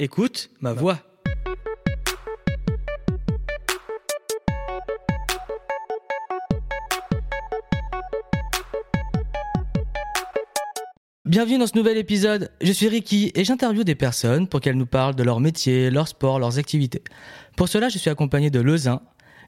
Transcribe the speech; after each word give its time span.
Écoute 0.00 0.50
ma 0.60 0.72
voix. 0.72 0.98
Bienvenue 11.24 11.58
dans 11.58 11.68
ce 11.68 11.76
nouvel 11.76 11.96
épisode. 11.96 12.50
Je 12.60 12.72
suis 12.72 12.88
Ricky 12.88 13.30
et 13.36 13.44
j'interviewe 13.44 13.84
des 13.84 13.94
personnes 13.94 14.48
pour 14.48 14.60
qu'elles 14.60 14.76
nous 14.76 14.84
parlent 14.84 15.14
de 15.14 15.22
leur 15.22 15.38
métier, 15.38 15.90
leur 15.90 16.08
sport, 16.08 16.40
leurs 16.40 16.58
activités. 16.58 17.04
Pour 17.56 17.68
cela, 17.68 17.88
je 17.88 17.98
suis 17.98 18.10
accompagné 18.10 18.50
de 18.50 18.60
Lezin 18.60 19.00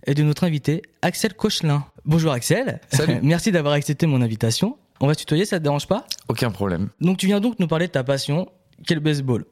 et 0.07 0.15
de 0.15 0.23
notre 0.23 0.45
invité 0.45 0.83
Axel 1.03 1.35
Cochelin. 1.35 1.85
Bonjour 2.05 2.31
Axel. 2.31 2.81
Salut. 2.93 3.19
Merci 3.25 3.51
d'avoir 3.51 3.75
accepté 3.75 4.07
mon 4.07 4.23
invitation. 4.23 4.79
On 5.01 5.09
va 5.09 5.15
se 5.15 5.19
tutoyer, 5.19 5.45
ça 5.45 5.59
te 5.59 5.65
dérange 5.65 5.89
pas? 5.89 6.07
Aucun 6.29 6.53
problème. 6.53 6.91
Donc 7.01 7.17
tu 7.17 7.27
viens 7.27 7.41
donc 7.41 7.59
nous 7.59 7.67
parler 7.67 7.89
de 7.89 7.93
ta 7.93 8.05
passion, 8.05 8.47
qui 8.87 8.93
est 8.93 8.97
le 8.97 9.03
baseball? 9.03 9.45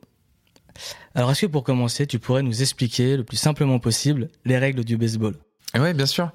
Alors 1.14 1.30
est-ce 1.30 1.42
que 1.42 1.46
pour 1.46 1.64
commencer, 1.64 2.06
tu 2.06 2.18
pourrais 2.18 2.42
nous 2.42 2.62
expliquer 2.62 3.16
le 3.16 3.24
plus 3.24 3.36
simplement 3.36 3.78
possible 3.78 4.28
les 4.44 4.58
règles 4.58 4.84
du 4.84 4.96
baseball? 4.96 5.34
Oui, 5.76 5.92
bien 5.92 6.06
sûr. 6.06 6.30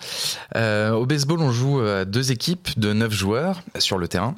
Euh, 0.57 0.91
au 0.91 1.05
baseball, 1.05 1.39
on 1.39 1.51
joue 1.51 1.79
à 1.79 2.03
deux 2.03 2.33
équipes 2.33 2.77
de 2.77 2.91
neuf 2.91 3.13
joueurs 3.13 3.61
sur 3.77 3.97
le 3.97 4.09
terrain. 4.09 4.35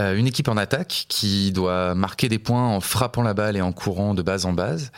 Euh, 0.00 0.16
une 0.16 0.26
équipe 0.26 0.48
en 0.48 0.56
attaque 0.56 1.06
qui 1.08 1.52
doit 1.52 1.94
marquer 1.94 2.28
des 2.28 2.40
points 2.40 2.66
en 2.66 2.80
frappant 2.80 3.22
la 3.22 3.32
balle 3.32 3.56
et 3.56 3.62
en 3.62 3.70
courant 3.70 4.12
de 4.12 4.22
base 4.22 4.44
en 4.44 4.52
base. 4.52 4.90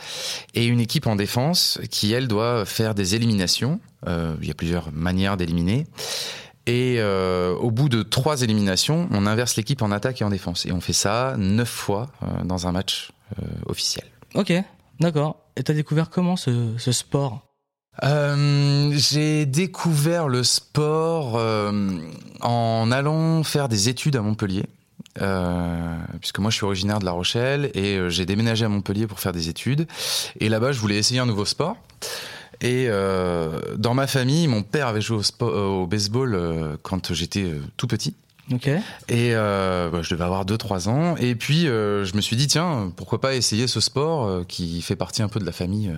Et 0.55 0.65
une 0.65 0.79
équipe 0.79 1.05
en 1.05 1.15
défense 1.15 1.79
qui, 1.91 2.13
elle, 2.13 2.27
doit 2.27 2.65
faire 2.65 2.95
des 2.95 3.13
éliminations. 3.13 3.79
Euh, 4.07 4.35
il 4.41 4.47
y 4.47 4.51
a 4.51 4.55
plusieurs 4.55 4.91
manières 4.91 5.37
d'éliminer. 5.37 5.85
Et 6.67 6.97
euh, 6.99 7.55
au 7.55 7.71
bout 7.71 7.87
de 7.87 8.03
trois 8.03 8.41
éliminations, 8.41 9.07
on 9.11 9.25
inverse 9.25 9.55
l'équipe 9.55 9.81
en 9.81 9.89
attaque 9.89 10.21
et 10.21 10.25
en 10.25 10.29
défense. 10.29 10.65
Et 10.65 10.73
on 10.73 10.81
fait 10.81 10.93
ça 10.93 11.35
neuf 11.37 11.69
fois 11.69 12.09
euh, 12.21 12.43
dans 12.43 12.67
un 12.67 12.73
match 12.73 13.11
euh, 13.41 13.45
officiel. 13.67 14.05
Ok, 14.35 14.53
d'accord. 14.99 15.37
Et 15.55 15.63
t'as 15.63 15.73
découvert 15.73 16.09
comment 16.09 16.35
ce, 16.35 16.91
sport? 16.91 17.41
Euh, 18.03 18.91
j'ai 18.93 19.47
découvert 19.47 20.27
le 20.27 20.43
sport 20.43 21.35
euh, 21.35 21.99
en 22.41 22.91
allant 22.91 23.43
faire 23.43 23.69
des 23.69 23.89
études 23.89 24.15
à 24.15 24.21
Montpellier. 24.21 24.65
Euh, 25.19 25.97
puisque 26.19 26.37
moi 26.37 26.51
je 26.51 26.57
suis 26.57 26.65
originaire 26.65 26.99
de 26.99 27.05
La 27.05 27.11
Rochelle 27.11 27.71
et 27.73 27.99
j'ai 28.09 28.27
déménagé 28.27 28.65
à 28.65 28.69
Montpellier 28.69 29.07
pour 29.07 29.19
faire 29.19 29.31
des 29.31 29.49
études. 29.49 29.87
Et 30.39 30.47
là-bas, 30.47 30.73
je 30.73 30.79
voulais 30.79 30.97
essayer 30.97 31.19
un 31.19 31.25
nouveau 31.25 31.45
sport. 31.45 31.75
Et 32.61 32.87
dans 33.77 33.93
ma 33.93 34.07
famille, 34.07 34.47
mon 34.47 34.61
père 34.61 34.87
avait 34.87 35.01
joué 35.01 35.21
au, 35.39 35.87
baseball 35.87 36.77
quand 36.83 37.13
j'étais 37.13 37.51
tout 37.77 37.87
petit. 37.87 38.15
Ok. 38.51 38.67
Et 38.67 38.81
euh, 39.33 39.89
bah, 39.89 40.01
je 40.01 40.09
devais 40.13 40.23
avoir 40.23 40.45
2-3 40.45 40.89
ans. 40.89 41.15
Et 41.17 41.35
puis, 41.35 41.67
euh, 41.67 42.05
je 42.05 42.15
me 42.15 42.21
suis 42.21 42.35
dit, 42.35 42.47
tiens, 42.47 42.91
pourquoi 42.95 43.19
pas 43.19 43.35
essayer 43.35 43.67
ce 43.67 43.79
sport 43.81 44.25
euh, 44.25 44.43
qui 44.47 44.81
fait 44.81 44.95
partie 44.95 45.21
un 45.21 45.27
peu 45.27 45.39
de 45.39 45.45
la 45.45 45.51
famille 45.51 45.89
euh, 45.89 45.97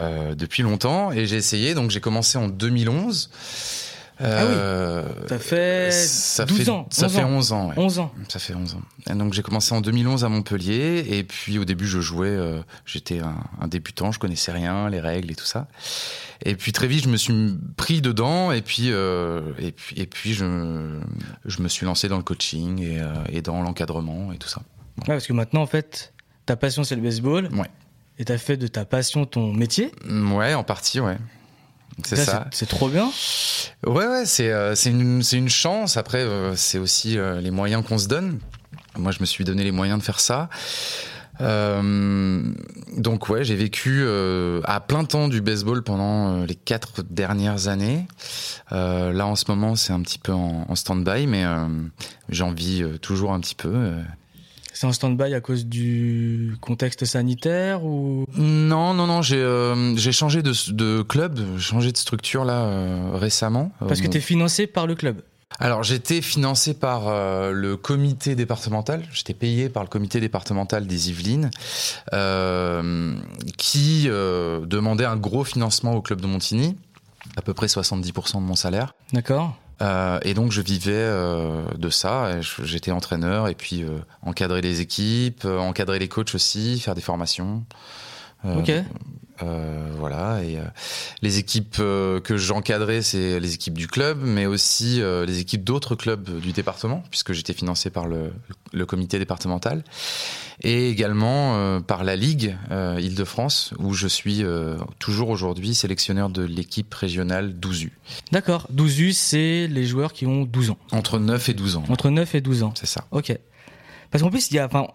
euh, 0.00 0.34
depuis 0.34 0.62
longtemps. 0.62 1.10
Et 1.10 1.26
j'ai 1.26 1.36
essayé, 1.36 1.74
donc 1.74 1.90
j'ai 1.90 2.00
commencé 2.00 2.38
en 2.38 2.48
2011. 2.48 3.30
Euh, 4.20 5.04
Ça 5.28 5.38
fait 5.38 5.92
ça 5.92 6.44
12 6.44 6.58
fait, 6.58 6.68
ans. 6.70 6.86
Ça 6.90 7.06
11 7.06 7.12
fait 7.12 7.22
ans. 7.22 7.28
11 7.30 7.52
ans. 7.52 7.68
ouais. 7.68 7.74
11 7.76 7.98
ans. 8.00 8.12
Ça 8.28 8.38
fait 8.38 8.54
11 8.54 8.74
ans. 8.74 8.80
Et 9.10 9.14
donc 9.14 9.32
j'ai 9.32 9.42
commencé 9.42 9.74
en 9.74 9.80
2011 9.80 10.24
à 10.24 10.28
Montpellier. 10.28 11.04
Et 11.08 11.24
puis 11.24 11.58
au 11.58 11.64
début, 11.64 11.86
je 11.86 12.00
jouais, 12.00 12.28
euh, 12.28 12.60
j'étais 12.84 13.20
un, 13.20 13.36
un 13.60 13.68
débutant, 13.68 14.10
je 14.12 14.18
connaissais 14.18 14.52
rien, 14.52 14.88
les 14.90 15.00
règles 15.00 15.30
et 15.30 15.34
tout 15.34 15.44
ça. 15.46 15.68
Et 16.44 16.54
puis 16.56 16.72
très 16.72 16.86
vite, 16.88 17.04
je 17.04 17.08
me 17.08 17.16
suis 17.16 17.56
pris 17.76 18.00
dedans. 18.00 18.50
Et 18.52 18.62
puis, 18.62 18.90
euh, 18.90 19.40
et 19.58 19.72
puis, 19.72 19.96
et 20.00 20.06
puis 20.06 20.34
je, 20.34 20.98
je 21.44 21.62
me 21.62 21.68
suis 21.68 21.86
lancé 21.86 22.08
dans 22.08 22.16
le 22.16 22.22
coaching 22.24 22.82
et, 22.82 23.00
et 23.32 23.42
dans 23.42 23.62
l'encadrement 23.62 24.32
et 24.32 24.38
tout 24.38 24.48
ça. 24.48 24.62
Ouais, 25.02 25.04
parce 25.14 25.26
que 25.26 25.32
maintenant, 25.32 25.62
en 25.62 25.66
fait, 25.66 26.12
ta 26.44 26.56
passion, 26.56 26.82
c'est 26.82 26.96
le 26.96 27.02
baseball. 27.02 27.48
Ouais. 27.52 27.68
Et 28.18 28.24
t'as 28.24 28.38
fait 28.38 28.56
de 28.56 28.66
ta 28.66 28.84
passion 28.84 29.26
ton 29.26 29.52
métier. 29.52 29.92
Ouais, 30.10 30.54
en 30.54 30.64
partie, 30.64 30.98
ouais. 30.98 31.16
C'est 32.04 32.16
ça. 32.16 32.46
C'est 32.50 32.68
trop 32.68 32.88
bien. 32.88 33.10
Ouais, 33.86 34.06
ouais, 34.06 34.26
c'est 34.26 34.50
euh, 34.50 34.74
une, 34.74 35.22
une 35.32 35.48
chance. 35.48 35.96
Après, 35.96 36.18
euh, 36.18 36.54
c'est 36.56 36.78
aussi 36.78 37.18
euh, 37.18 37.40
les 37.40 37.50
moyens 37.50 37.84
qu'on 37.84 37.98
se 37.98 38.08
donne. 38.08 38.38
Moi, 38.96 39.12
je 39.12 39.20
me 39.20 39.26
suis 39.26 39.44
donné 39.44 39.64
les 39.64 39.72
moyens 39.72 39.98
de 39.98 40.04
faire 40.04 40.20
ça. 40.20 40.48
Donc 41.40 43.28
ouais, 43.28 43.44
j'ai 43.44 43.54
vécu 43.54 44.04
à 44.64 44.80
plein 44.80 45.04
temps 45.04 45.28
du 45.28 45.40
baseball 45.40 45.84
pendant 45.84 46.44
les 46.44 46.56
quatre 46.56 47.02
dernières 47.08 47.68
années. 47.68 48.08
Là, 48.72 49.24
en 49.24 49.36
ce 49.36 49.44
moment, 49.46 49.76
c'est 49.76 49.92
un 49.92 50.00
petit 50.00 50.18
peu 50.18 50.32
en, 50.32 50.66
en 50.68 50.74
stand-by, 50.74 51.28
mais 51.28 51.44
j'en 52.28 52.50
vis 52.50 52.82
toujours 53.00 53.32
un 53.32 53.38
petit 53.38 53.54
peu. 53.54 53.92
C'est 54.80 54.86
en 54.86 54.92
stand-by 54.92 55.34
à 55.34 55.40
cause 55.40 55.66
du 55.66 56.56
contexte 56.60 57.04
sanitaire 57.04 57.84
ou? 57.84 58.26
Non, 58.36 58.94
non, 58.94 59.08
non, 59.08 59.22
j'ai 59.22 59.34
euh, 59.38 59.96
j'ai 59.96 60.12
changé 60.12 60.40
de, 60.40 60.52
de 60.72 61.02
club, 61.02 61.40
changé 61.58 61.90
de 61.90 61.96
structure 61.96 62.44
là 62.44 62.60
euh, 62.62 63.10
récemment. 63.14 63.72
parce 63.88 64.00
que 64.00 64.06
Euh, 64.06 64.10
t'es 64.10 64.20
financé 64.20 64.68
par 64.68 64.86
le 64.86 64.94
club. 64.94 65.22
Alors 65.58 65.82
j'étais 65.82 66.20
financé 66.22 66.74
par 66.74 67.08
euh, 67.08 67.50
le 67.50 67.76
comité 67.76 68.36
départemental, 68.36 69.02
j'étais 69.12 69.34
payé 69.34 69.68
par 69.68 69.82
le 69.82 69.88
comité 69.88 70.20
départemental 70.20 70.86
des 70.86 71.10
Yvelines, 71.10 71.50
euh, 72.12 73.14
qui 73.56 74.04
euh, 74.06 74.64
demandait 74.64 75.06
un 75.06 75.16
gros 75.16 75.42
financement 75.42 75.94
au 75.94 76.02
club 76.02 76.20
de 76.20 76.28
Montigny, 76.28 76.76
à 77.36 77.42
peu 77.42 77.52
près 77.52 77.66
70% 77.66 78.34
de 78.36 78.42
mon 78.42 78.54
salaire. 78.54 78.94
D'accord. 79.12 79.56
Euh, 79.80 80.18
et 80.22 80.34
donc 80.34 80.50
je 80.50 80.60
vivais 80.60 80.92
euh, 80.92 81.62
de 81.76 81.88
ça, 81.88 82.40
j'étais 82.40 82.90
entraîneur 82.90 83.48
et 83.48 83.54
puis 83.54 83.84
euh, 83.84 83.98
encadrer 84.22 84.60
les 84.60 84.80
équipes, 84.80 85.44
euh, 85.44 85.58
encadrer 85.58 85.98
les 85.98 86.08
coachs 86.08 86.34
aussi, 86.34 86.80
faire 86.80 86.94
des 86.94 87.00
formations. 87.00 87.64
Euh, 89.42 89.90
voilà. 89.96 90.42
Et 90.42 90.58
euh, 90.58 90.64
les 91.22 91.38
équipes 91.38 91.76
euh, 91.80 92.20
que 92.20 92.36
j'encadrais, 92.36 93.02
c'est 93.02 93.40
les 93.40 93.54
équipes 93.54 93.76
du 93.76 93.86
club, 93.86 94.18
mais 94.22 94.46
aussi 94.46 95.00
les 95.00 95.38
équipes 95.40 95.64
d'autres 95.64 95.94
clubs 95.94 96.40
du 96.40 96.52
département, 96.52 97.02
puisque 97.10 97.32
j'étais 97.32 97.52
financé 97.52 97.90
par 97.90 98.06
le, 98.06 98.32
le 98.72 98.86
comité 98.86 99.18
départemental, 99.18 99.84
et 100.62 100.90
également 100.90 101.80
par 101.82 102.04
la 102.04 102.16
Ligue 102.16 102.56
Île-de-France, 102.70 103.74
où 103.78 103.94
je 103.94 104.08
suis 104.08 104.44
toujours 104.98 105.28
aujourd'hui 105.30 105.74
sélectionneur 105.74 106.30
de 106.30 106.42
l'équipe 106.42 106.92
régionale 106.92 107.54
12U, 107.60 107.90
D'accord. 108.32 108.66
12 108.70 109.00
U, 109.00 109.12
c'est 109.12 109.66
les 109.68 109.84
joueurs 109.84 110.12
qui 110.12 110.26
ont 110.26 110.44
12 110.44 110.70
ans. 110.70 110.78
entre 110.92 111.18
9 111.18 111.48
et 111.48 111.54
12 111.54 111.76
ans. 111.76 111.84
Entre 111.88 112.10
9 112.10 112.34
et 112.34 112.40
12 112.40 112.62
ans. 112.62 112.72
C'est 112.76 112.86
ça. 112.86 113.06
Ok. 113.10 113.36
Parce 114.10 114.22
qu'en 114.22 114.30
plus, 114.30 114.50
il 114.50 114.54
y 114.54 114.58
a, 114.58 114.66
enfin, 114.66 114.88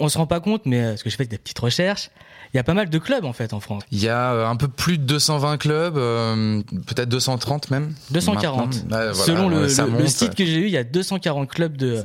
on 0.00 0.08
se 0.08 0.18
rend 0.18 0.26
pas 0.26 0.40
compte, 0.40 0.62
mais 0.66 0.80
euh, 0.80 0.88
parce 0.90 1.02
que 1.02 1.10
je 1.10 1.16
fais 1.16 1.26
des 1.26 1.38
petites 1.38 1.58
recherches, 1.58 2.10
il 2.54 2.56
y 2.56 2.60
a 2.60 2.64
pas 2.64 2.74
mal 2.74 2.88
de 2.88 2.98
clubs 2.98 3.24
en 3.24 3.32
fait 3.32 3.52
en 3.52 3.60
France. 3.60 3.82
Il 3.90 3.98
y 4.02 4.08
a 4.08 4.32
euh, 4.32 4.46
un 4.46 4.56
peu 4.56 4.68
plus 4.68 4.96
de 4.98 5.04
220 5.04 5.56
clubs, 5.58 5.96
euh, 5.96 6.62
peut-être 6.86 7.08
230 7.08 7.70
même. 7.70 7.94
240. 8.10 8.66
Maintenant. 8.66 8.96
Ouais, 8.96 9.12
voilà, 9.12 9.14
Selon 9.14 9.48
le, 9.48 9.68
site 10.06 10.34
que 10.34 10.44
j'ai 10.44 10.56
eu, 10.60 10.64
il 10.66 10.70
y 10.70 10.76
a 10.76 10.84
240 10.84 11.48
clubs 11.48 11.76
de, 11.76 12.02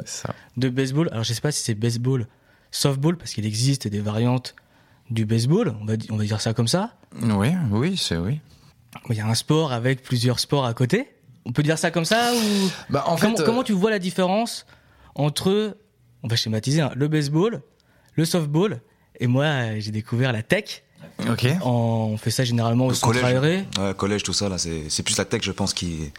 de 0.57 0.69
baseball. 0.69 1.09
Alors 1.11 1.23
je 1.23 1.33
sais 1.33 1.41
pas 1.41 1.51
si 1.51 1.61
c'est 1.63 1.75
baseball, 1.75 2.27
softball, 2.71 3.15
parce 3.17 3.31
qu'il 3.33 3.45
existe 3.45 3.87
des 3.87 3.99
variantes 3.99 4.55
du 5.09 5.25
baseball, 5.25 5.75
on 5.81 5.85
va, 5.85 5.95
di- 5.97 6.07
on 6.11 6.17
va 6.17 6.23
dire 6.23 6.41
ça 6.41 6.53
comme 6.53 6.67
ça. 6.67 6.91
Oui, 7.21 7.49
oui, 7.71 7.95
c'est 7.97 8.17
oui. 8.17 8.39
Il 9.09 9.15
y 9.15 9.21
a 9.21 9.27
un 9.27 9.33
sport 9.35 9.71
avec 9.73 10.01
plusieurs 10.03 10.39
sports 10.39 10.65
à 10.65 10.73
côté. 10.73 11.07
On 11.45 11.51
peut 11.51 11.63
dire 11.63 11.77
ça 11.77 11.91
comme 11.91 12.05
ça 12.05 12.31
ou 12.33 12.69
Bah, 12.89 13.03
en 13.07 13.15
comment, 13.17 13.35
fait, 13.35 13.41
euh, 13.41 13.45
comment 13.45 13.63
tu 13.63 13.73
vois 13.73 13.91
la 13.91 13.99
différence 13.99 14.65
entre, 15.15 15.77
on 16.23 16.27
va 16.27 16.35
schématiser, 16.35 16.81
hein, 16.81 16.91
le 16.95 17.07
baseball, 17.07 17.61
le 18.15 18.25
softball, 18.25 18.81
et 19.19 19.27
moi 19.27 19.45
euh, 19.45 19.75
j'ai 19.79 19.91
découvert 19.91 20.31
la 20.31 20.43
tech. 20.43 20.83
Ok. 21.29 21.45
On 21.63 22.17
fait 22.17 22.31
ça 22.31 22.43
généralement 22.43 22.85
au 22.87 22.89
Le 22.89 22.95
centre 22.95 23.23
aéré. 23.23 23.65
Ouais, 23.77 23.93
collège, 23.93 24.23
tout 24.23 24.33
ça, 24.33 24.49
là, 24.49 24.57
c'est 24.57 24.89
c'est 24.89 25.03
plus 25.03 25.17
la 25.17 25.25
tech, 25.25 25.41
je 25.43 25.51
pense, 25.51 25.73
qui. 25.73 26.11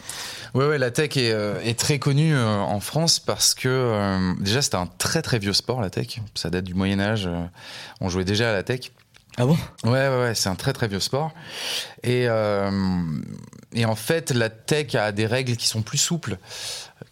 Ouais, 0.55 0.67
ouais, 0.67 0.79
la 0.79 0.91
tech 0.91 1.17
est, 1.17 1.33
euh, 1.33 1.61
est 1.63 1.79
très 1.79 1.99
connue 1.99 2.35
euh, 2.35 2.59
en 2.59 2.81
France 2.81 3.19
parce 3.19 3.55
que 3.55 3.69
euh, 3.69 4.35
déjà 4.41 4.63
c'est 4.63 4.77
un 4.77 4.87
très 4.87 5.21
très 5.21 5.39
vieux 5.39 5.53
sport 5.53 5.81
la 5.81 5.91
tech. 5.91 6.21
Ça 6.35 6.49
date 6.49 6.65
du 6.65 6.75
Moyen 6.75 7.01
Âge. 7.01 7.27
euh, 7.27 7.45
on 8.01 8.09
jouait 8.09 8.25
déjà 8.25 8.51
à 8.51 8.53
la 8.53 8.63
tech. 8.63 8.93
Ah 9.37 9.47
bon? 9.47 9.59
Ouais, 9.83 9.91
ouais, 9.91 10.21
ouais, 10.21 10.35
c'est 10.37 10.49
un 10.49 10.55
très 10.55 10.73
très 10.73 10.87
vieux 10.87 11.01
sport. 11.01 11.33
Et, 12.05 12.27
euh, 12.29 12.71
et 13.73 13.85
en 13.85 13.97
fait, 13.97 14.31
la 14.31 14.49
tech 14.49 14.95
a 14.95 15.11
des 15.11 15.27
règles 15.27 15.57
qui 15.57 15.67
sont 15.67 15.83
plus 15.83 15.99
souples 15.99 16.39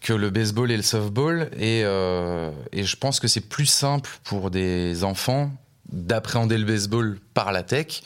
que 0.03 0.13
le 0.13 0.29
baseball 0.29 0.69
et 0.69 0.77
le 0.77 0.83
softball. 0.83 1.49
Et, 1.57 1.81
euh, 1.83 2.51
et 2.71 2.83
je 2.83 2.95
pense 2.95 3.19
que 3.19 3.27
c'est 3.27 3.41
plus 3.41 3.65
simple 3.65 4.11
pour 4.23 4.51
des 4.51 5.03
enfants 5.03 5.49
d'appréhender 5.91 6.57
le 6.57 6.65
baseball 6.65 7.19
par 7.33 7.51
la 7.51 7.63
tech. 7.63 8.01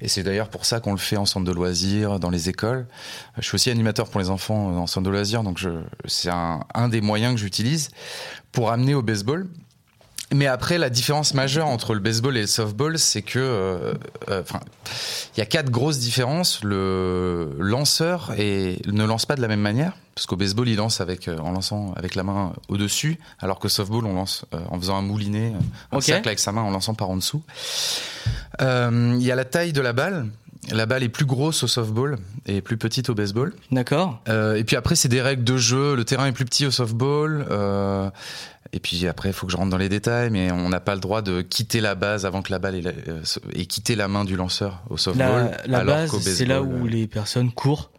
Et 0.00 0.08
c'est 0.08 0.22
d'ailleurs 0.22 0.48
pour 0.48 0.64
ça 0.64 0.80
qu'on 0.80 0.92
le 0.92 0.98
fait 0.98 1.16
en 1.16 1.26
centre 1.26 1.46
de 1.46 1.52
loisirs, 1.52 2.18
dans 2.18 2.30
les 2.30 2.48
écoles. 2.48 2.86
Je 3.38 3.42
suis 3.42 3.54
aussi 3.54 3.70
animateur 3.70 4.08
pour 4.08 4.20
les 4.20 4.30
enfants 4.30 4.76
en 4.76 4.86
centre 4.86 5.06
de 5.06 5.10
loisirs, 5.10 5.42
donc 5.42 5.60
c'est 6.06 6.30
un, 6.30 6.60
un 6.74 6.88
des 6.88 7.00
moyens 7.00 7.34
que 7.34 7.40
j'utilise 7.40 7.90
pour 8.52 8.70
amener 8.70 8.94
au 8.94 9.02
baseball. 9.02 9.46
Mais 10.32 10.46
après, 10.46 10.78
la 10.78 10.90
différence 10.90 11.34
majeure 11.34 11.66
entre 11.66 11.92
le 11.92 12.00
baseball 12.00 12.36
et 12.36 12.42
le 12.42 12.46
softball, 12.46 12.98
c'est 12.98 13.22
que, 13.22 13.38
euh, 13.40 13.94
euh, 14.28 14.42
enfin, 14.42 14.60
il 15.34 15.40
y 15.40 15.42
a 15.42 15.46
quatre 15.46 15.70
grosses 15.70 15.98
différences. 15.98 16.62
Le 16.62 17.50
lanceur 17.58 18.32
ne 18.38 19.04
lance 19.04 19.26
pas 19.26 19.34
de 19.34 19.42
la 19.42 19.48
même 19.48 19.60
manière, 19.60 19.94
parce 20.14 20.26
qu'au 20.26 20.36
baseball, 20.36 20.68
il 20.68 20.76
lance 20.76 21.00
avec 21.00 21.26
euh, 21.26 21.36
en 21.38 21.50
lançant 21.50 21.94
avec 21.96 22.14
la 22.14 22.22
main 22.22 22.52
au 22.68 22.76
dessus, 22.76 23.18
alors 23.40 23.58
que 23.58 23.68
softball, 23.68 24.06
on 24.06 24.14
lance 24.14 24.44
en 24.70 24.78
faisant 24.78 24.96
un 24.96 25.02
moulinet, 25.02 25.52
un 25.90 25.96
Ok. 25.96 26.04
cercle 26.04 26.28
avec 26.28 26.38
sa 26.38 26.52
main, 26.52 26.62
en 26.62 26.70
lançant 26.70 26.94
par 26.94 27.10
en 27.10 27.16
dessous. 27.16 27.42
Il 28.60 29.22
y 29.22 29.32
a 29.32 29.34
la 29.34 29.44
taille 29.44 29.72
de 29.72 29.80
la 29.80 29.92
balle. 29.92 30.26
La 30.72 30.84
balle 30.84 31.02
est 31.02 31.08
plus 31.08 31.24
grosse 31.24 31.62
au 31.62 31.66
softball 31.66 32.18
et 32.44 32.60
plus 32.60 32.76
petite 32.76 33.08
au 33.08 33.14
baseball. 33.14 33.54
D'accord. 33.72 34.20
Euh, 34.28 34.56
et 34.56 34.62
puis 34.64 34.76
après, 34.76 34.94
c'est 34.94 35.08
des 35.08 35.22
règles 35.22 35.42
de 35.42 35.56
jeu. 35.56 35.96
Le 35.96 36.04
terrain 36.04 36.26
est 36.26 36.32
plus 36.32 36.44
petit 36.44 36.66
au 36.66 36.70
softball. 36.70 37.46
Euh, 37.50 38.10
et 38.72 38.80
puis 38.80 39.06
après, 39.08 39.30
il 39.30 39.32
faut 39.32 39.46
que 39.46 39.52
je 39.52 39.56
rentre 39.56 39.70
dans 39.70 39.76
les 39.78 39.88
détails, 39.88 40.30
mais 40.30 40.52
on 40.52 40.68
n'a 40.68 40.80
pas 40.80 40.94
le 40.94 41.00
droit 41.00 41.22
de 41.22 41.40
quitter 41.42 41.80
la 41.80 41.94
base 41.94 42.24
avant 42.26 42.42
que 42.42 42.52
la 42.52 42.58
balle 42.58 42.76
ait, 42.76 42.82
la- 42.82 42.90
euh, 43.08 43.22
et 43.54 43.66
quitter 43.66 43.96
la 43.96 44.06
main 44.08 44.24
du 44.24 44.36
lanceur 44.36 44.82
au 44.90 44.96
softball. 44.96 45.26
La, 45.26 45.66
la 45.66 45.78
alors 45.78 45.96
base, 45.96 46.18
c'est 46.20 46.44
là 46.44 46.62
où 46.62 46.86
euh, 46.86 46.88
les 46.88 47.06
personnes 47.06 47.50
courent 47.52 47.90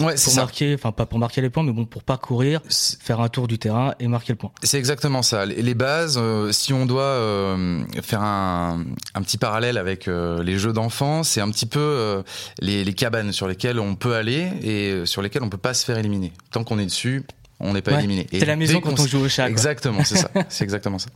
Ouais, 0.00 0.14
pour 0.24 0.34
marquer, 0.36 0.74
enfin 0.74 0.92
pas 0.92 1.06
pour 1.06 1.18
marquer 1.18 1.40
les 1.40 1.50
points, 1.50 1.64
mais 1.64 1.72
bon, 1.72 1.84
pour 1.84 2.04
pas 2.04 2.16
courir, 2.18 2.60
C'est 2.68 3.02
faire 3.02 3.20
un 3.20 3.28
tour 3.28 3.48
du 3.48 3.58
terrain 3.58 3.94
et 3.98 4.06
marquer 4.06 4.32
le 4.32 4.36
point. 4.36 4.52
c'est 4.62 4.78
exactement 4.78 5.22
ça. 5.22 5.44
Les 5.44 5.74
bases, 5.74 6.18
euh, 6.22 6.52
si 6.52 6.72
on 6.72 6.86
doit 6.86 7.02
euh, 7.02 7.82
faire 8.02 8.22
un, 8.22 8.84
un 9.14 9.22
petit 9.22 9.38
parallèle 9.38 9.76
avec 9.76 10.06
euh, 10.06 10.40
les 10.44 10.56
jeux 10.56 10.72
d'enfants, 10.72 11.24
c'est 11.24 11.40
un 11.40 11.50
petit 11.50 11.66
peu 11.66 12.22
les, 12.60 12.84
les 12.84 12.92
cabanes 12.94 13.32
sur 13.32 13.48
lesquelles 13.48 13.80
on 13.80 13.96
peut 13.96 14.14
aller 14.14 14.48
et 14.62 15.04
sur 15.04 15.20
lesquelles 15.20 15.42
on 15.42 15.48
peut 15.50 15.56
pas 15.58 15.74
se 15.74 15.84
faire 15.84 15.98
éliminer. 15.98 16.32
Tant 16.52 16.62
qu'on 16.62 16.78
est 16.78 16.86
dessus, 16.86 17.24
on 17.60 17.72
n'est 17.72 17.82
pas 17.82 17.92
Ouais. 17.92 17.98
éliminé. 17.98 18.26
C'est 18.30 18.44
la 18.44 18.56
maison 18.56 18.80
quand 18.80 18.98
on 18.98 19.06
joue 19.06 19.20
au 19.20 19.28
chat. 19.28 19.48
Exactement, 19.48 20.04
c'est 20.04 20.16
ça. 20.16 20.30
C'est 20.48 20.64
exactement 20.64 20.98
ça. 20.98 21.10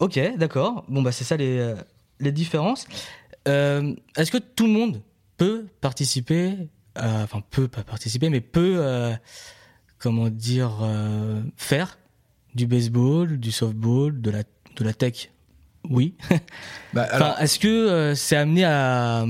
Ok, 0.00 0.18
d'accord. 0.36 0.84
Bon, 0.88 1.02
bah, 1.02 1.12
c'est 1.12 1.24
ça 1.24 1.36
les, 1.36 1.58
euh, 1.58 1.74
les 2.20 2.32
différences. 2.32 2.86
Euh, 3.46 3.94
Est-ce 4.16 4.30
que 4.32 4.38
tout 4.38 4.66
le 4.66 4.72
monde 4.72 5.00
peut 5.36 5.66
participer, 5.80 6.54
euh, 6.98 7.22
enfin, 7.24 7.42
peut 7.50 7.68
pas 7.68 7.84
participer, 7.84 8.28
mais 8.28 8.40
peut, 8.40 8.76
euh, 8.78 9.14
comment 9.98 10.28
dire, 10.28 10.72
faire 11.56 11.98
du 12.54 12.66
baseball, 12.66 13.38
du 13.38 13.52
softball, 13.52 14.20
de 14.20 14.30
la, 14.30 14.42
de 14.76 14.84
la 14.84 14.92
tech? 14.94 15.30
Oui. 15.88 16.14
Bah, 16.92 17.08
Enfin, 17.14 17.34
est-ce 17.40 17.58
que 17.58 18.14
c'est 18.16 18.36
amené 18.36 18.64
à. 18.64 19.24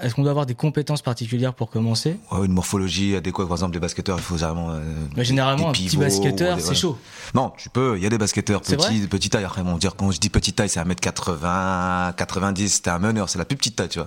Est-ce 0.00 0.14
qu'on 0.14 0.22
doit 0.22 0.32
avoir 0.32 0.44
des 0.46 0.56
compétences 0.56 1.02
particulières 1.02 1.54
pour 1.54 1.70
commencer? 1.70 2.16
Ouais, 2.32 2.46
une 2.46 2.52
morphologie 2.52 3.14
adéquate, 3.14 3.46
par 3.46 3.56
exemple, 3.56 3.72
des 3.74 3.78
basketteurs, 3.78 4.18
il 4.18 4.22
faut 4.22 4.34
vraiment. 4.34 4.70
euh, 4.72 4.80
Bah, 5.16 5.22
Généralement, 5.22 5.64
des 5.64 5.68
un 5.68 5.72
petit 5.72 5.88
pivots 5.90 6.02
basketteur, 6.02 6.56
des- 6.56 6.62
c'est 6.62 6.74
chaud. 6.74 6.98
Non, 7.34 7.52
tu 7.56 7.68
peux, 7.70 7.96
il 7.96 8.02
y 8.02 8.06
a 8.06 8.08
des 8.10 8.18
basketteurs 8.18 8.60
petits, 8.60 9.06
petite 9.06 9.32
taille. 9.32 9.44
Après, 9.44 9.62
bon, 9.62 9.76
dire, 9.78 9.94
quand 9.96 10.10
je 10.10 10.18
dis 10.18 10.30
petite 10.30 10.56
taille, 10.56 10.68
c'est 10.68 10.80
1m80, 10.80 12.12
90, 12.16 12.82
t'es 12.82 12.90
un 12.90 12.98
meneur, 12.98 13.28
c'est 13.28 13.38
la 13.38 13.44
plus 13.44 13.56
petite 13.56 13.76
taille, 13.76 13.88
tu 13.88 13.98
vois. 13.98 14.06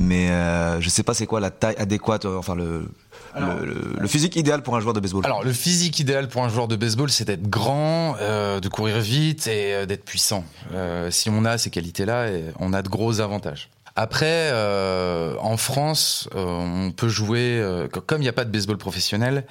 Mais 0.00 0.30
euh, 0.30 0.80
je 0.80 0.88
sais 0.88 1.02
pas 1.02 1.14
c'est 1.14 1.26
quoi 1.26 1.40
la 1.40 1.50
taille 1.50 1.76
adéquate, 1.78 2.24
euh, 2.26 2.36
enfin 2.38 2.54
le, 2.54 2.88
Alors- 3.34 3.54
le, 3.60 3.66
le- 3.66 3.96
le 4.00 4.06
physique 4.08 4.36
idéal 4.36 4.62
pour 4.62 4.76
un 4.76 4.80
joueur 4.80 4.94
de 4.94 5.00
baseball. 5.00 5.24
Alors, 5.24 5.42
le 5.44 5.52
physique 5.52 5.98
idéal 5.98 6.28
pour 6.28 6.44
un 6.44 6.48
joueur 6.48 6.68
de 6.68 6.76
baseball, 6.76 7.10
c'est 7.10 7.24
d'être 7.24 7.48
grand, 7.48 8.16
euh, 8.20 8.60
de 8.60 8.68
courir 8.68 9.00
vite 9.00 9.46
et 9.46 9.74
euh, 9.74 9.86
d'être 9.86 10.04
puissant. 10.04 10.44
Euh, 10.74 11.10
si 11.10 11.30
on 11.30 11.44
a 11.44 11.58
ces 11.58 11.70
qualités-là, 11.70 12.26
on 12.58 12.72
a 12.72 12.82
de 12.82 12.88
gros 12.88 13.20
avantages. 13.20 13.70
Après, 13.94 14.48
euh, 14.52 15.36
en 15.40 15.56
France, 15.58 16.28
euh, 16.34 16.44
on 16.46 16.92
peut 16.92 17.08
jouer, 17.08 17.58
euh, 17.60 17.88
co- 17.88 18.00
comme 18.00 18.20
il 18.20 18.24
n'y 18.24 18.28
a 18.28 18.32
pas 18.32 18.44
de 18.46 18.50
baseball 18.50 18.78
professionnel, 18.78 19.44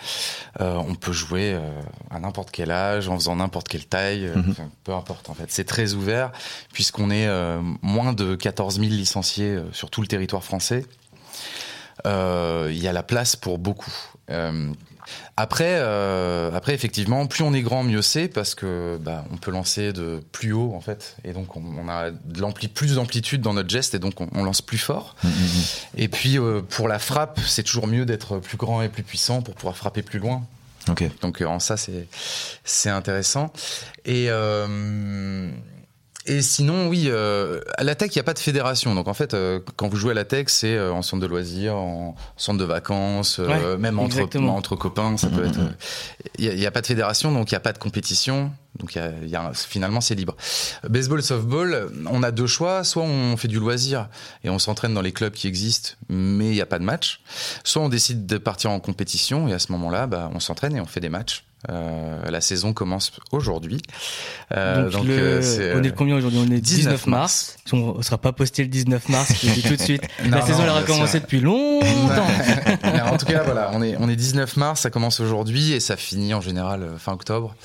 euh, 0.60 0.74
on 0.76 0.96
peut 0.96 1.12
jouer 1.12 1.54
euh, 1.54 1.60
à 2.10 2.20
n'importe 2.20 2.50
quel 2.52 2.72
âge, 2.72 3.08
en 3.08 3.16
faisant 3.16 3.36
n'importe 3.36 3.68
quelle 3.68 3.86
taille, 3.86 4.26
euh, 4.26 4.38
Mhm. 4.38 4.56
peu 4.84 4.94
importe 4.94 5.30
en 5.30 5.36
fait. 5.36 5.46
C'est 5.52 5.66
très 5.66 5.94
ouvert, 5.94 6.32
puisqu'on 6.74 7.12
est 7.12 7.28
euh, 7.28 7.62
moins 7.84 8.14
de 8.14 8.34
14 8.36 8.80
000 8.80 8.90
licenciés 8.92 9.60
sur 9.74 9.92
tout 9.92 10.02
le 10.02 10.08
territoire 10.08 10.44
français. 10.44 10.86
Euh, 12.08 12.70
Il 12.72 12.80
y 12.82 12.88
a 12.88 12.94
la 12.94 13.04
place 13.04 13.36
pour 13.36 13.60
beaucoup. 13.60 13.94
Après, 15.38 15.78
euh, 15.80 16.52
après, 16.54 16.74
effectivement, 16.74 17.26
plus 17.28 17.44
on 17.44 17.54
est 17.54 17.62
grand, 17.62 17.84
mieux 17.84 18.02
c'est 18.02 18.28
parce 18.28 18.56
que 18.56 18.98
bah, 19.02 19.26
on 19.32 19.38
peut 19.38 19.52
lancer 19.52 19.94
de 19.94 20.22
plus 20.32 20.54
haut 20.54 20.74
en 20.76 20.82
fait, 20.82 21.16
et 21.24 21.34
donc 21.34 21.56
on, 21.56 21.64
on 21.64 21.90
a 21.90 22.12
de 22.12 22.68
plus 22.68 22.96
d'amplitude 22.96 23.42
dans 23.42 23.54
notre 23.54 23.70
geste, 23.70 23.96
et 23.96 24.00
donc 24.00 24.20
on, 24.22 24.30
on 24.34 24.44
lance 24.44 24.62
plus 24.62 24.78
fort. 24.78 25.16
Mm, 25.24 25.28
mm, 25.28 25.32
mm. 25.32 25.64
Et 25.98 26.08
puis 26.08 26.38
euh, 26.38 26.62
pour 26.62 26.88
la 26.88 27.00
frappe, 27.00 27.40
c'est 27.46 27.64
toujours 27.64 27.88
mieux 27.88 28.06
d'être 28.06 28.40
plus 28.40 28.58
grand 28.58 28.82
et 28.82 28.90
plus 28.90 29.04
puissant 29.04 29.42
pour 29.42 29.56
pouvoir 29.56 29.76
frapper 29.76 30.02
plus 30.02 30.20
loin. 30.20 30.44
Ok. 30.90 31.04
Donc 31.22 31.42
euh, 31.42 31.46
en 31.46 31.60
ça, 31.60 31.78
c'est 31.78 32.08
c'est 32.64 32.90
intéressant. 32.90 33.54
Et 34.06 34.30
et 36.26 36.42
sinon, 36.42 36.88
oui, 36.88 37.06
euh, 37.08 37.62
à 37.78 37.84
la 37.84 37.96
tech, 37.96 38.12
il 38.14 38.18
n'y 38.18 38.22
a 38.22 38.24
pas 38.24 38.34
de 38.34 38.40
fédération. 38.40 38.94
Donc 38.96 39.08
en 39.08 39.14
fait, 39.14 39.34
euh, 39.34 39.60
quand 39.76 39.88
vous 39.88 39.98
jouez 39.98 40.12
à 40.12 40.14
la 40.14 40.26
tech, 40.26 40.46
c'est 40.50 40.76
euh, 40.76 40.94
en 40.94 41.02
centre 41.02 41.22
de 41.22 41.28
loisirs, 41.28 41.76
en 41.76 42.16
centre 42.38 42.60
de 42.60 42.64
vacances, 42.66 43.38
euh, 43.40 43.74
Ouais, 43.74 43.78
même 43.78 44.00
entre, 44.00 44.22
entre 44.48 44.76
copains, 44.76 45.18
ça 45.18 45.28
peut 45.30 45.42
Mhm. 45.42 45.48
être. 45.50 45.60
euh, 45.60 45.70
Il 46.38 46.56
n'y 46.56 46.66
a, 46.66 46.72
pas 46.72 46.82
de 46.82 46.88
fédération, 46.88 47.32
donc 47.32 47.52
il 47.52 47.54
n'y 47.54 47.58
a 47.58 47.62
pas 47.62 47.74
de 47.74 47.78
compétition. 47.78 48.52
Donc 48.80 48.96
il 48.96 49.00
y 49.00 49.02
a, 49.02 49.12
il 49.24 49.30
y 49.30 49.36
a 49.36 49.42
un- 49.48 49.54
finalement, 49.54 50.00
c'est 50.02 50.16
libre. 50.16 50.36
Baseball, 50.88 51.22
softball, 51.22 51.92
on 52.10 52.24
a 52.24 52.32
deux 52.32 52.48
choix. 52.48 52.84
Soit 52.84 53.04
on 53.04 53.36
fait 53.38 53.48
du 53.50 53.60
loisir 53.60 54.08
et 54.44 54.50
on 54.50 54.60
s'entraîne 54.60 54.94
dans 54.94 55.02
les 55.02 55.12
clubs 55.12 55.34
qui 55.34 55.48
existent, 55.48 55.90
mais 56.10 56.48
il 56.48 56.54
n'y 56.54 56.62
a 56.62 56.66
pas 56.66 56.80
de 56.80 56.84
match. 56.86 57.22
Soit 57.64 57.82
on 57.82 57.90
décide 57.90 58.26
de 58.26 58.38
partir 58.38 58.72
en 58.72 58.80
compétition 58.80 59.48
et 59.48 59.54
à 59.54 59.60
ce 59.60 59.72
moment-là, 59.74 60.08
bah, 60.08 60.30
on 60.34 60.40
s'entraîne 60.40 60.76
et 60.76 60.82
on 60.82 60.86
fait 60.86 61.02
des 61.02 61.10
matchs. 61.10 61.44
Euh, 61.70 62.30
la 62.30 62.42
saison 62.42 62.74
commence 62.74 63.12
aujourd'hui. 63.32 63.82
Euh, 64.56 64.90
donc, 64.90 65.06
le- 65.06 65.14
euh, 65.44 65.76
on 65.78 65.84
est 65.84 65.90
le 65.90 65.92
combien 65.92 66.16
aujourd'hui? 66.16 66.40
On 66.40 66.52
est 66.52 66.60
19 66.60 66.66
19 66.96 67.08
mars. 67.08 67.58
On 67.72 67.98
ne 67.98 68.02
sera 68.04 68.18
pas 68.18 68.32
posté 68.34 68.64
le 68.64 68.70
19 68.70 69.10
mars, 69.10 69.32
je 69.42 69.48
le 69.48 69.54
dis 69.54 69.62
tout 69.64 69.76
de 69.76 69.82
suite. 69.82 70.02
Non, 70.26 70.38
la 70.38 70.42
saison, 70.46 70.64
elle 70.64 70.70
aura 70.70 70.84
commencé 70.84 71.20
depuis 71.20 71.40
longtemps. 71.40 71.86
En 73.12 73.18
tout 73.18 73.26
cas, 73.26 73.44
voilà, 73.44 73.72
on 73.74 73.82
est, 73.82 73.96
on 74.00 74.10
est 74.10 74.16
19 74.16 74.58
mars, 74.58 74.82
ça 74.82 74.90
commence 74.90 75.20
aujourd'hui 75.20 75.74
et 75.74 75.80
ça 75.80 75.98
finit 75.98 76.34
en 76.34 76.42
général 76.42 76.88
fin 76.98 77.14
octobre. 77.14 77.56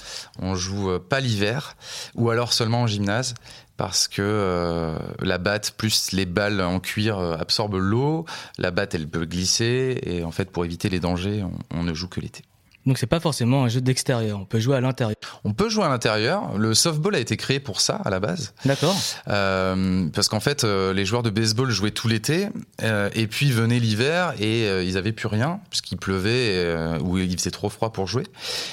On 0.40 0.54
joue 0.54 0.98
pas 0.98 1.20
l'hiver 1.20 1.76
ou 2.14 2.30
alors 2.30 2.52
seulement 2.52 2.82
en 2.82 2.86
gymnase 2.86 3.34
parce 3.76 4.08
que 4.08 4.22
euh, 4.22 4.98
la 5.20 5.38
batte 5.38 5.72
plus 5.76 6.12
les 6.12 6.26
balles 6.26 6.60
en 6.60 6.80
cuir 6.80 7.18
absorbent 7.18 7.78
l'eau. 7.78 8.24
La 8.58 8.70
batte, 8.70 8.94
elle 8.94 9.06
peut 9.08 9.24
glisser 9.24 9.98
et 10.02 10.24
en 10.24 10.30
fait, 10.32 10.50
pour 10.50 10.64
éviter 10.64 10.88
les 10.88 11.00
dangers, 11.00 11.42
on, 11.44 11.78
on 11.78 11.82
ne 11.82 11.94
joue 11.94 12.08
que 12.08 12.20
l'été. 12.20 12.42
Donc 12.86 12.98
c'est 12.98 13.06
pas 13.06 13.20
forcément 13.20 13.64
un 13.64 13.68
jeu 13.68 13.80
d'extérieur. 13.80 14.38
On 14.38 14.44
peut 14.44 14.60
jouer 14.60 14.76
à 14.76 14.80
l'intérieur. 14.80 15.16
On 15.44 15.52
peut 15.52 15.68
jouer 15.68 15.84
à 15.84 15.88
l'intérieur. 15.88 16.56
Le 16.56 16.72
softball 16.72 17.16
a 17.16 17.18
été 17.18 17.36
créé 17.36 17.58
pour 17.58 17.80
ça 17.80 17.96
à 18.04 18.10
la 18.10 18.20
base. 18.20 18.54
D'accord. 18.64 18.96
Euh, 19.28 20.08
parce 20.14 20.28
qu'en 20.28 20.38
fait, 20.38 20.62
euh, 20.62 20.92
les 20.92 21.04
joueurs 21.04 21.24
de 21.24 21.30
baseball 21.30 21.68
jouaient 21.70 21.90
tout 21.90 22.06
l'été, 22.06 22.48
euh, 22.82 23.10
et 23.14 23.26
puis 23.26 23.50
venait 23.50 23.80
l'hiver 23.80 24.34
et 24.38 24.86
ils 24.86 24.96
avaient 24.96 25.12
plus 25.12 25.26
rien 25.26 25.60
puisqu'il 25.70 25.96
pleuvait 25.96 26.98
ou 27.00 27.18
il 27.18 27.36
faisait 27.36 27.50
trop 27.50 27.68
froid 27.68 27.92
pour 27.92 28.06
jouer. 28.06 28.24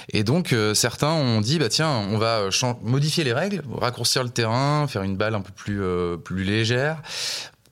Et 0.09 0.23
donc 0.23 0.55
certains 0.73 1.11
ont 1.11 1.41
dit 1.41 1.57
bah 1.57 1.69
tiens, 1.69 1.89
on 1.89 2.17
va 2.17 2.49
modifier 2.81 3.23
les 3.23 3.33
règles, 3.33 3.61
raccourcir 3.71 4.23
le 4.23 4.29
terrain, 4.29 4.87
faire 4.87 5.03
une 5.03 5.17
balle 5.17 5.35
un 5.35 5.41
peu 5.41 5.51
plus 5.51 5.81
plus 6.23 6.43
légère 6.43 7.01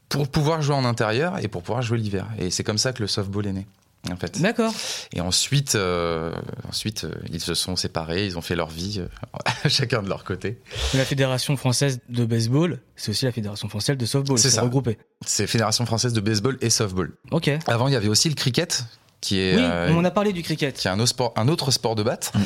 pour 0.09 0.27
pouvoir 0.27 0.61
jouer 0.61 0.75
en 0.75 0.85
intérieur 0.85 1.37
et 1.39 1.47
pour 1.47 1.63
pouvoir 1.63 1.81
jouer 1.81 1.97
l'hiver. 1.97 2.27
Et 2.37 2.49
c'est 2.49 2.63
comme 2.63 2.77
ça 2.77 2.93
que 2.93 3.01
le 3.01 3.07
softball 3.07 3.47
est 3.47 3.53
né. 3.53 3.67
En 4.11 4.15
fait. 4.15 4.41
D'accord. 4.41 4.73
Et 5.13 5.21
ensuite, 5.21 5.75
euh, 5.75 6.33
ensuite, 6.67 7.03
euh, 7.03 7.11
ils 7.31 7.39
se 7.39 7.53
sont 7.53 7.75
séparés, 7.75 8.25
ils 8.25 8.37
ont 8.37 8.41
fait 8.41 8.55
leur 8.55 8.69
vie, 8.69 8.99
euh, 8.99 9.67
chacun 9.69 10.01
de 10.01 10.09
leur 10.09 10.23
côté. 10.23 10.59
La 10.95 11.05
Fédération 11.05 11.55
française 11.55 11.99
de 12.09 12.25
baseball, 12.25 12.79
c'est 12.95 13.11
aussi 13.11 13.25
la 13.25 13.31
Fédération 13.31 13.69
française 13.69 13.97
de 13.97 14.05
softball. 14.07 14.39
C'est 14.39 14.49
ça. 14.49 14.63
regroupé. 14.63 14.97
C'est 15.25 15.45
Fédération 15.45 15.85
française 15.85 16.13
de 16.13 16.21
baseball 16.21 16.57
et 16.61 16.71
softball. 16.71 17.11
Ok. 17.29 17.51
Avant, 17.67 17.87
il 17.87 17.93
y 17.93 17.95
avait 17.95 18.07
aussi 18.07 18.27
le 18.27 18.35
cricket, 18.35 18.85
qui 19.21 19.37
est, 19.39 19.55
Oui, 19.55 19.61
euh, 19.63 19.93
on 19.93 20.03
a 20.03 20.11
parlé 20.11 20.33
du 20.33 20.41
cricket. 20.41 20.75
qui 20.75 20.87
est 20.87 20.91
un, 20.91 20.99
autre 20.99 21.09
sport, 21.09 21.33
un 21.35 21.47
autre 21.47 21.69
sport 21.69 21.93
de 21.93 22.01
batte, 22.01 22.31
Mm, 22.33 22.39
mm, 22.39 22.45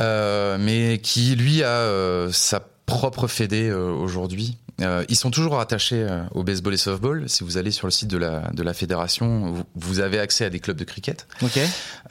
euh, 0.00 0.58
mais 0.60 0.98
qui, 0.98 1.36
lui, 1.36 1.62
a 1.62 2.28
sa 2.32 2.60
propre 2.84 3.28
fédé 3.28 3.72
aujourd'hui. 3.72 4.58
Euh, 4.82 5.04
ils 5.08 5.16
sont 5.16 5.30
toujours 5.30 5.58
attachés 5.58 6.02
euh, 6.02 6.22
au 6.32 6.42
baseball 6.42 6.74
et 6.74 6.76
softball. 6.76 7.28
Si 7.28 7.44
vous 7.44 7.56
allez 7.56 7.70
sur 7.70 7.86
le 7.86 7.90
site 7.90 8.08
de 8.08 8.18
la, 8.18 8.50
de 8.52 8.62
la 8.62 8.74
fédération, 8.74 9.52
vous, 9.52 9.64
vous 9.74 10.00
avez 10.00 10.18
accès 10.18 10.44
à 10.44 10.50
des 10.50 10.60
clubs 10.60 10.76
de 10.76 10.84
cricket. 10.84 11.26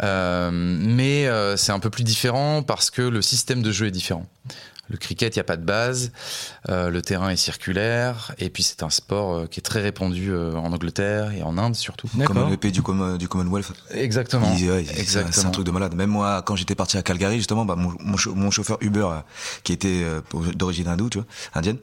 Euh, 0.02 0.50
mais 0.52 1.28
euh, 1.28 1.58
c'est 1.58 1.72
un 1.72 1.80
peu 1.80 1.90
plus 1.90 2.04
différent 2.04 2.64
parce 2.64 2.90
que 2.90 3.02
le 3.02 3.22
système 3.22 3.62
de 3.62 3.72
jeu 3.72 3.88
est 3.88 3.92
différent. 3.92 4.26
Le 4.90 4.98
cricket, 4.98 5.36
il 5.36 5.40
n'y 5.40 5.42
a 5.42 5.46
pas 5.46 5.58
de 5.58 5.64
base, 5.66 6.12
euh, 6.70 6.90
le 6.92 7.02
terrain 7.02 7.30
est 7.30 7.36
circulaire, 7.38 8.34
et 8.38 8.50
puis 8.52 8.62
c'est 8.62 8.84
un 8.84 8.90
sport 8.92 9.34
euh, 9.36 9.46
qui 9.48 9.60
est 9.60 9.64
très 9.64 9.82
répandu 9.82 10.32
euh, 10.32 10.54
en 10.56 10.72
Angleterre 10.74 11.32
et 11.32 11.42
en 11.42 11.58
Inde 11.58 11.76
surtout. 11.76 12.08
Comme 12.28 12.38
le 12.52 12.58
pays 12.58 12.72
du, 12.72 12.82
Com- 12.84 13.18
du 13.18 13.28
Commonwealth. 13.28 13.74
Exactement. 13.92 14.54
C'est- 15.32 15.40
un 15.48 15.50
truc 15.52 15.66
de 15.66 15.72
malade. 15.72 15.96
Même 15.96 16.10
moi, 16.12 16.42
quand 16.46 16.56
j'étais 16.56 16.76
parti 16.76 16.98
à 16.98 17.02
Calgary, 17.02 17.38
justement, 17.38 17.66
bah, 17.66 17.76
mon, 17.76 17.94
mon, 18.00 18.16
chau- 18.18 18.36
mon 18.36 18.52
chauffeur 18.52 18.78
Uber, 18.82 19.08
euh, 19.12 19.20
qui 19.64 19.74
était 19.74 20.02
euh, 20.04 20.22
d'origine 20.54 20.88
hindoue, 20.88 21.10
tu 21.10 21.18
vois, 21.18 21.28
indienne, 21.56 21.78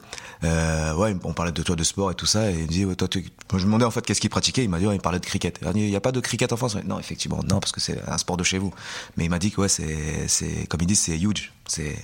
euh, 0.45 0.93
ouais, 0.95 1.15
on 1.23 1.33
parlait 1.33 1.51
de 1.51 1.61
toi 1.61 1.75
de 1.75 1.83
sport 1.83 2.11
et 2.11 2.15
tout 2.15 2.25
ça, 2.25 2.49
et 2.51 2.55
il 2.55 2.61
me 2.63 2.67
dit, 2.67 2.85
ouais, 2.85 2.95
toi, 2.95 3.07
tu... 3.07 3.19
Moi, 3.19 3.27
je 3.53 3.57
me 3.57 3.63
demandais 3.65 3.85
en 3.85 3.91
fait 3.91 4.05
qu'est-ce 4.05 4.21
qu'il 4.21 4.29
pratiquait. 4.29 4.63
Il 4.63 4.69
m'a 4.69 4.79
dit, 4.79 4.87
ouais, 4.87 4.95
il 4.95 5.01
parlait 5.01 5.19
de 5.19 5.25
cricket. 5.25 5.59
Il 5.75 5.81
n'y 5.89 5.95
a 5.95 6.01
pas 6.01 6.11
de 6.13 6.19
cricket 6.19 6.51
en 6.53 6.57
France? 6.57 6.75
Non, 6.85 6.99
effectivement, 6.99 7.39
non, 7.49 7.59
parce 7.59 7.71
que 7.73 7.81
c'est 7.81 7.99
un 8.07 8.17
sport 8.17 8.37
de 8.37 8.43
chez 8.43 8.57
vous. 8.59 8.73
Mais 9.17 9.25
il 9.25 9.29
m'a 9.29 9.39
dit 9.39 9.51
que 9.51 9.61
ouais, 9.61 9.67
c'est, 9.69 10.27
c'est, 10.27 10.67
comme 10.69 10.79
ils 10.81 10.87
disent, 10.87 11.01
c'est 11.01 11.17
huge. 11.19 11.51
C'est 11.67 11.95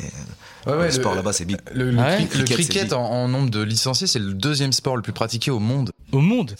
Ouais, 0.65 0.73
ouais, 0.75 0.85
le 0.85 0.91
sport 0.91 1.15
là-bas, 1.15 1.33
c'est 1.33 1.45
big. 1.45 1.57
Le, 1.73 1.91
le 1.91 1.99
Ah 1.99 2.07
ouais 2.17 2.25
cri- 2.25 2.37
le 2.39 2.45
Cricket, 2.45 2.93
en, 2.93 3.03
en 3.03 3.27
nombre 3.27 3.49
de 3.49 3.61
licenciés, 3.61 4.07
c'est 4.07 4.19
le 4.19 4.33
deuxième 4.33 4.71
sport 4.71 4.95
le 4.95 5.01
plus 5.01 5.13
pratiqué 5.13 5.51
au 5.51 5.59
monde. 5.59 5.91
Au 6.11 6.19
monde 6.21 6.55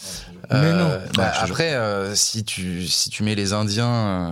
Mais 0.50 0.56
Euh, 0.56 0.72
non. 1.00 1.00
bah, 1.16 1.32
après, 1.40 1.74
euh, 1.74 2.14
si 2.14 2.44
tu 2.44 2.86
si 2.86 3.08
tu 3.10 3.22
mets 3.22 3.34
les 3.34 3.52
Indiens 3.52 3.88
euh, 3.88 4.30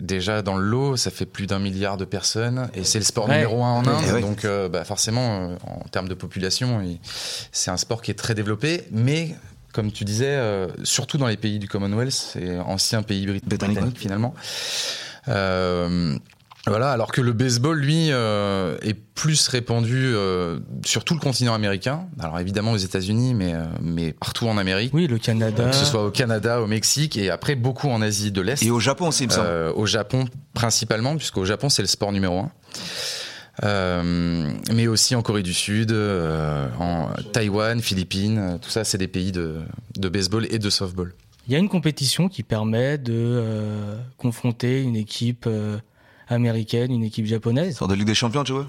déjà 0.00 0.42
dans 0.42 0.56
le 0.56 0.64
lot, 0.64 0.96
ça 0.96 1.10
fait 1.10 1.26
plus 1.26 1.46
d'un 1.46 1.58
milliard 1.58 1.96
de 1.96 2.04
personnes 2.04 2.68
et 2.74 2.84
c'est 2.84 2.98
le 2.98 3.04
sport 3.04 3.28
Ouais. 3.28 3.34
numéro 3.36 3.62
un 3.64 3.72
en 3.72 3.86
Inde. 3.86 4.04
Eh 4.08 4.12
ouais. 4.12 4.20
Donc, 4.20 4.44
euh, 4.44 4.68
bah, 4.68 4.84
forcément, 4.84 5.50
euh, 5.50 5.56
en 5.66 5.84
termes 5.90 6.08
de 6.08 6.14
population, 6.14 6.82
c'est 7.52 7.70
un 7.70 7.76
sport 7.76 8.00
qui 8.00 8.10
est 8.10 8.14
très 8.14 8.34
développé, 8.34 8.84
mais 8.92 9.34
comme 9.72 9.90
tu 9.92 10.04
disais, 10.04 10.26
euh, 10.36 10.68
surtout 10.84 11.18
dans 11.18 11.26
les 11.26 11.36
pays 11.36 11.58
du 11.58 11.68
Commonwealth, 11.68 12.12
c'est 12.12 12.58
ancien 12.60 13.02
pays 13.02 13.26
brit- 13.26 13.40
Britannique, 13.44 13.74
britannique, 13.76 13.98
finalement. 13.98 14.34
Euh, 15.28 16.16
voilà, 16.66 16.90
alors 16.90 17.12
que 17.12 17.20
le 17.20 17.32
baseball, 17.32 17.78
lui, 17.78 18.08
euh, 18.10 18.76
est 18.82 18.94
plus 18.94 19.48
répandu 19.48 20.12
euh, 20.14 20.58
sur 20.84 21.04
tout 21.04 21.14
le 21.14 21.20
continent 21.20 21.54
américain. 21.54 22.06
Alors 22.18 22.38
évidemment 22.40 22.72
aux 22.72 22.78
États-Unis, 22.78 23.34
mais, 23.34 23.54
euh, 23.54 23.64
mais 23.80 24.12
partout 24.12 24.48
en 24.48 24.56
Amérique. 24.58 24.92
Oui, 24.94 25.06
le 25.06 25.18
Canada. 25.18 25.68
Que 25.70 25.76
ce 25.76 25.84
soit 25.84 26.04
au 26.04 26.10
Canada, 26.10 26.60
au 26.60 26.66
Mexique 26.66 27.16
et 27.16 27.30
après 27.30 27.54
beaucoup 27.54 27.88
en 27.88 28.02
Asie 28.02 28.32
de 28.32 28.40
l'Est. 28.40 28.62
Et 28.62 28.70
au 28.70 28.80
Japon 28.80 29.08
aussi, 29.08 29.24
il 29.24 29.28
me 29.28 29.32
semble. 29.32 29.46
Euh, 29.48 29.72
au 29.74 29.86
Japon 29.86 30.24
principalement, 30.54 31.16
puisqu'au 31.16 31.44
Japon 31.44 31.68
c'est 31.68 31.82
le 31.82 31.88
sport 31.88 32.12
numéro 32.12 32.38
un. 32.40 32.50
Euh, 33.62 34.50
mais 34.72 34.88
aussi 34.88 35.14
en 35.14 35.22
Corée 35.22 35.44
du 35.44 35.54
Sud, 35.54 35.92
euh, 35.92 36.66
en 36.80 37.10
Taïwan, 37.32 37.80
Philippines, 37.80 38.38
euh, 38.38 38.58
tout 38.58 38.70
ça 38.70 38.82
c'est 38.82 38.98
des 38.98 39.06
pays 39.06 39.30
de, 39.30 39.58
de 39.96 40.08
baseball 40.08 40.46
et 40.50 40.58
de 40.58 40.70
softball. 40.70 41.12
Il 41.46 41.52
y 41.52 41.56
a 41.56 41.58
une 41.58 41.68
compétition 41.68 42.28
qui 42.28 42.42
permet 42.42 42.98
de 42.98 43.12
euh, 43.14 43.96
confronter 44.16 44.82
une 44.82 44.96
équipe 44.96 45.44
euh, 45.46 45.76
américaine, 46.28 46.92
une 46.92 47.04
équipe 47.04 47.26
japonaise. 47.26 47.76
Sort 47.76 47.88
de 47.88 47.94
Ligue 47.94 48.06
des 48.06 48.14
Champions, 48.14 48.44
tu 48.44 48.52
vois 48.52 48.66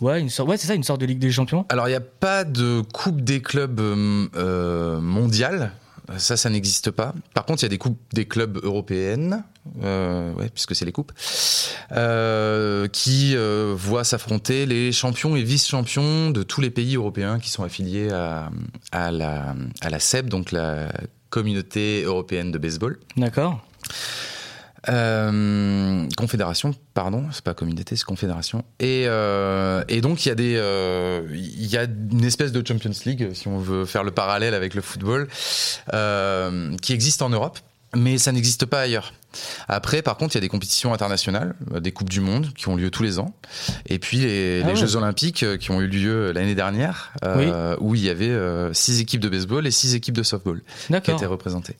Ouais, 0.00 0.20
une 0.20 0.28
sorte, 0.30 0.48
ouais, 0.48 0.56
c'est 0.56 0.68
ça, 0.68 0.74
une 0.74 0.84
sorte 0.84 1.00
de 1.00 1.06
Ligue 1.06 1.18
des 1.18 1.32
Champions. 1.32 1.66
Alors 1.70 1.88
il 1.88 1.90
n'y 1.90 1.96
a 1.96 2.00
pas 2.00 2.44
de 2.44 2.82
coupe 2.92 3.20
des 3.22 3.42
clubs 3.42 3.80
euh, 3.80 4.26
euh, 4.36 5.00
mondiale. 5.00 5.72
Ça, 6.16 6.38
ça 6.38 6.48
n'existe 6.48 6.90
pas. 6.90 7.12
Par 7.34 7.44
contre, 7.44 7.62
il 7.62 7.64
y 7.64 7.66
a 7.66 7.68
des 7.68 7.76
coupes 7.76 8.00
des 8.14 8.24
clubs 8.24 8.58
européennes, 8.62 9.44
euh, 9.82 10.32
ouais, 10.34 10.48
puisque 10.48 10.74
c'est 10.74 10.86
les 10.86 10.92
coupes, 10.92 11.12
euh, 11.92 12.88
qui 12.88 13.36
voient 13.74 14.04
s'affronter 14.04 14.64
les 14.64 14.90
champions 14.90 15.36
et 15.36 15.42
vice-champions 15.42 16.30
de 16.30 16.42
tous 16.42 16.62
les 16.62 16.70
pays 16.70 16.96
européens 16.96 17.38
qui 17.38 17.50
sont 17.50 17.62
affiliés 17.62 18.10
à, 18.10 18.48
à, 18.90 19.10
la, 19.10 19.54
à 19.82 19.90
la 19.90 19.98
CEB, 19.98 20.30
donc 20.30 20.50
la 20.50 20.90
Communauté 21.28 22.04
européenne 22.04 22.52
de 22.52 22.58
baseball. 22.58 22.98
D'accord. 23.18 23.62
Euh, 24.88 26.06
confédération, 26.16 26.74
pardon, 26.94 27.26
c'est 27.32 27.44
pas 27.44 27.54
communauté, 27.54 27.96
c'est 27.96 28.04
confédération. 28.04 28.64
Et, 28.80 29.04
euh, 29.06 29.84
et 29.88 30.00
donc 30.00 30.24
il 30.24 30.28
y 30.28 30.32
a 30.32 30.34
des, 30.34 30.54
euh, 30.56 31.26
il 31.32 31.66
y 31.66 31.76
a 31.76 31.84
une 31.84 32.24
espèce 32.24 32.52
de 32.52 32.66
Champions 32.66 32.92
League, 33.04 33.30
si 33.34 33.48
on 33.48 33.58
veut 33.58 33.84
faire 33.84 34.04
le 34.04 34.10
parallèle 34.10 34.54
avec 34.54 34.74
le 34.74 34.80
football, 34.80 35.28
euh, 35.92 36.74
qui 36.78 36.92
existe 36.92 37.22
en 37.22 37.28
Europe, 37.28 37.58
mais 37.94 38.18
ça 38.18 38.32
n'existe 38.32 38.66
pas 38.66 38.80
ailleurs. 38.80 39.12
Après, 39.68 40.00
par 40.00 40.16
contre, 40.16 40.34
il 40.34 40.38
y 40.38 40.40
a 40.40 40.40
des 40.42 40.48
compétitions 40.48 40.94
internationales, 40.94 41.54
des 41.80 41.92
coupes 41.92 42.08
du 42.08 42.20
monde 42.20 42.52
qui 42.54 42.68
ont 42.68 42.76
lieu 42.76 42.90
tous 42.90 43.02
les 43.02 43.18
ans, 43.18 43.34
et 43.86 43.98
puis 43.98 44.18
les, 44.18 44.62
Ah 44.62 44.68
les 44.68 44.72
ouais. 44.72 44.76
Jeux 44.76 44.96
olympiques 44.96 45.58
qui 45.58 45.70
ont 45.70 45.82
eu 45.82 45.86
lieu 45.86 46.32
l'année 46.32 46.54
dernière, 46.54 47.12
où 47.80 47.94
il 47.94 48.02
y 48.02 48.08
avait 48.08 48.34
six 48.72 49.00
équipes 49.00 49.20
de 49.20 49.28
baseball 49.28 49.66
et 49.66 49.70
six 49.70 49.94
équipes 49.94 50.16
de 50.16 50.22
softball 50.22 50.62
qui 50.88 51.10
étaient 51.10 51.26
représentées. 51.26 51.76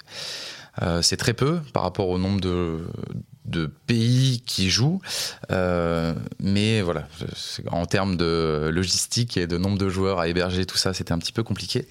Euh, 0.82 1.02
c'est 1.02 1.16
très 1.16 1.34
peu 1.34 1.60
par 1.72 1.82
rapport 1.82 2.08
au 2.08 2.18
nombre 2.18 2.40
de, 2.40 2.86
de 3.48 3.66
pays 3.86 4.42
qui 4.46 4.70
jouent, 4.70 5.00
euh, 5.50 6.14
mais 6.40 6.82
voilà, 6.82 7.06
c'est- 7.36 7.62
en 7.70 7.86
termes 7.86 8.16
de 8.16 8.70
logistique 8.72 9.36
et 9.36 9.46
de 9.46 9.56
nombre 9.58 9.78
de 9.78 9.88
joueurs 9.88 10.18
à 10.18 10.28
héberger, 10.28 10.66
tout 10.66 10.76
ça, 10.76 10.92
c'était 10.94 11.12
un 11.12 11.18
petit 11.18 11.32
peu 11.32 11.42
compliqué. 11.42 11.86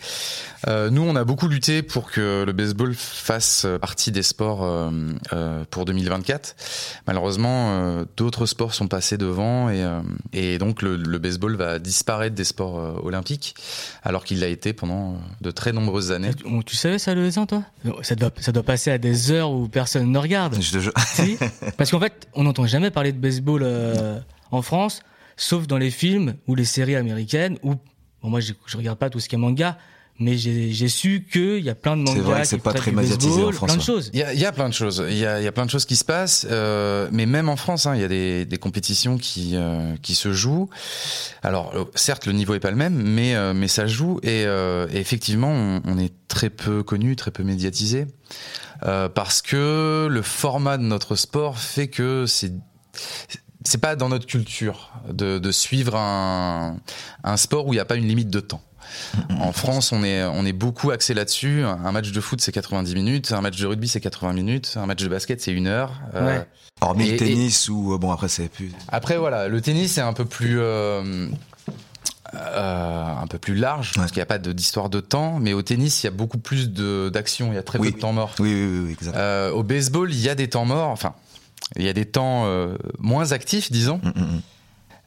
Euh, 0.67 0.89
nous, 0.89 1.01
on 1.03 1.15
a 1.15 1.23
beaucoup 1.23 1.47
lutté 1.47 1.81
pour 1.83 2.11
que 2.11 2.43
le 2.45 2.51
baseball 2.53 2.93
fasse 2.95 3.65
partie 3.79 4.11
des 4.11 4.23
sports 4.23 4.63
euh, 4.63 4.89
euh, 5.33 5.63
pour 5.69 5.85
2024. 5.85 6.55
Malheureusement, 7.07 7.71
euh, 7.71 8.05
d'autres 8.17 8.45
sports 8.45 8.73
sont 8.73 8.87
passés 8.87 9.17
devant 9.17 9.69
et, 9.69 9.83
euh, 9.83 10.01
et 10.33 10.57
donc 10.57 10.81
le, 10.81 10.95
le 10.97 11.17
baseball 11.19 11.55
va 11.55 11.79
disparaître 11.79 12.35
des 12.35 12.43
sports 12.43 12.79
euh, 12.79 12.93
olympiques, 13.03 13.55
alors 14.03 14.23
qu'il 14.25 14.39
l'a 14.39 14.47
été 14.47 14.73
pendant 14.73 15.17
de 15.41 15.51
très 15.51 15.71
nombreuses 15.71 16.11
années. 16.11 16.33
Tu, 16.33 16.43
tu 16.65 16.75
savais 16.75 16.99
ça, 16.99 17.13
le 17.13 17.31
toi? 17.45 17.63
Ça 18.01 18.15
doit, 18.15 18.31
ça 18.39 18.51
doit 18.51 18.63
passer 18.63 18.89
à 18.91 18.97
des 18.97 19.31
heures 19.31 19.51
où 19.51 19.67
personne 19.67 20.11
ne 20.11 20.17
regarde. 20.17 20.57
Je 20.59 20.71
te 20.71 20.79
jure. 20.79 20.93
Si 21.05 21.37
Parce 21.77 21.91
qu'en 21.91 21.99
fait, 21.99 22.27
on 22.33 22.43
n'entend 22.43 22.65
jamais 22.65 22.91
parler 22.91 23.11
de 23.11 23.17
baseball 23.19 23.61
euh, 23.63 24.19
en 24.51 24.61
France, 24.61 25.01
sauf 25.35 25.67
dans 25.67 25.77
les 25.77 25.91
films 25.91 26.35
ou 26.47 26.55
les 26.55 26.65
séries 26.65 26.95
américaines. 26.95 27.57
Où, 27.63 27.75
bon, 28.21 28.29
moi, 28.29 28.39
je, 28.39 28.53
je 28.65 28.77
regarde 28.77 28.97
pas 28.97 29.09
tout 29.09 29.19
ce 29.19 29.29
qui 29.29 29.35
est 29.35 29.39
manga, 29.39 29.77
mais 30.19 30.37
j'ai 30.37 30.71
j'ai 30.71 30.87
su 30.87 31.27
qu'il 31.31 31.59
y 31.63 31.69
a 31.69 31.75
plein 31.75 31.97
de 31.97 32.07
C'est 32.07 32.15
mangas 32.15 32.23
vrai 32.29 32.37
que 32.37 32.43
qui 32.43 32.49
c'est 32.49 32.57
pas 32.57 32.73
très 32.73 32.91
du 32.91 32.97
médiatisé 32.97 33.29
baseball, 33.29 33.49
en 33.49 33.51
France, 33.51 33.69
plein 33.71 33.77
de 33.77 33.83
choses. 33.83 34.09
Il 34.13 34.19
y 34.19 34.23
a, 34.23 34.33
il 34.33 34.39
y 34.39 34.45
a 34.45 34.51
plein 34.51 34.69
de 34.69 34.73
choses. 34.73 35.03
Il 35.09 35.17
y 35.17 35.25
a, 35.25 35.39
il 35.39 35.43
y 35.43 35.47
a 35.47 35.51
plein 35.51 35.65
de 35.65 35.69
choses 35.71 35.85
qui 35.85 35.95
se 35.95 36.03
passent, 36.05 36.47
euh, 36.49 37.07
mais 37.11 37.25
même 37.25 37.49
en 37.49 37.55
France, 37.55 37.85
hein, 37.85 37.95
il 37.95 38.01
y 38.01 38.03
a 38.03 38.07
des, 38.07 38.45
des 38.45 38.57
compétitions 38.57 39.17
qui 39.17 39.51
euh, 39.55 39.95
qui 40.01 40.15
se 40.15 40.33
jouent. 40.33 40.69
Alors, 41.43 41.73
euh, 41.75 41.85
certes, 41.95 42.25
le 42.25 42.33
niveau 42.33 42.53
est 42.53 42.59
pas 42.59 42.71
le 42.71 42.77
même, 42.77 42.95
mais 42.95 43.35
euh, 43.35 43.53
mais 43.53 43.67
ça 43.67 43.87
joue 43.87 44.19
et, 44.23 44.45
euh, 44.45 44.87
et 44.91 44.97
effectivement, 44.97 45.51
on, 45.51 45.81
on 45.85 45.97
est 45.97 46.13
très 46.27 46.49
peu 46.49 46.83
connu, 46.83 47.15
très 47.15 47.31
peu 47.31 47.43
médiatisé, 47.43 48.07
euh, 48.83 49.09
parce 49.09 49.41
que 49.41 50.07
le 50.09 50.21
format 50.21 50.77
de 50.77 50.83
notre 50.83 51.15
sport 51.15 51.57
fait 51.57 51.87
que 51.87 52.25
c'est 52.27 52.53
c'est 53.63 53.79
pas 53.79 53.95
dans 53.95 54.09
notre 54.09 54.25
culture 54.25 54.91
de, 55.11 55.39
de 55.39 55.51
suivre 55.51 55.95
un, 55.95 56.77
un 57.23 57.37
sport 57.37 57.67
où 57.67 57.73
il 57.73 57.75
n'y 57.75 57.81
a 57.81 57.85
pas 57.85 57.95
une 57.95 58.07
limite 58.07 58.29
de 58.29 58.39
temps. 58.39 58.61
En 59.39 59.51
France, 59.51 59.91
on 59.91 60.03
est, 60.03 60.23
on 60.23 60.45
est 60.45 60.53
beaucoup 60.53 60.91
axé 60.91 61.13
là-dessus. 61.13 61.63
Un 61.63 61.91
match 61.91 62.11
de 62.11 62.21
foot, 62.21 62.41
c'est 62.41 62.51
90 62.51 62.93
minutes. 62.95 63.31
Un 63.31 63.41
match 63.41 63.57
de 63.59 63.65
rugby, 63.67 63.87
c'est 63.87 64.01
80 64.01 64.33
minutes. 64.33 64.73
Un 64.75 64.85
match 64.85 65.01
de 65.03 65.07
basket, 65.07 65.41
c'est 65.41 65.51
une 65.53 65.67
heure. 65.67 65.93
Euh, 66.15 66.25
Ouais. 66.39 66.47
Hormis 66.81 67.07
Et- 67.07 67.11
le 67.13 67.17
tennis 67.17 67.69
ou 67.69 67.93
euh, 67.93 67.97
bon 67.97 68.11
après 68.11 68.27
c'est 68.27 68.49
plus. 68.49 68.71
Après, 68.89 69.17
voilà, 69.17 69.47
le 69.47 69.61
tennis, 69.61 69.93
c'est 69.93 70.01
un 70.01 70.13
peu 70.13 70.25
plus. 70.25 70.59
euh, 70.59 71.27
euh, 72.33 73.03
un 73.21 73.27
peu 73.27 73.37
plus 73.37 73.55
large 73.55 73.93
parce 73.95 74.11
qu'il 74.11 74.17
n'y 74.19 74.23
a 74.23 74.27
pas 74.27 74.37
d'histoire 74.37 74.89
de 74.89 74.99
temps 74.99 75.39
mais 75.39 75.53
au 75.53 75.61
tennis 75.61 76.03
il 76.03 76.07
y 76.07 76.09
a 76.09 76.11
beaucoup 76.11 76.37
plus 76.37 76.69
de- 76.71 77.09
d'action 77.11 77.53
il 77.53 77.55
y 77.55 77.57
a 77.57 77.63
très 77.63 77.79
Oui. 77.79 77.89
peu 77.91 77.95
de 77.95 78.01
temps 78.01 78.11
mort 78.11 78.35
Oui 78.39 78.53
oui 78.53 78.65
oui, 78.69 78.79
oui 78.87 78.91
exact. 78.99 79.15
Euh, 79.15 79.51
au 79.51 79.63
baseball 79.63 80.11
il 80.11 80.19
y 80.19 80.27
a 80.27 80.35
des 80.35 80.49
temps 80.49 80.65
morts 80.65 80.89
enfin 80.89 81.13
il 81.77 81.83
y 81.83 81.89
a 81.89 81.93
des 81.93 82.03
temps 82.05 82.43
euh, 82.45 82.75
moins 82.99 83.31
actifs 83.31 83.71
disons 83.71 84.01
Mm, 84.03 84.07
mm, 84.09 84.21
mm. 84.23 84.41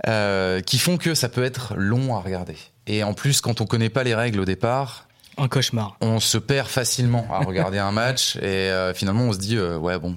euh, 0.08 0.60
qui 0.62 0.78
font 0.78 0.96
que 0.96 1.14
ça 1.14 1.28
peut 1.28 1.44
être 1.44 1.74
long 1.76 2.16
à 2.16 2.20
regarder 2.20 2.56
et 2.86 3.02
en 3.04 3.12
plus 3.14 3.40
quand 3.40 3.60
on 3.60 3.66
connaît 3.66 3.90
pas 3.90 4.02
les 4.04 4.14
règles 4.14 4.40
au 4.40 4.44
départ 4.44 5.06
Un 5.38 5.48
cauchemar. 5.48 5.96
on 6.00 6.20
se 6.20 6.38
perd 6.38 6.68
facilement 6.68 7.26
à 7.30 7.38
regarder 7.44 7.78
un 7.78 7.92
match 7.92 8.36
et 8.36 8.40
euh, 8.70 8.92
finalement 8.94 9.24
on 9.24 9.32
se 9.32 9.38
dit 9.38 9.56
euh, 9.56 9.76
ouais 9.78 9.98
bon 9.98 10.16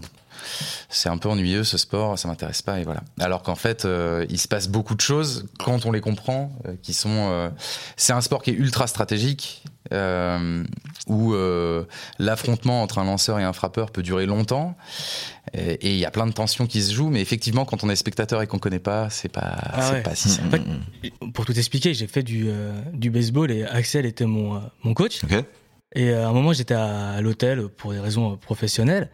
c'est 0.94 1.10
un 1.10 1.18
peu 1.18 1.28
ennuyeux 1.30 1.64
ce 1.64 1.78
sport 1.78 2.18
ça 2.20 2.28
m'intéresse 2.28 2.62
pas 2.62 2.80
et 2.80 2.84
voilà 2.84 3.02
alors 3.20 3.42
qu'en 3.44 3.56
fait 3.56 3.84
euh, 3.86 4.26
il 4.30 4.40
se 4.40 4.48
passe 4.48 4.68
beaucoup 4.68 4.96
de 4.96 5.02
choses 5.02 5.46
quand 5.60 5.86
on 5.86 5.92
les 5.92 6.02
comprend 6.02 6.52
euh, 6.68 6.76
qui 6.82 6.94
sont 6.94 7.30
euh, 7.32 7.50
c'est 7.98 8.14
un 8.14 8.22
sport 8.22 8.42
qui 8.44 8.52
est 8.52 8.56
ultra 8.56 8.88
stratégique 8.88 9.64
euh, 9.92 10.64
où 11.08 11.34
euh, 11.34 11.84
l'affrontement 12.20 12.82
entre 12.84 13.00
un 13.00 13.04
lanceur 13.04 13.40
et 13.40 13.44
un 13.44 13.54
frappeur 13.54 13.92
peut 13.92 14.04
durer 14.04 14.26
longtemps 14.26 14.76
et 15.54 15.92
il 15.92 15.98
y 15.98 16.06
a 16.06 16.12
plein 16.12 16.26
de 16.26 16.32
tensions 16.32 16.66
qui 16.68 16.82
se 16.82 16.94
jouent 16.94 17.10
mais 17.10 17.22
effectivement 17.22 17.66
quand 17.66 17.84
on 17.84 17.90
est 17.90 17.96
spectateur 17.96 18.42
et 18.42 18.48
qu'on 18.48 18.60
connaît 18.60 18.80
pas 18.80 19.10
c'est 19.10 19.30
pas 19.30 19.58
Ah 19.74 19.82
c'est 19.82 19.94
ouais. 19.94 20.02
pas 20.04 20.16
si 20.16 20.30
simple. 20.30 20.48
En 20.48 20.52
fait, 20.52 21.32
pour 21.34 21.46
tout 21.46 21.58
expliquer, 21.58 21.94
j'ai 21.94 22.08
fait 22.08 22.24
du, 22.24 22.46
euh, 22.48 22.72
du 22.94 23.10
baseball 23.10 23.52
et 23.52 23.64
Axel 23.66 24.06
était 24.06 24.26
mon, 24.26 24.56
euh, 24.56 24.60
mon 24.84 24.94
coach. 24.94 25.22
Ok. 25.24 25.44
Et 25.94 26.10
euh, 26.10 26.26
à 26.26 26.30
un 26.30 26.34
moment, 26.34 26.54
j'étais 26.54 26.74
à, 26.74 27.22
l'hôtel 27.22 27.68
pour 27.68 27.94
des 27.94 28.00
raisons 28.00 28.34
euh, 28.34 28.36
professionnelles. 28.36 29.10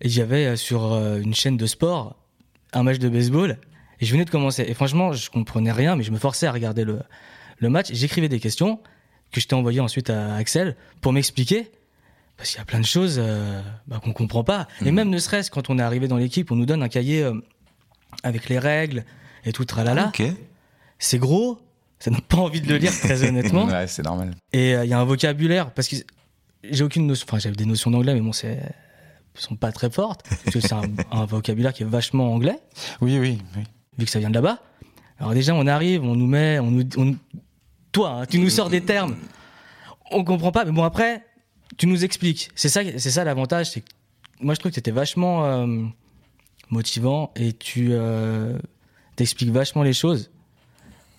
Et 0.00 0.08
j'avais 0.08 0.46
euh, 0.46 0.56
sur 0.56 0.94
une 0.94 1.34
chaîne 1.34 1.56
de 1.56 1.66
sport 1.66 2.16
un 2.72 2.82
match 2.82 2.98
de 2.98 3.08
baseball. 3.08 3.58
Et 4.00 4.06
je 4.06 4.12
venais 4.12 4.24
de 4.24 4.30
commencer. 4.30 4.64
Et 4.66 4.74
franchement, 4.74 5.12
je 5.12 5.30
comprenais 5.30 5.72
rien, 5.72 5.96
mais 5.96 6.02
je 6.02 6.10
me 6.10 6.18
forçais 6.18 6.46
à 6.46 6.52
regarder 6.52 6.84
le, 6.84 7.00
le 7.58 7.68
match. 7.68 7.88
J'écrivais 7.92 8.28
des 8.28 8.40
questions 8.40 8.80
que 9.30 9.40
je 9.40 9.46
t'ai 9.46 9.54
envoyées 9.54 9.80
ensuite 9.80 10.10
à 10.10 10.34
Axel 10.36 10.76
pour 11.00 11.12
m'expliquer. 11.12 11.70
Parce 12.36 12.50
qu'il 12.50 12.58
y 12.58 12.62
a 12.62 12.64
plein 12.64 12.80
de 12.80 12.84
choses 12.84 13.20
euh, 13.22 13.60
bah, 13.86 14.00
qu'on 14.02 14.12
comprend 14.12 14.44
pas. 14.44 14.66
Et 14.84 14.90
même 14.90 15.10
ne 15.10 15.18
serait-ce 15.18 15.50
quand 15.50 15.70
on 15.70 15.78
est 15.78 15.82
arrivé 15.82 16.08
dans 16.08 16.16
l'équipe, 16.16 16.50
on 16.50 16.56
nous 16.56 16.66
donne 16.66 16.82
un 16.82 16.88
cahier 16.88 17.22
euh, 17.22 17.34
avec 18.22 18.48
les 18.48 18.58
règles 18.58 19.04
et 19.44 19.52
tout 19.52 19.64
tralala. 19.64 20.12
C'est 20.98 21.18
gros. 21.18 21.58
Ça 21.98 22.10
donne 22.10 22.20
pas 22.20 22.38
envie 22.38 22.60
de 22.60 22.68
le 22.68 22.78
lire, 22.78 22.90
très 22.90 23.22
honnêtement. 23.28 23.66
ouais 23.66 23.86
c'est 23.86 24.02
normal 24.02 24.32
Et 24.52 24.74
euh, 24.74 24.84
il 24.84 24.90
y 24.90 24.92
a 24.92 24.98
un 24.98 25.04
vocabulaire, 25.04 25.70
parce 25.70 25.86
que 25.86 25.94
j'ai 26.70 26.84
aucune 26.84 27.06
notion, 27.06 27.26
enfin 27.28 27.38
j'avais 27.38 27.56
des 27.56 27.64
notions 27.66 27.90
d'anglais, 27.90 28.14
mais 28.14 28.20
bon, 28.20 28.32
c'est 28.32 28.60
sont 29.34 29.56
pas 29.56 29.72
très 29.72 29.90
fortes, 29.90 30.22
parce 30.28 30.42
que 30.54 30.60
c'est 30.60 30.74
un, 30.74 30.82
un 31.10 31.24
vocabulaire 31.24 31.72
qui 31.72 31.82
est 31.82 31.86
vachement 31.86 32.32
anglais, 32.34 32.58
oui 33.00 33.18
oui 33.18 33.38
oui 33.56 33.62
vu 33.98 34.04
que 34.04 34.10
ça 34.10 34.18
vient 34.18 34.28
de 34.30 34.34
là-bas. 34.34 34.58
Alors 35.18 35.32
déjà, 35.34 35.54
on 35.54 35.66
arrive, 35.66 36.02
on 36.02 36.14
nous 36.16 36.26
met, 36.26 36.58
on 36.58 36.70
nous, 36.70 36.84
on- 36.96 37.16
toi, 37.92 38.10
hein, 38.22 38.26
tu 38.26 38.38
nous 38.38 38.50
sors 38.50 38.68
des 38.70 38.80
termes, 38.82 39.16
on 40.10 40.22
comprend 40.24 40.52
pas, 40.52 40.64
mais 40.64 40.72
bon 40.72 40.82
après, 40.84 41.24
tu 41.78 41.86
nous 41.86 42.04
expliques. 42.04 42.50
C'est 42.54 42.68
ça, 42.68 42.80
c'est 42.98 43.10
ça 43.10 43.24
l'avantage, 43.24 43.70
c'est 43.70 43.80
que 43.80 43.86
moi 44.40 44.54
je 44.54 44.60
trouve 44.60 44.70
que 44.70 44.74
c'était 44.76 44.90
vachement 44.90 45.44
euh, 45.46 45.66
motivant 46.70 47.30
et 47.36 47.52
tu 47.52 47.92
t'expliques 49.16 49.50
vachement 49.50 49.82
les 49.82 49.92
choses 49.92 50.30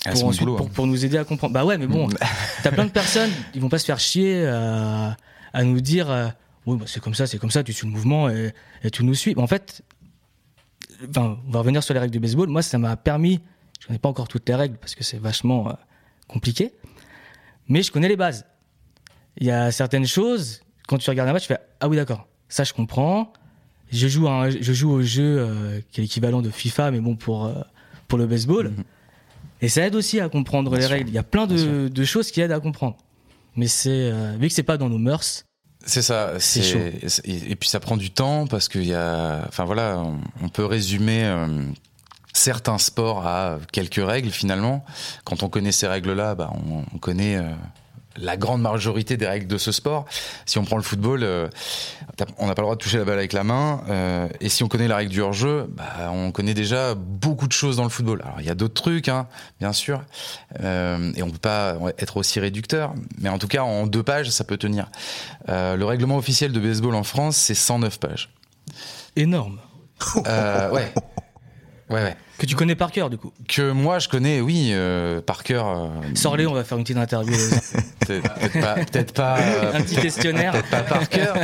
Ah, 0.06 0.12
pour, 0.12 0.26
ensuite- 0.26 0.46
boulot, 0.48 0.64
hein. 0.64 0.70
pour 0.74 0.86
nous 0.88 1.06
aider 1.06 1.18
à 1.18 1.24
comprendre. 1.24 1.54
Bah 1.54 1.66
ouais, 1.66 1.78
mais 1.78 1.88
bon, 1.88 2.08
t'as 2.64 2.72
plein 2.72 2.86
de 2.86 2.92
personnes, 2.92 3.32
ils 3.56 3.62
vont 3.62 3.70
pas 3.70 3.80
se 3.80 3.86
faire 3.86 4.00
chier 4.00 4.46
à, 4.46 5.16
à 5.53 5.63
nous 5.63 5.81
dire, 5.81 6.10
euh, 6.10 6.27
oui, 6.65 6.77
bah 6.77 6.86
c'est 6.88 7.01
comme 7.01 7.13
ça, 7.13 7.27
c'est 7.27 7.38
comme 7.38 7.51
ça, 7.51 7.63
tu 7.63 7.74
suis 7.74 7.86
le 7.88 7.93
mouvement 7.93 8.29
et, 8.29 8.53
et 8.83 8.89
tu 8.91 9.03
nous 9.03 9.13
suis. 9.15 9.36
Mais 9.36 9.41
en 9.41 9.48
fait, 9.48 9.83
enfin, 11.10 11.38
on 11.48 11.51
va 11.51 11.60
revenir 11.60 11.83
sur 11.83 11.93
les 11.93 12.00
règles 12.00 12.13
du 12.13 12.19
baseball. 12.19 12.50
Moi, 12.50 12.62
ça 12.62 12.77
m'a 12.77 12.95
permis, 12.98 13.39
je 13.79 13.88
connais 13.88 14.00
pas 14.00 14.10
encore 14.10 14.27
toutes 14.27 14.48
les 14.48 14.55
règles 14.55 14.77
parce 14.77 14.95
que 14.95 15.03
c'est 15.03 15.17
vachement 15.19 15.69
euh, 15.69 15.74
compliqué, 16.27 16.74
mais 17.67 17.81
je 17.83 17.91
connais 17.91 18.07
les 18.07 18.15
bases. 18.17 18.45
Il 19.38 19.48
y 19.48 19.51
a 19.51 19.72
certaines 19.72 20.05
choses, 20.07 20.62
quand 20.88 20.98
tu 20.98 21.10
regardes 21.10 21.29
un 21.29 21.33
match, 21.33 21.43
tu 21.43 21.48
fais, 21.50 21.60
ah 21.79 21.88
oui, 21.89 21.98
d'accord, 21.98 22.27
ça 22.50 22.63
je 22.63 22.74
comprends. 22.74 23.31
Je 23.91 24.07
joue, 24.07 24.27
un- 24.27 24.50
je 24.50 24.74
joue 24.74 24.89
au 24.89 25.01
jeu 25.03 25.38
euh, 25.39 25.79
qui 25.91 26.00
est 26.01 26.03
l'équivalent 26.03 26.41
de 26.41 26.50
FIFA, 26.50 26.89
mais 26.91 27.00
bon, 27.00 27.15
pour, 27.15 27.51
pour 28.07 28.17
le 28.17 28.25
baseball. 28.25 28.69
Mhm. 28.69 28.83
Et 29.62 29.69
ça 29.69 29.86
aide 29.86 29.95
aussi 29.95 30.19
à 30.19 30.29
comprendre 30.29 30.72
Bien 30.72 30.79
les 30.79 30.86
sûr. 30.86 30.95
règles. 30.95 31.10
Il 31.10 31.13
y 31.13 31.17
a 31.19 31.24
plein 31.24 31.45
de 31.48 32.03
choses 32.03 32.31
qui 32.31 32.41
aident 32.41 32.51
à 32.51 32.60
comprendre. 32.60 32.98
Mais 33.55 33.67
c'est 33.67 33.89
euh, 34.12 34.36
vu 34.39 34.48
que 34.48 34.53
c'est 34.53 34.63
pas 34.63 34.77
dans 34.77 34.89
nos 34.89 34.98
mœurs, 34.98 35.45
C'est 35.86 36.01
ça. 36.01 36.33
C'est 36.39 36.63
chaud. 36.63 36.79
Et, 37.25 37.51
et 37.51 37.55
puis 37.55 37.69
ça 37.69 37.79
prend 37.79 37.98
du 37.98 38.10
temps 38.12 38.48
parce 38.48 38.67
qu'il 38.69 38.86
y 38.86 38.93
a. 38.93 39.45
Enfin 39.48 39.65
voilà, 39.65 40.00
on, 40.00 40.19
on 40.41 40.50
peut 40.50 40.65
résumer 40.65 41.24
euh, 41.25 41.48
certains 42.33 42.77
sports 42.77 43.27
à 43.27 43.60
quelques 43.72 44.01
règles 44.03 44.31
finalement. 44.31 44.83
Quand 45.24 45.43
on 45.43 45.50
connaît 45.50 45.72
ces 45.72 45.88
règles-là, 45.88 46.36
bah, 46.36 46.51
on, 46.53 46.83
on 46.93 46.98
connaît. 46.98 47.38
euh, 47.38 47.51
la 48.17 48.38
grande 48.38 48.62
majorité 48.62 49.17
des 49.17 49.27
règles 49.27 49.48
de 49.48 49.58
ce 49.58 49.72
sport. 49.72 50.05
Si 50.46 50.58
on 50.58 50.65
prend 50.65 50.77
le 50.77 50.84
football, 50.84 51.24
euh, 51.24 51.48
on 52.38 52.48
n'a 52.48 52.55
pas 52.55 52.62
le 52.62 52.65
droit 52.65 52.75
de 52.75 52.82
toucher 52.82 52.98
la 52.98 53.05
balle 53.05 53.17
avec 53.20 53.34
la 53.34 53.43
main. 53.43 53.84
euh, 53.89 54.27
et 54.39 54.50
si 54.50 54.63
on 54.63 54.67
connaît 54.67 54.88
la 54.88 54.98
règle 54.98 55.12
du 55.12 55.22
hors-jeu, 55.22 55.67
bah, 55.70 56.12
on 56.12 56.32
connaît 56.32 56.53
déjà 56.53 56.96
beaucoup 56.96 57.48
de 57.48 57.53
choses 57.53 57.77
dans 57.77 57.84
le 57.84 57.89
football. 57.89 58.22
Alors 58.24 58.39
il 58.39 58.46
y 58.46 58.50
a 58.50 58.55
d'autres 58.55 58.82
trucs, 58.82 59.08
hein, 59.08 59.27
bien 59.60 59.74
sûr, 59.74 60.01
euh, 60.62 61.12
et 61.15 61.24
on 61.24 61.29
peut 61.29 61.38
pas 61.38 61.77
être 61.98 62.17
aussi 62.17 62.39
réducteur. 62.39 62.93
Mais 63.20 63.29
en 63.29 63.39
tout 63.39 63.48
cas, 63.48 63.63
en 63.63 63.88
deux 63.88 64.03
pages, 64.03 64.29
ça 64.29 64.43
peut 64.43 64.58
tenir. 64.58 64.89
Le 65.48 65.84
règlement 65.84 66.17
officiel 66.17 66.51
de 66.51 66.60
baseball 66.60 66.96
en 66.96 67.03
France, 67.03 67.38
c'est 67.38 67.55
109 67.55 68.00
pages. 68.00 68.29
énorme. 69.15 69.60
Euh, 70.27 70.70
ouais. 70.72 70.91
Ouais, 71.90 72.02
ouais. 72.02 72.16
Que 72.38 72.46
tu 72.46 72.56
connais 72.56 72.75
par 72.75 72.92
cœur, 72.92 73.10
du 73.10 73.18
coup. 73.18 73.32
Que 73.48 73.72
moi, 73.72 74.00
je 74.00 74.08
connais, 74.10 74.42
oui, 74.42 74.70
euh, 74.72 75.22
par 75.22 75.44
cœur. 75.44 75.68
euh, 75.68 75.88
Sors-les, 76.16 76.48
on 76.48 76.54
va 76.54 76.63
faire 76.63 76.78
une 76.78 76.84
petite 76.84 76.98
interview. 76.98 77.34
Peut-être 78.08 79.13
pas, 79.13 79.38
euh, 79.40 79.72
un 79.75 79.82
petit 79.82 79.96
questionnaire. 79.96 80.52
peut-être 80.54 80.70
pas 80.70 80.82
par 80.82 81.08
cœur, 81.10 81.38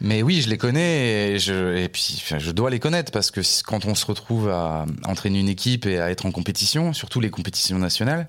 mais 0.00 0.22
oui, 0.22 0.40
je 0.42 0.48
les 0.48 0.58
connais 0.58 1.32
et, 1.32 1.38
je, 1.38 1.76
et 1.76 1.88
puis 1.88 2.22
je 2.38 2.50
dois 2.50 2.70
les 2.70 2.78
connaître 2.80 3.12
parce 3.12 3.30
que 3.30 3.40
quand 3.64 3.84
on 3.84 3.94
se 3.94 4.06
retrouve 4.06 4.48
à 4.48 4.86
entraîner 5.06 5.40
une 5.40 5.48
équipe 5.48 5.86
et 5.86 6.00
à 6.00 6.10
être 6.10 6.26
en 6.26 6.30
compétition, 6.32 6.92
surtout 6.92 7.20
les 7.20 7.30
compétitions 7.30 7.78
nationales, 7.78 8.26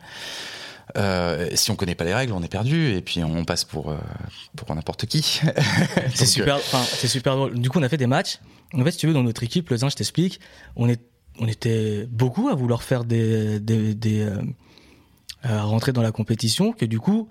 euh, 0.97 1.47
si 1.55 1.71
on 1.71 1.75
connaît 1.75 1.95
pas 1.95 2.03
les 2.03 2.13
règles, 2.13 2.33
on 2.33 2.43
est 2.43 2.51
perdu 2.51 2.93
et 2.93 3.01
puis 3.01 3.23
on 3.23 3.45
passe 3.45 3.63
pour 3.63 3.91
euh, 3.91 3.97
pour 4.57 4.73
n'importe 4.75 5.05
qui. 5.05 5.41
C'est 6.13 6.25
super, 6.25 6.59
c'est 6.83 7.07
super 7.07 7.35
drôle. 7.35 7.57
Du 7.59 7.69
coup, 7.69 7.79
on 7.79 7.83
a 7.83 7.89
fait 7.89 7.97
des 7.97 8.07
matchs. 8.07 8.39
En 8.73 8.83
fait, 8.83 8.91
si 8.91 8.97
tu 8.97 9.07
veux, 9.07 9.13
dans 9.13 9.23
notre 9.23 9.43
équipe, 9.43 9.69
le 9.69 9.77
Zin, 9.77 9.89
je 9.89 9.95
t'explique, 9.95 10.39
on, 10.77 10.87
est, 10.89 10.99
on 11.39 11.47
était 11.47 12.05
beaucoup 12.09 12.49
à 12.49 12.55
vouloir 12.55 12.83
faire 12.83 13.03
des, 13.03 13.59
des, 13.59 13.95
des 13.95 14.21
euh, 14.21 14.41
à 15.43 15.63
rentrer 15.63 15.91
dans 15.91 16.01
la 16.03 16.11
compétition, 16.11 16.71
que 16.73 16.85
du 16.85 16.99
coup, 16.99 17.27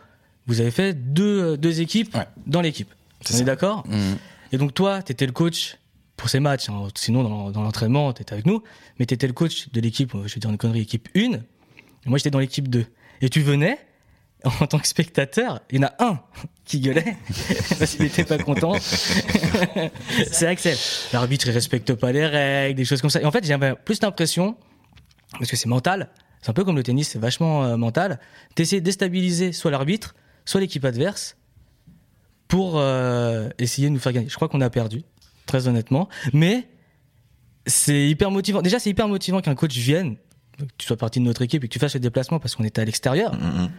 vous 0.46 0.60
avez 0.60 0.70
fait 0.70 0.94
deux, 0.94 1.56
deux 1.56 1.80
équipes 1.80 2.14
Ouais. 2.14 2.26
dans 2.46 2.60
l'équipe. 2.60 2.92
C'est 3.20 3.34
On 3.36 3.38
est 3.38 3.44
d'accord 3.44 3.84
Mm. 3.86 4.14
Et 4.52 4.58
donc 4.58 4.74
toi, 4.74 5.02
tu 5.02 5.12
étais 5.12 5.26
le 5.26 5.32
coach 5.32 5.76
pour 6.16 6.28
ces 6.28 6.40
matchs. 6.40 6.68
hein. 6.70 6.88
Sinon, 6.96 7.22
dans, 7.22 7.50
dans 7.52 7.62
l'entraînement, 7.62 8.12
tu 8.12 8.22
étais 8.22 8.32
avec 8.32 8.46
nous. 8.46 8.62
Mais 8.98 9.06
tu 9.06 9.14
étais 9.14 9.26
le 9.28 9.32
coach 9.32 9.68
de 9.70 9.80
l'équipe, 9.80 10.12
je 10.26 10.34
vais 10.34 10.40
dire 10.40 10.50
une 10.50 10.58
connerie, 10.58 10.80
équipe 10.80 11.08
1. 11.14 11.20
Et 11.20 11.30
moi, 12.06 12.18
j'étais 12.18 12.30
dans 12.30 12.40
l'équipe 12.40 12.68
2. 12.68 12.84
Et 13.20 13.28
tu 13.28 13.40
venais, 13.42 13.78
en 14.44 14.66
tant 14.66 14.78
que 14.78 14.86
spectateur, 14.86 15.60
il 15.70 15.80
y 15.80 15.84
en 15.84 15.88
a 15.88 15.94
un 15.98 16.20
qui 16.64 16.80
gueulait 16.80 17.16
parce 17.78 17.96
qu'il 17.96 18.04
n'était 18.04 18.24
pas 18.24 18.38
content. 18.38 18.74
C'est 20.30 20.46
Axel. 20.46 20.76
L'arbitre, 21.12 21.48
il 21.48 21.52
respecte 21.52 21.94
pas 21.94 22.12
les 22.12 22.26
règles, 22.26 22.76
des 22.76 22.84
choses 22.84 23.00
comme 23.00 23.10
ça. 23.10 23.20
Et 23.20 23.24
en 23.24 23.30
fait, 23.30 23.44
j'avais 23.44 23.74
plus 23.74 24.00
l'impression, 24.00 24.56
parce 25.32 25.50
que 25.50 25.56
c'est 25.56 25.68
mental, 25.68 26.10
c'est 26.42 26.50
un 26.50 26.54
peu 26.54 26.64
comme 26.64 26.76
le 26.76 26.82
tennis, 26.82 27.08
c'est 27.08 27.18
vachement 27.18 27.64
euh, 27.64 27.76
mental, 27.76 28.18
d'essayer 28.56 28.80
de 28.80 28.84
déstabiliser 28.84 29.52
soit 29.52 29.70
l'arbitre, 29.70 30.14
soit 30.44 30.60
l'équipe 30.60 30.84
adverse 30.84 31.36
pour 32.48 32.78
euh, 32.78 33.48
essayer 33.58 33.88
de 33.88 33.92
nous 33.92 34.00
faire 34.00 34.12
gagner. 34.12 34.28
Je 34.28 34.34
crois 34.34 34.48
qu'on 34.48 34.60
a 34.60 34.70
perdu, 34.70 35.02
très 35.46 35.68
honnêtement. 35.68 36.08
Mais 36.32 36.68
c'est 37.66 38.08
hyper 38.08 38.30
motivant. 38.30 38.62
Déjà, 38.62 38.78
c'est 38.78 38.90
hyper 38.90 39.06
motivant 39.08 39.40
qu'un 39.40 39.54
coach 39.54 39.76
vienne, 39.76 40.16
que 40.58 40.64
tu 40.78 40.86
sois 40.86 40.96
partie 40.96 41.20
de 41.20 41.24
notre 41.24 41.42
équipe 41.42 41.62
et 41.64 41.68
que 41.68 41.72
tu 41.72 41.78
fasses 41.78 41.94
le 41.94 42.00
déplacement 42.00 42.40
parce 42.40 42.56
qu'on 42.56 42.64
était 42.64 42.80
à 42.80 42.84
l'extérieur. 42.84 43.34
Mhm. 43.34 43.70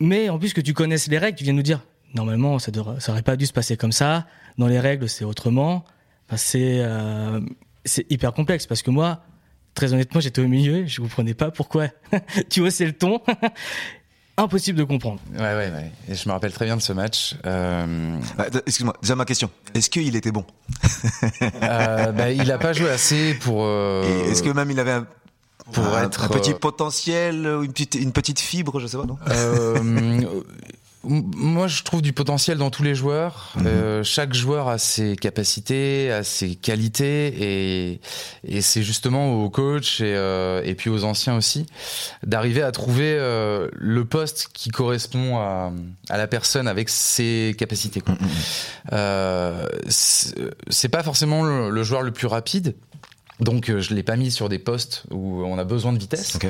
Mais 0.00 0.28
en 0.28 0.38
plus 0.38 0.52
que 0.52 0.60
tu 0.60 0.74
connaisses 0.74 1.08
les 1.08 1.18
règles, 1.18 1.38
tu 1.38 1.44
viens 1.44 1.52
nous 1.52 1.62
dire 1.62 1.80
normalement 2.14 2.58
ça 2.58 2.70
devrait, 2.70 3.00
ça 3.00 3.12
aurait 3.12 3.22
pas 3.22 3.36
dû 3.36 3.46
se 3.46 3.52
passer 3.52 3.76
comme 3.76 3.92
ça. 3.92 4.26
Dans 4.58 4.66
les 4.66 4.80
règles, 4.80 5.08
c'est 5.08 5.24
autrement. 5.24 5.84
Enfin, 6.28 6.36
c'est 6.36 6.78
euh, 6.80 7.40
c'est 7.84 8.10
hyper 8.10 8.32
complexe 8.32 8.66
parce 8.66 8.82
que 8.82 8.90
moi, 8.90 9.22
très 9.74 9.92
honnêtement, 9.92 10.20
j'étais 10.20 10.40
au 10.42 10.48
milieu, 10.48 10.86
je 10.86 11.00
comprenais 11.00 11.34
pas 11.34 11.50
pourquoi 11.50 11.88
tu 12.50 12.60
haussais 12.60 12.84
le 12.86 12.92
ton. 12.92 13.20
Impossible 14.38 14.78
de 14.78 14.84
comprendre. 14.84 15.20
Ouais, 15.34 15.40
ouais, 15.40 15.70
ouais. 15.70 15.92
Et 16.08 16.14
je 16.14 16.26
me 16.26 16.32
rappelle 16.32 16.52
très 16.52 16.64
bien 16.64 16.76
de 16.76 16.80
ce 16.82 16.94
match. 16.94 17.36
Euh, 17.44 18.18
Ah, 18.38 18.46
Excuse-moi, 18.66 18.96
déjà 19.02 19.14
ma 19.14 19.26
question. 19.26 19.50
Est-ce 19.74 19.90
qu'il 19.90 20.16
était 20.16 20.32
bon? 20.32 20.44
Euh, 21.62 22.12
bah, 22.12 22.30
il 22.30 22.50
a 22.50 22.56
pas 22.58 22.72
joué 22.72 22.88
assez 22.90 23.34
pour. 23.34 23.58
euh, 23.64 24.02
Et 24.26 24.30
Est-ce 24.30 24.42
que 24.42 24.48
même 24.48 24.70
il 24.70 24.80
avait 24.80 24.92
un, 24.92 25.06
pour 25.72 25.86
un- 25.86 26.04
être, 26.04 26.24
un 26.24 26.28
petit 26.28 26.52
euh, 26.52 26.58
potentiel, 26.58 27.46
ou 27.46 27.62
une 27.62 27.72
petite, 27.72 27.94
une 27.94 28.12
petite 28.12 28.40
fibre, 28.40 28.80
je 28.80 28.86
sais 28.86 28.96
pas, 28.96 29.04
non 29.06 29.16
Euh, 29.28 30.22
moi, 31.04 31.66
je 31.66 31.82
trouve 31.82 32.00
du 32.00 32.12
potentiel 32.12 32.58
dans 32.58 32.70
tous 32.70 32.84
les 32.84 32.94
joueurs. 32.94 33.54
Mhm. 33.56 33.66
Euh, 33.66 34.04
chaque 34.04 34.34
joueur 34.34 34.68
a 34.68 34.78
ses 34.78 35.16
capacités, 35.16 36.12
a 36.12 36.22
ses 36.22 36.54
qualités, 36.54 37.26
et, 37.94 38.00
et 38.46 38.60
c'est 38.60 38.84
justement 38.84 39.42
aux 39.42 39.50
coachs 39.50 40.00
et, 40.00 40.14
euh, 40.14 40.62
et 40.64 40.76
puis 40.76 40.90
aux 40.90 41.02
anciens 41.02 41.36
aussi 41.36 41.66
d'arriver 42.24 42.62
à 42.62 42.70
trouver 42.70 43.16
euh, 43.18 43.66
le 43.74 44.04
poste 44.04 44.50
qui 44.52 44.70
correspond 44.70 45.38
à, 45.38 45.72
à 46.08 46.18
la 46.18 46.28
personne 46.28 46.68
avec 46.68 46.88
ses 46.88 47.56
capacités. 47.58 48.00
quoi. 48.00 48.14
Euh, 48.92 49.66
c'est 49.88 50.36
c'est 50.70 50.88
pas 50.88 51.02
forcément 51.02 51.42
le, 51.42 51.70
le 51.70 51.82
joueur 51.82 52.02
le 52.02 52.12
plus 52.12 52.28
rapide. 52.28 52.76
Donc 53.42 53.68
euh, 53.68 53.80
je 53.80 53.92
l'ai 53.92 54.02
pas 54.04 54.16
mis 54.16 54.30
sur 54.30 54.48
des 54.48 54.58
postes 54.58 55.02
où 55.10 55.42
on 55.44 55.58
a 55.58 55.64
besoin 55.64 55.92
de 55.92 55.98
vitesse. 55.98 56.36
Ok. 56.36 56.46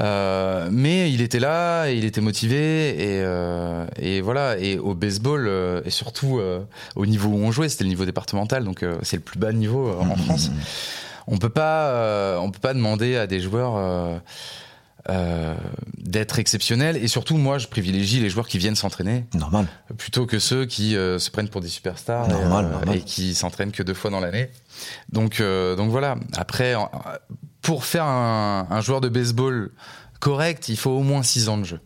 Euh, 0.00 0.68
mais 0.70 1.10
il 1.12 1.22
était 1.22 1.38
là, 1.38 1.86
et 1.86 1.94
il 1.94 2.04
était 2.04 2.20
motivé 2.20 2.90
et, 2.90 3.22
euh, 3.22 3.86
et 3.98 4.20
voilà. 4.20 4.58
Et 4.58 4.76
au 4.78 4.94
baseball 4.94 5.46
euh, 5.46 5.80
et 5.84 5.90
surtout 5.90 6.38
euh, 6.38 6.60
au 6.96 7.06
niveau 7.06 7.30
où 7.30 7.36
on 7.36 7.52
jouait, 7.52 7.68
c'était 7.68 7.84
le 7.84 7.90
niveau 7.90 8.04
départemental, 8.04 8.64
donc 8.64 8.82
euh, 8.82 8.98
c'est 9.02 9.16
le 9.16 9.22
plus 9.22 9.38
bas 9.38 9.52
niveau 9.52 9.90
en 10.00 10.16
France. 10.16 10.50
On 11.28 11.38
peut 11.38 11.48
pas, 11.48 11.90
euh, 11.90 12.38
on 12.38 12.50
peut 12.50 12.60
pas 12.60 12.74
demander 12.74 13.16
à 13.16 13.26
des 13.26 13.40
joueurs 13.40 14.20
euh, 15.08 15.12
euh, 15.16 15.54
d'être 15.98 16.38
exceptionnels. 16.38 16.96
Et 16.96 17.08
surtout, 17.08 17.36
moi, 17.36 17.58
je 17.58 17.66
privilégie 17.68 18.20
les 18.20 18.30
joueurs 18.30 18.48
qui 18.48 18.58
viennent 18.58 18.76
s'entraîner 18.76 19.24
Normal. 19.34 19.66
plutôt 19.98 20.26
que 20.26 20.38
ceux 20.38 20.66
qui 20.66 20.96
euh, 20.96 21.18
se 21.18 21.30
prennent 21.30 21.48
pour 21.48 21.60
des 21.60 21.68
superstars 21.68 22.28
Normal, 22.28 22.64
et, 22.64 22.68
euh, 22.68 22.70
normal. 22.72 22.96
et 22.96 23.00
qui 23.00 23.34
s'entraînent 23.34 23.72
que 23.72 23.82
deux 23.82 23.94
fois 23.94 24.10
dans 24.10 24.20
l'année. 24.20 24.50
Donc, 25.10 25.40
euh, 25.40 25.76
donc 25.76 25.90
voilà. 25.90 26.16
Après, 26.36 26.74
pour 27.62 27.84
faire 27.84 28.04
un, 28.04 28.66
un 28.70 28.80
joueur 28.80 29.00
de 29.00 29.08
baseball 29.08 29.70
correct, 30.20 30.68
il 30.68 30.76
faut 30.76 30.90
au 30.90 31.02
moins 31.02 31.22
six 31.22 31.48
ans 31.48 31.58
de 31.58 31.64
jeu. 31.64 31.80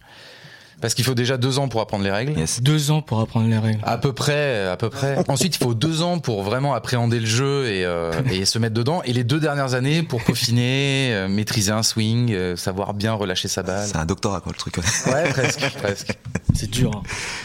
Parce 0.81 0.95
qu'il 0.95 1.05
faut 1.05 1.15
déjà 1.15 1.37
deux 1.37 1.59
ans 1.59 1.69
pour 1.69 1.81
apprendre 1.81 2.05
les 2.05 2.11
règles. 2.11 2.39
Yes. 2.39 2.63
Deux 2.63 2.91
ans 2.91 3.03
pour 3.03 3.21
apprendre 3.21 3.49
les 3.49 3.59
règles. 3.59 3.81
À 3.83 3.99
peu 3.99 4.13
près, 4.13 4.67
à 4.67 4.77
peu 4.77 4.89
près. 4.89 5.23
Ensuite, 5.29 5.57
il 5.57 5.59
faut 5.63 5.75
deux 5.75 6.01
ans 6.03 6.19
pour 6.19 6.43
vraiment 6.43 6.73
appréhender 6.75 7.21
le 7.21 7.27
jeu 7.27 7.67
et, 7.69 7.85
euh, 7.85 8.13
et 8.31 8.45
se 8.47 8.59
mettre 8.59 8.75
dedans. 8.75 9.03
Et 9.05 9.13
les 9.13 9.25
deux 9.25 9.41
dernières 9.41 9.75
années 9.75 10.03
pour 10.03 10.23
peaufiner, 10.25 11.11
euh, 11.13 11.29
maîtriser 11.29 11.73
un 11.73 11.83
swing, 11.83 12.33
euh, 12.33 12.57
savoir 12.57 12.95
bien 12.95 13.13
relâcher 13.13 13.49
sa 13.49 13.63
balle. 13.63 13.87
C'est 13.87 13.97
un 13.99 14.07
doctorat, 14.07 14.41
quoi, 14.41 14.53
le 14.53 14.59
truc. 14.59 14.79
Ouais, 14.79 15.29
presque, 15.31 15.71
presque. 15.79 16.17
C'est 16.55 16.71
dur. 16.71 16.91
hein. 16.95 17.03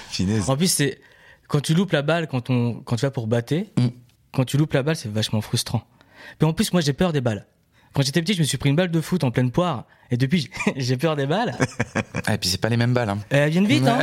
Finesse. 0.09 0.47
En 0.47 0.55
plus, 0.55 0.71
c'est 0.71 0.99
quand 1.47 1.59
tu 1.61 1.73
loupes 1.73 1.91
la 1.91 2.01
balle, 2.01 2.27
quand 2.27 2.49
on, 2.49 2.75
quand 2.85 2.95
tu 2.95 3.01
vas 3.05 3.11
pour 3.11 3.27
battre, 3.27 3.53
Mm. 3.77 3.87
quand 4.33 4.45
tu 4.45 4.57
loupes 4.57 4.73
la 4.73 4.83
balle, 4.83 4.95
c'est 4.95 5.11
vachement 5.11 5.41
frustrant. 5.41 5.83
Mais 6.41 6.47
en 6.47 6.53
plus, 6.53 6.71
moi, 6.73 6.81
j'ai 6.81 6.93
peur 6.93 7.11
des 7.13 7.21
balles. 7.21 7.45
Quand 7.95 8.01
j'étais 8.01 8.21
petit, 8.21 8.34
je 8.34 8.39
me 8.39 8.43
suis 8.43 8.58
pris 8.58 8.69
une 8.69 8.75
balle 8.75 8.91
de 8.91 8.99
foot 8.99 9.23
en 9.23 9.31
pleine 9.31 9.51
poire, 9.51 9.86
et 10.12 10.17
depuis, 10.17 10.49
j'ai 10.75 10.97
peur 10.97 11.15
des 11.15 11.25
balles. 11.25 11.55
Ah, 12.27 12.34
et 12.34 12.38
puis 12.39 12.49
c'est 12.49 12.60
pas 12.60 12.69
les 12.69 12.77
mêmes 12.77 12.93
balles. 12.93 13.10
Hein. 13.10 13.19
Elles 13.29 13.51
viennent 13.51 13.67
vite, 13.67 13.88
hein. 13.88 13.99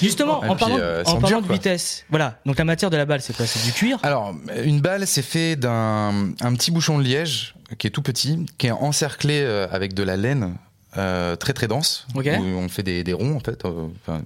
Justement, 0.00 0.38
en 0.38 0.54
puis, 0.54 0.64
parlant, 0.64 0.78
euh, 0.80 1.02
en 1.04 1.42
de 1.42 1.52
vitesse. 1.52 2.06
Voilà. 2.08 2.38
Donc 2.46 2.56
la 2.56 2.64
matière 2.64 2.88
de 2.88 2.96
la 2.96 3.04
balle, 3.04 3.20
c'est 3.20 3.36
quoi? 3.36 3.44
C'est 3.44 3.62
du 3.66 3.72
cuir? 3.72 3.98
Alors, 4.02 4.34
une 4.64 4.80
balle, 4.80 5.06
c'est 5.06 5.20
fait 5.20 5.54
d'un 5.54 6.32
un 6.40 6.54
petit 6.54 6.70
bouchon 6.70 6.98
de 6.98 7.04
liège 7.04 7.54
qui 7.76 7.86
est 7.86 7.90
tout 7.90 8.00
petit, 8.00 8.46
qui 8.56 8.68
est 8.68 8.70
encerclé 8.70 9.40
euh, 9.42 9.66
avec 9.70 9.92
de 9.92 10.02
la 10.02 10.16
laine 10.16 10.54
euh, 10.96 11.36
très 11.36 11.52
très 11.52 11.68
dense, 11.68 12.06
où 12.14 12.20
on 12.20 12.68
fait 12.68 12.82
des, 12.82 13.04
des 13.04 13.12
ronds 13.12 13.36
en 13.36 13.40
fait, 13.40 13.64
euh, 13.64 13.88
enfin, 14.02 14.22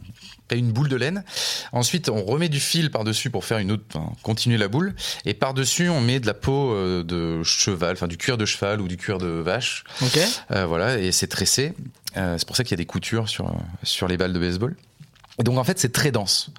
une 0.51 0.73
boule 0.73 0.89
de 0.89 0.97
laine. 0.97 1.25
Ensuite, 1.73 2.09
on 2.09 2.25
remet 2.25 2.49
du 2.49 2.61
fil 2.61 2.91
par-dessus 2.91 3.31
pour 3.31 3.45
faire 3.45 3.59
une 3.59 3.73
autre, 3.73 3.85
enfin, 3.95 4.13
continuer 4.23 4.57
la 4.57 4.69
boule. 4.69 4.95
Et 5.25 5.35
par-dessus, 5.35 5.89
on 5.89 6.01
met 6.01 6.21
de 6.21 6.27
la 6.27 6.35
peau 6.35 6.73
euh, 6.73 7.03
de 7.03 7.43
cheval, 7.43 7.93
enfin 7.93 8.07
du 8.07 8.17
cuir 8.17 8.39
de 8.39 8.47
cheval 8.47 8.81
ou 8.81 8.89
du 8.89 8.97
cuir 8.97 9.19
de 9.19 9.29
vache. 9.29 9.85
Euh, 10.51 10.67
voilà, 10.67 10.99
et 10.99 11.13
c'est 11.13 11.29
tressé. 11.29 11.75
C'est 12.15 12.47
pour 12.47 12.57
ça 12.57 12.65
qu'il 12.65 12.73
y 12.73 12.75
a 12.75 12.83
des 12.83 12.87
coutures 12.87 13.29
sur, 13.29 13.55
sur 13.85 14.09
les 14.09 14.17
balles 14.17 14.33
de 14.33 14.41
baseball. 14.41 14.75
Et 15.39 15.45
donc 15.45 15.57
en 15.57 15.65
fait, 15.65 15.79
c'est 15.79 15.93
très 15.93 16.11
dense. 16.11 16.51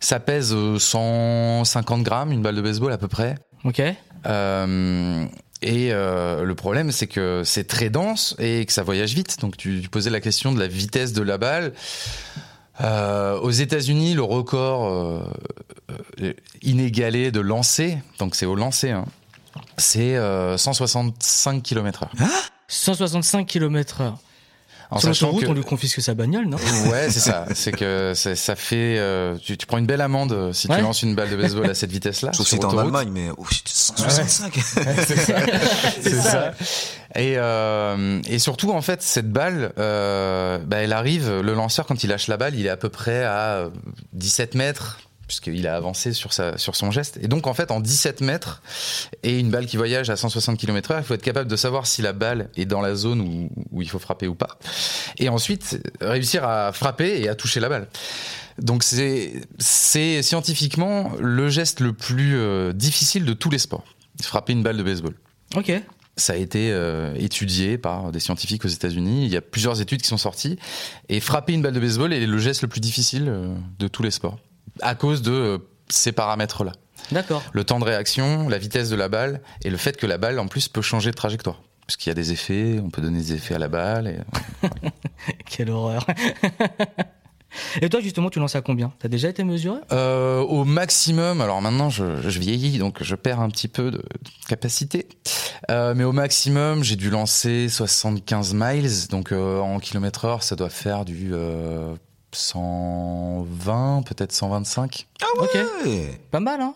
Ça 0.00 0.18
pèse 0.18 0.52
euh, 0.52 0.78
150 0.78 2.02
grammes, 2.02 2.32
une 2.32 2.42
balle 2.42 2.56
de 2.56 2.62
baseball 2.62 2.92
à 2.92 2.98
peu 2.98 3.08
près. 3.08 3.36
Ok. 3.64 3.80
Euh, 4.26 5.26
et 5.60 5.92
euh, 5.92 6.44
le 6.44 6.54
problème, 6.54 6.92
c'est 6.92 7.06
que 7.06 7.42
c'est 7.44 7.64
très 7.64 7.90
dense 7.90 8.36
et 8.38 8.64
que 8.64 8.72
ça 8.72 8.82
voyage 8.82 9.14
vite. 9.14 9.40
Donc 9.40 9.56
tu, 9.56 9.82
posais 9.90 10.10
la 10.10 10.20
question 10.20 10.52
de 10.52 10.60
la 10.60 10.68
vitesse 10.68 11.12
de 11.12 11.22
la 11.22 11.38
balle. 11.38 11.72
Euh, 12.80 13.38
aux 13.40 13.50
États-Unis, 13.50 14.14
le 14.14 14.22
record 14.22 14.86
euh, 14.86 16.32
inégalé 16.62 17.32
de 17.32 17.40
lancer, 17.40 17.98
donc 18.20 18.36
c'est 18.36 18.46
au 18.46 18.54
lancer, 18.54 18.90
hein, 18.90 19.04
c'est 19.76 20.16
euh, 20.16 20.56
165 20.56 21.60
km/h. 21.60 22.08
165 22.68 23.46
km/h. 23.46 24.14
En 24.90 24.98
Sur 25.00 25.08
sachant 25.10 25.26
l'autoroute, 25.26 25.44
que- 25.44 25.50
on 25.50 25.54
lui 25.54 25.62
confisque 25.64 26.00
sa 26.00 26.14
bagnole, 26.14 26.46
non 26.46 26.56
Ouais, 26.90 27.10
c'est 27.10 27.20
ça. 27.20 27.44
C'est 27.54 27.72
que 27.72 28.12
ça, 28.14 28.34
ça 28.34 28.56
fait. 28.56 28.96
euh, 28.98 29.36
tu, 29.36 29.58
tu 29.58 29.66
prends 29.66 29.76
une 29.78 29.84
belle 29.86 30.00
amende 30.00 30.32
euh, 30.32 30.52
si 30.54 30.66
Ouais. 30.68 30.76
tu 30.76 30.82
lances 30.82 31.02
une 31.02 31.14
balle 31.14 31.28
de 31.30 31.36
baseball 31.36 31.68
à 31.68 31.74
cette 31.74 31.90
vitesse-là. 31.92 32.32
Sauf 32.32 32.46
si 32.48 32.58
t'es 32.58 32.64
en. 32.64 32.78
Allemagne, 32.78 33.10
mais 33.12 33.28
oh, 33.36 33.44
putain, 33.44 33.70
165. 33.70 34.54
C'est 36.00 36.10
ça. 36.14 36.52
Et, 37.16 37.34
euh, 37.36 38.20
et 38.28 38.38
surtout, 38.38 38.70
en 38.72 38.80
fait, 38.82 39.02
cette 39.02 39.30
balle, 39.30 39.72
euh, 39.78 40.58
bah, 40.66 40.78
elle 40.78 40.92
arrive, 40.92 41.40
le 41.40 41.52
lanceur, 41.54 41.86
quand 41.86 42.02
il 42.04 42.08
lâche 42.10 42.28
la 42.28 42.36
balle, 42.36 42.54
il 42.54 42.64
est 42.66 42.70
à 42.70 42.76
peu 42.76 42.88
près 42.88 43.24
à 43.24 43.56
euh, 43.56 43.70
17 44.14 44.54
mètres, 44.54 44.98
puisqu'il 45.28 45.68
a 45.68 45.76
avancé 45.76 46.12
sur, 46.12 46.32
sa, 46.32 46.58
sur 46.58 46.74
son 46.74 46.90
geste. 46.90 47.18
Et 47.22 47.28
donc, 47.28 47.46
en 47.46 47.54
fait, 47.54 47.70
en 47.70 47.78
17 47.78 48.20
mètres, 48.22 48.62
et 49.22 49.38
une 49.38 49.50
balle 49.50 49.66
qui 49.66 49.76
voyage 49.76 50.10
à 50.10 50.16
160 50.16 50.58
km 50.58 50.90
heure, 50.90 50.98
il 50.98 51.04
faut 51.04 51.14
être 51.14 51.22
capable 51.22 51.48
de 51.48 51.56
savoir 51.56 51.86
si 51.86 52.02
la 52.02 52.12
balle 52.12 52.50
est 52.56 52.64
dans 52.64 52.80
la 52.80 52.96
zone 52.96 53.20
où, 53.20 53.50
où 53.70 53.82
il 53.82 53.88
faut 53.88 54.00
frapper 54.00 54.26
ou 54.26 54.34
pas. 54.34 54.58
Et 55.18 55.28
ensuite, 55.28 55.80
réussir 56.00 56.44
à 56.44 56.72
frapper 56.72 57.20
et 57.20 57.28
à 57.28 57.36
toucher 57.36 57.60
la 57.60 57.68
balle. 57.68 57.86
Donc 58.58 58.82
c'est 58.82 59.40
c'est 59.58 60.22
scientifiquement 60.22 61.12
le 61.20 61.48
geste 61.48 61.80
le 61.80 61.92
plus 61.92 62.36
euh, 62.36 62.72
difficile 62.72 63.24
de 63.24 63.32
tous 63.32 63.50
les 63.50 63.58
sports. 63.58 63.84
Frapper 64.20 64.52
une 64.52 64.62
balle 64.62 64.76
de 64.76 64.82
baseball. 64.82 65.14
Ok. 65.54 65.72
Ça 66.16 66.32
a 66.32 66.36
été 66.36 66.72
euh, 66.72 67.14
étudié 67.14 67.78
par 67.78 68.10
des 68.10 68.18
scientifiques 68.18 68.64
aux 68.64 68.68
États-Unis. 68.68 69.24
Il 69.24 69.32
y 69.32 69.36
a 69.36 69.40
plusieurs 69.40 69.80
études 69.80 70.02
qui 70.02 70.08
sont 70.08 70.16
sorties. 70.16 70.58
Et 71.08 71.20
frapper 71.20 71.52
une 71.52 71.62
balle 71.62 71.74
de 71.74 71.78
baseball 71.78 72.12
est 72.12 72.26
le 72.26 72.38
geste 72.38 72.62
le 72.62 72.68
plus 72.68 72.80
difficile 72.80 73.26
euh, 73.28 73.54
de 73.78 73.86
tous 73.86 74.02
les 74.02 74.10
sports. 74.10 74.38
À 74.82 74.94
cause 74.94 75.22
de 75.22 75.32
euh, 75.32 75.58
ces 75.88 76.12
paramètres-là. 76.12 76.72
D'accord. 77.12 77.42
Le 77.52 77.64
temps 77.64 77.78
de 77.78 77.84
réaction, 77.84 78.48
la 78.48 78.58
vitesse 78.58 78.90
de 78.90 78.96
la 78.96 79.08
balle 79.08 79.40
et 79.64 79.70
le 79.70 79.76
fait 79.76 79.96
que 79.96 80.06
la 80.06 80.18
balle, 80.18 80.38
en 80.38 80.48
plus, 80.48 80.68
peut 80.68 80.82
changer 80.82 81.10
de 81.10 81.16
trajectoire. 81.16 81.62
Parce 81.86 81.96
qu'il 81.96 82.10
y 82.10 82.12
a 82.12 82.14
des 82.14 82.32
effets, 82.32 82.80
on 82.84 82.90
peut 82.90 83.00
donner 83.00 83.18
des 83.18 83.32
effets 83.32 83.54
à 83.54 83.58
la 83.58 83.68
balle. 83.68 84.08
Et... 84.08 84.18
Quelle 85.46 85.70
horreur. 85.70 86.06
Et 87.80 87.88
toi, 87.88 88.00
justement, 88.00 88.30
tu 88.30 88.38
lances 88.38 88.56
à 88.56 88.60
combien? 88.60 88.92
T'as 88.98 89.08
déjà 89.08 89.28
été 89.28 89.44
mesuré? 89.44 89.78
Euh, 89.92 90.40
au 90.40 90.64
maximum, 90.64 91.40
alors 91.40 91.62
maintenant 91.62 91.90
je, 91.90 92.20
je 92.20 92.38
vieillis 92.38 92.78
donc 92.78 93.02
je 93.02 93.14
perds 93.14 93.40
un 93.40 93.48
petit 93.48 93.68
peu 93.68 93.90
de, 93.90 94.02
capacité, 94.48 95.08
Euh, 95.70 95.94
mais 95.94 96.04
au 96.04 96.12
maximum 96.12 96.84
j'ai 96.84 96.96
dû 96.96 97.10
lancer 97.10 97.68
75 97.68 98.54
miles, 98.54 99.08
donc 99.10 99.32
euh, 99.32 99.58
en 99.58 99.80
kilomètre 99.80 100.24
heure 100.24 100.42
ça 100.42 100.56
doit 100.56 100.70
faire 100.70 101.04
du 101.04 101.30
euh, 101.32 101.94
120, 102.38 104.02
peut-être 104.06 104.32
125. 104.32 105.06
Ok. 105.38 105.48
Ouais. 105.84 106.20
Pas 106.30 106.40
mal, 106.40 106.60
hein 106.60 106.74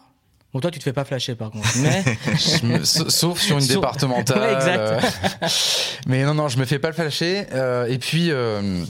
Bon, 0.53 0.61
toi, 0.61 0.71
tu 0.71 0.79
te 0.79 0.85
fais 0.85 0.93
pas 0.93 1.05
flasher, 1.05 1.35
par 1.35 1.51
contre. 1.51 1.67
Mais 1.79 2.05
Je 2.37 2.67
me- 2.67 2.85
sa- 2.85 3.09
sauf 3.09 3.41
sur 3.41 3.57
une 3.57 3.63
Sur- 3.63 3.77
départementale. 3.81 4.39
Ouais, 4.39 4.53
exact. 4.55 4.79
euh, 4.79 5.49
mais 6.07 6.25
non, 6.25 6.35
non, 6.35 6.49
je 6.49 6.59
me 6.59 6.67
fais 6.67 6.79
pas 6.79 6.89
le 6.89 6.95
flasher. 6.95 7.47
euh, 7.53 7.87
et 7.87 7.97
puis, 7.99 8.31
euh, 8.31 8.85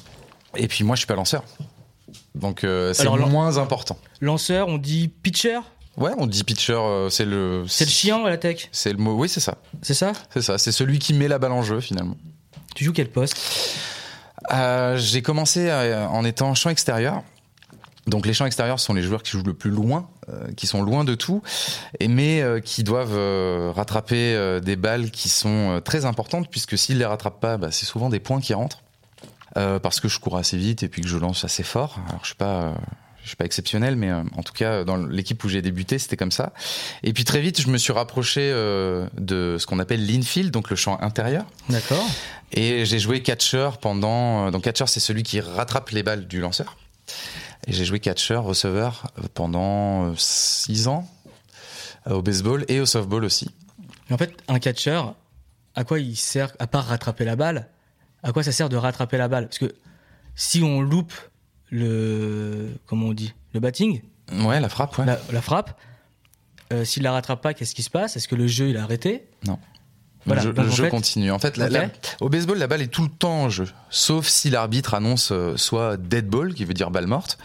et 0.57 0.67
puis 0.67 0.83
moi 0.83 0.97
je 0.97 1.01
suis 1.01 1.07
pas 1.07 1.15
lanceur. 1.15 1.45
Donc 2.35 2.65
euh, 2.65 2.93
c'est 2.95 3.09
moins 3.09 3.59
important. 3.59 3.97
lanceur, 4.21 4.67
on 4.69 4.79
dit 4.79 5.07
pitcher? 5.09 5.61
Ouais, 5.97 6.11
on 6.19 6.27
dit 6.27 6.43
pitcher, 6.43 6.81
c'est 7.11 7.25
le. 7.27 7.65
C'est 7.69 7.85
le 7.85 7.91
chien 7.91 8.25
à 8.25 8.31
la 8.31 8.39
tech, 8.39 8.69
C'est 8.73 8.91
le 8.93 8.99
mot. 8.99 9.15
Oui, 9.15 9.29
c'est 9.29 9.41
ça. 9.41 9.59
c'est 9.83 9.95
ça? 9.95 10.13
C'est 10.33 10.43
ça. 10.43 10.59
C'est 10.59 10.73
celui 10.73 10.99
qui 10.99 11.13
met 11.15 11.29
la 11.29 11.39
balle 11.39 11.53
en 11.53 11.63
jeu 11.63 11.81
finalement. 11.81 12.17
Tu 12.75 12.83
joues 12.85 12.93
quel 12.95 13.09
poste? 13.11 13.37
Euh, 14.51 14.97
j'ai 14.97 15.23
commencé 15.23 15.69
euh, 15.69 16.07
en 16.09 16.25
étant 16.25 16.55
champ 16.55 16.71
extérieur. 16.71 17.23
Donc 18.07 18.27
les 18.27 18.35
champs 18.35 18.47
extérieurs 18.47 18.81
sont 18.81 18.95
les 18.95 19.03
joueurs 19.03 19.23
qui 19.23 19.31
jouent 19.31 19.45
le 19.45 19.55
plus 19.55 19.71
loin, 19.71 20.09
euh, 20.29 20.53
qui 20.57 20.67
sont 20.67 20.83
loin 20.83 21.05
de 21.05 21.15
tout, 21.15 21.41
mais 22.01 22.43
qui 22.65 22.83
doivent 22.83 23.73
rattraper 23.73 24.61
des 24.61 24.75
balles 24.75 25.13
qui 25.13 25.29
sont 25.29 25.81
très 25.85 26.05
importantes, 26.05 26.49
puisque 26.51 26.77
s'ils 26.77 26.99
les 26.99 27.05
rattrapent 27.05 27.41
pas, 27.41 27.59
bah, 27.59 27.69
c'est 27.71 27.87
souvent 27.87 28.09
des 28.09 28.19
points 28.19 28.41
qui 28.41 28.55
rentrent. 28.55 28.83
Parce 29.55 30.01
que 30.01 30.09
je 30.09 30.19
cours 30.19 30.37
assez 30.37 30.57
vite 30.57 30.83
et 30.83 30.89
puis 30.89 31.03
que 31.03 31.09
je 31.09 31.17
lance 31.17 31.45
assez 31.45 31.63
fort. 31.63 32.01
Alors 32.09 32.23
je 32.23 32.29
suis 32.29 32.35
pas, 32.35 32.75
je 33.23 33.29
suis 33.29 33.37
pas 33.37 33.45
exceptionnel, 33.45 33.97
mais 33.97 34.11
euh, 34.11 34.23
en 34.37 34.43
tout 34.43 34.53
cas 34.53 34.85
dans 34.85 34.97
l'équipe 34.97 35.43
où 35.45 35.49
j'ai 35.49 35.63
débuté, 35.63 35.99
c'était 35.99 36.17
comme 36.17 36.33
ça. 36.33 36.53
Et 37.03 37.13
puis 37.13 37.25
très 37.25 37.41
vite, 37.41 37.61
je 37.61 37.69
me 37.69 37.79
suis 37.79 37.93
rapproché 37.93 38.41
euh, 38.53 39.07
de 39.19 39.57
ce 39.59 39.67
qu'on 39.67 39.79
appelle 39.79 40.05
l'infield, 40.07 40.51
donc 40.51 40.71
le 40.71 40.77
champ 40.77 41.01
intérieur. 41.01 41.45
D'accord. 41.69 42.05
Et 42.53 42.85
j'ai 42.85 42.99
joué 42.99 43.23
catcher 43.23 43.71
pendant. 43.81 44.47
euh, 44.47 44.51
Donc 44.51 44.65
catcher, 44.65 44.87
c'est 44.89 45.01
celui 45.01 45.23
qui 45.23 45.41
rattrape 45.41 45.91
les 45.91 46.03
balles 46.03 46.27
du 46.27 46.41
lanceur. 46.41 46.77
Et 47.67 47.73
j'ai 47.73 47.85
joué 47.85 48.01
catcher, 48.01 48.35
receveur 48.37 49.07
pendant 49.35 50.15
6 50.17 50.89
ans 50.89 51.09
au 52.11 52.21
baseball 52.23 52.65
et 52.69 52.81
au 52.81 52.87
softball 52.87 53.25
aussi. 53.25 53.51
Mais 54.09 54.15
en 54.15 54.19
fait, 54.19 54.33
un 54.49 54.59
catcher, 54.59 55.01
à 55.77 55.85
quoi 55.85 56.01
il 56.01 56.17
sert, 56.17 56.53
à 56.59 56.67
part 56.67 56.87
rattraper 56.87 57.25
la 57.25 57.37
balle, 57.37 57.69
à 58.25 58.33
quoi 58.33 58.43
ça 58.43 58.51
sert 58.53 58.69
de 58.69 58.77
rattraper 58.77 59.17
la 59.17 59.29
balle? 59.29 59.47
Parce 59.47 59.59
que 59.59 59.73
si 60.35 60.63
on 60.63 60.81
loupe 60.81 61.13
le. 61.73 62.69
Comment 62.87 63.07
on 63.07 63.13
dit 63.15 63.35
Le 63.55 63.61
batting, 63.61 64.03
Ouais, 64.45 64.61
la 64.61 64.69
frappe, 64.69 64.97
ouais. 64.99 65.07
la, 65.07 65.19
la 65.33 65.43
frappe, 65.43 65.79
euh, 66.73 66.85
s'il 66.85 67.03
la 67.03 67.13
rattrape 67.13 67.43
pas, 67.43 67.55
qu'est-ce 67.55 67.75
qui 67.75 67.83
se 67.83 67.91
passe? 67.91 68.17
Est-ce 68.17 68.29
que 68.29 68.35
le 68.37 68.47
jeu 68.47 68.69
il 68.69 68.77
a 68.77 68.83
arrêté? 68.85 69.27
Non. 69.47 69.59
Voilà, 70.25 70.43
le 70.43 70.49
jeu, 70.51 70.53
donc 70.55 70.65
le 70.67 70.71
en 70.71 70.75
jeu 70.75 70.85
fait- 70.85 70.91
continue. 70.91 71.33
En 71.33 71.39
fait, 71.41 71.57
la- 71.57 71.67
Ok. 71.67 71.73
la- 71.73 71.89
au 72.21 72.29
baseball, 72.29 72.57
la 72.57 72.69
balle 72.69 72.81
est 72.83 72.87
tout 72.87 73.03
le 73.03 73.09
temps 73.11 73.43
en 73.43 73.49
jeu. 73.49 73.67
Sauf 73.91 74.29
si 74.29 74.51
l'arbitre 74.51 74.95
annonce 74.95 75.33
euh, 75.33 75.57
soit 75.57 75.97
dead 75.97 76.29
ball, 76.29 76.55
qui 76.55 76.65
veut 76.65 76.75
dire 76.75 76.93
balle 76.93 77.09
morte, 77.09 77.39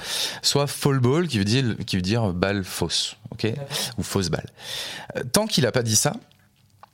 soit 0.44 0.68
fall 0.68 1.00
ball, 1.00 1.28
qui 1.28 1.40
veut 1.40 1.44
dire, 1.44 1.76
qui 1.88 1.96
veut 1.96 2.04
dire 2.04 2.34
balle 2.34 2.64
fausse. 2.64 3.18
ok? 3.32 3.52
Ou 3.98 4.04
fausse 4.04 4.30
balle. 4.30 4.46
Euh, 5.18 5.24
Tant 5.32 5.48
qu'il 5.48 5.64
n'a 5.64 5.72
pas 5.72 5.82
dit 5.82 5.96
ça, 5.96 6.14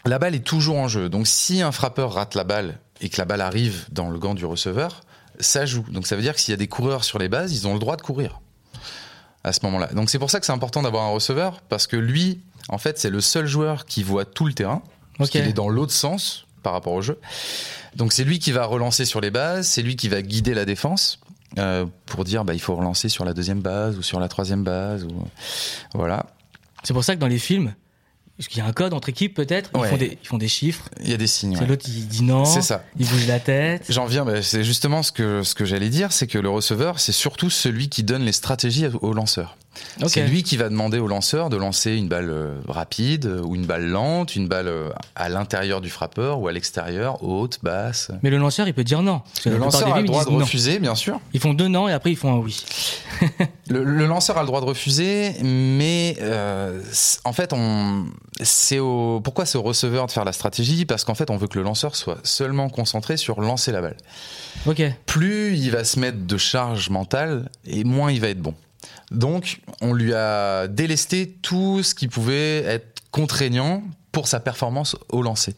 la 0.06 0.20
balle 0.20 0.36
est 0.36 0.46
toujours 0.46 0.78
en 0.78 0.88
jeu. 0.88 1.10
Donc 1.10 1.28
si 1.28 1.62
un 1.62 1.74
frappeur 1.74 2.14
rate 2.14 2.36
la 2.36 2.46
balle 2.46 2.80
et 3.02 3.10
que 3.10 3.18
la 3.18 3.26
balle 3.26 3.42
arrive 3.42 3.86
dans 3.92 4.10
le 4.10 4.18
gant 4.20 4.36
du 4.36 4.46
receveur, 4.46 5.02
ça 5.40 5.66
joue. 5.66 5.84
Donc 5.90 6.08
ça 6.08 6.16
veut 6.16 6.22
dire 6.22 6.34
que 6.36 6.40
s'il 6.40 6.52
y 6.52 6.56
a 6.56 6.58
des 6.58 6.68
coureurs 6.68 7.04
sur 7.04 7.20
les 7.20 7.30
bases, 7.30 7.54
ils 7.54 7.68
ont 7.68 7.74
le 7.74 7.80
droit 7.80 7.96
de 7.96 8.02
courir 8.02 8.42
à 9.44 9.52
ce 9.54 9.60
moment-là. 9.64 9.88
Donc 9.88 10.10
c'est 10.10 10.20
pour 10.20 10.30
ça 10.30 10.40
que 10.40 10.46
c'est 10.46 10.52
important 10.54 10.82
d'avoir 10.82 11.04
un 11.04 11.10
receveur, 11.10 11.62
parce 11.70 11.88
que 11.88 11.98
lui, 11.98 12.42
en 12.70 12.78
fait, 12.78 12.98
c'est 12.98 13.10
le 13.10 13.20
seul 13.22 13.46
joueur 13.46 13.86
qui 13.86 14.02
voit 14.04 14.26
tout 14.26 14.46
le 14.46 14.54
terrain, 14.54 14.82
parce 15.18 15.30
qu'il 15.30 15.42
est 15.46 15.54
dans 15.54 15.70
l'autre 15.70 15.92
sens 15.92 16.46
par 16.64 16.72
rapport 16.74 16.94
au 16.94 17.02
jeu. 17.02 17.20
Donc 17.96 18.14
c'est 18.14 18.24
lui 18.24 18.40
qui 18.40 18.52
va 18.54 18.66
relancer 18.66 19.04
sur 19.06 19.20
les 19.22 19.32
bases, 19.32 19.68
c'est 19.68 19.82
lui 19.82 19.96
qui 19.98 20.08
va 20.08 20.22
guider 20.22 20.54
la 20.54 20.66
défense. 20.66 21.20
euh, 21.60 21.86
pour 22.08 22.24
dire 22.24 22.46
bah, 22.46 22.54
il 22.56 22.60
faut 22.62 22.74
relancer 22.76 23.10
sur 23.10 23.26
la 23.26 23.34
deuxième 23.34 23.62
base 23.62 23.98
ou 23.98 24.02
sur 24.02 24.20
la 24.20 24.28
troisième 24.28 24.64
base 24.64 25.04
ou 25.04 25.12
voilà 25.94 26.26
C'est 26.84 26.94
pour 26.94 27.04
ça 27.04 27.14
que 27.16 27.20
dans 27.20 27.28
les 27.28 27.38
films, 27.38 27.76
parce 28.38 28.48
qu'il 28.48 28.58
y 28.58 28.62
a 28.62 28.66
un 28.66 28.74
code 28.74 28.94
entre 28.94 29.10
équipes 29.10 29.36
peut-être, 29.36 29.70
ils, 29.76 29.80
Ouais. 29.80 29.90
font 29.90 29.98
des, 29.98 30.18
ils 30.22 30.28
font 30.28 30.38
des 30.38 30.48
chiffres. 30.48 30.90
il 31.02 31.10
y 31.10 31.14
a 31.14 31.18
des 31.18 31.28
signes 31.28 31.54
C'est 31.56 31.62
ouais. 31.62 31.68
l'autre 31.68 31.86
il 31.88 32.08
dit 32.08 32.24
non, 32.24 32.46
C'est 32.46 32.62
ça. 32.62 32.84
il 32.98 33.08
bouge 33.08 33.28
la 33.28 33.40
tête. 33.40 33.86
J'en 33.90 34.06
viens, 34.06 34.26
bah, 34.26 34.42
c'est 34.42 34.64
justement 34.64 35.04
ce 35.04 35.12
que, 35.12 35.44
ce 35.44 35.54
que 35.56 35.66
j'allais 35.66 35.90
dire, 35.90 36.12
c'est 36.12 36.28
que 36.28 36.40
le 36.40 36.50
receveur, 36.50 37.00
c'est 37.00 37.12
surtout 37.12 37.50
celui 37.50 37.90
qui 37.90 38.04
donne 38.04 38.24
les 38.24 38.32
stratégies 38.32 38.88
au 39.02 39.14
lanceur. 39.14 39.58
C'est 40.08 40.28
lui 40.28 40.44
qui 40.44 40.58
va 40.58 40.70
demander 40.70 41.00
au 41.00 41.08
lanceur 41.08 41.50
de 41.50 41.58
lancer 41.58 41.92
une 41.96 42.08
balle 42.08 42.30
euh, 42.30 42.56
rapide 42.68 43.26
euh, 43.26 43.42
ou 43.42 43.56
une 43.56 43.66
balle 43.66 43.88
lente, 43.88 44.36
une 44.36 44.48
balle 44.48 44.68
euh, 44.68 44.90
à 45.16 45.30
l'intérieur 45.30 45.82
du 45.82 45.90
frappeur 45.90 46.40
ou 46.40 46.48
à 46.48 46.52
l'extérieur, 46.52 47.24
haute, 47.24 47.60
basse. 47.64 48.12
Mais 48.22 48.30
le 48.30 48.38
lanceur 48.38 48.68
il 48.68 48.74
peut 48.74 48.84
dire 48.84 49.02
non. 49.02 49.22
Le 49.46 49.58
lanceur 49.58 49.94
a 49.94 50.02
le 50.02 50.08
droit 50.08 50.26
de 50.26 50.32
non. 50.32 50.40
refuser, 50.40 50.80
bien 50.80 50.96
sûr. 50.96 51.20
Ils 51.34 51.40
font 51.40 51.54
deux 51.54 51.68
non 51.68 51.88
et 51.88 51.94
après 51.94 52.12
ils 52.12 52.16
font 52.16 52.34
un 52.34 52.38
oui. 52.38 52.64
Le, 53.70 53.84
le 53.84 54.06
lanceur 54.06 54.38
a 54.38 54.42
le 54.42 54.48
droit 54.48 54.60
de 54.60 54.66
refuser, 54.66 55.36
mais 55.42 56.18
euh, 56.22 56.82
en 57.24 57.32
fait, 57.32 57.54
on, 57.54 58.06
c'est 58.42 58.80
au, 58.80 59.22
pourquoi 59.24 59.46
c'est 59.46 59.58
au 59.58 59.62
receveur 59.62 60.06
de 60.06 60.12
faire 60.12 60.26
la 60.26 60.34
stratégie? 60.34 60.86
Parce 60.86 61.06
qu'en 61.06 61.16
fait, 61.16 61.30
on 61.30 61.38
veut 61.38 61.48
que 61.48 61.58
le 61.58 61.64
lanceur 61.64 61.96
soit 61.96 62.18
seulement 62.24 62.70
concentré 62.70 63.16
sur 63.16 63.40
lancer 63.40 63.72
la 63.72 63.82
balle. 63.82 63.98
Ok. 64.66 64.82
Plus 65.06 65.56
il 65.58 65.72
va 65.72 65.86
se 65.86 66.00
mettre 66.00 66.20
de 66.20 66.38
charge 66.38 66.90
mentale, 66.90 67.50
et 67.66 67.84
moins 67.84 68.12
il 68.12 68.20
va 68.20 68.30
être 68.30 68.42
bon. 68.42 68.54
Donc, 69.14 69.62
on 69.82 69.94
lui 69.94 70.14
a 70.14 70.68
délesté 70.68 71.38
tout 71.42 71.84
ce 71.84 71.96
qui 71.96 72.08
pouvait 72.08 72.64
être 72.64 73.02
contraignant 73.12 73.84
pour 74.12 74.28
sa 74.28 74.40
performance 74.40 74.96
au 75.10 75.22
lancer. 75.22 75.56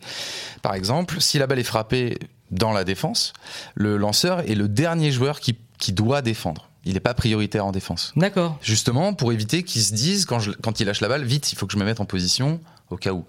Par 0.62 0.76
exemple, 0.76 1.20
si 1.20 1.40
la 1.40 1.48
balle 1.48 1.60
est 1.60 1.64
frappée 1.64 2.18
dans 2.52 2.72
la 2.72 2.84
défense, 2.84 3.34
le 3.74 3.98
lanceur 3.98 4.42
est 4.50 4.56
le 4.56 4.68
dernier 4.68 5.12
joueur 5.12 5.40
qui, 5.40 5.58
qui 5.78 5.94
doit 5.94 6.22
défendre. 6.22 6.70
Il 6.86 6.94
n'est 6.94 7.00
pas 7.00 7.14
prioritaire 7.14 7.66
en 7.66 7.72
défense. 7.72 8.14
D'accord. 8.16 8.58
Justement, 8.62 9.14
pour 9.14 9.34
éviter 9.34 9.64
qu'il 9.64 9.82
se 9.82 9.94
dise, 9.94 10.26
quand, 10.26 10.40
je, 10.40 10.52
quand 10.52 10.80
il 10.80 10.86
lâche 10.86 11.02
la 11.02 11.08
balle, 11.08 11.24
vite, 11.24 11.52
il 11.52 11.56
faut 11.56 11.66
que 11.66 11.74
je 11.74 11.80
me 11.80 11.86
mette 11.86 12.00
en 12.00 12.06
position 12.06 12.60
au 12.92 12.98
cas 12.98 13.12
où. 13.12 13.26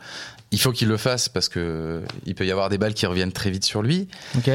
Il 0.51 0.61
faut 0.61 0.73
qu'il 0.73 0.89
le 0.89 0.97
fasse 0.97 1.29
parce 1.29 1.49
que 1.49 2.03
il 2.27 2.35
peut 2.35 2.47
y 2.47 2.51
avoir 2.51 2.69
des 2.69 2.79
balles 2.79 2.95
qui 2.95 3.07
reviennent 3.07 3.33
très 3.33 3.51
vite 3.51 3.65
sur 3.65 3.83
lui. 3.83 4.09
Ok. 4.37 4.51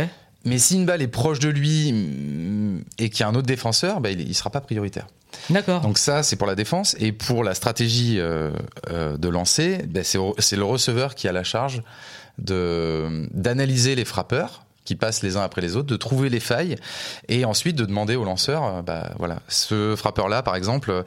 Mais 0.46 0.58
si 0.58 0.76
une 0.76 0.86
balle 0.86 1.02
est 1.02 1.08
proche 1.08 1.40
de 1.40 1.50
lui 1.50 1.92
mm, 1.92 2.84
et 3.00 3.10
qu'il 3.10 3.22
y 3.22 3.24
a 3.24 3.28
un 3.28 3.36
autre 3.36 3.48
défenseur, 3.48 4.02
bah, 4.02 4.12
il 4.12 4.28
ne 4.28 4.34
sera 4.34 4.50
pas 4.50 4.62
prioritaire. 4.62 5.08
D'accord. 5.50 5.82
Donc 5.82 5.98
ça, 5.98 6.24
c'est 6.24 6.36
pour 6.36 6.48
la 6.48 6.56
défense. 6.56 6.96
Et 7.00 7.12
pour 7.12 7.44
la 7.44 7.54
stratégie 7.56 8.20
euh, 8.20 8.52
euh, 8.90 9.18
de 9.18 9.28
lancer, 9.30 9.84
bah, 9.88 10.02
c'est 10.04 10.56
le 10.56 10.64
receveur 10.64 11.16
qui 11.16 11.28
a 11.28 11.32
la 11.32 11.44
charge 11.44 11.82
d'analyser 12.38 13.96
les 13.96 14.06
frappeurs 14.06 14.66
qui 14.84 14.96
passent 14.96 15.22
les 15.22 15.38
uns 15.38 15.44
après 15.44 15.62
les 15.62 15.76
autres, 15.76 15.88
de 15.88 15.96
trouver 15.96 16.30
les 16.30 16.40
failles 16.40 16.76
et 17.28 17.46
ensuite 17.46 17.76
de 17.76 17.86
demander 17.86 18.16
au 18.16 18.24
lanceur, 18.24 18.64
euh, 18.64 18.82
bah, 18.82 19.12
voilà, 19.20 19.40
ce 19.48 19.96
frappeur-là, 19.96 20.42
par 20.42 20.56
exemple, 20.56 21.04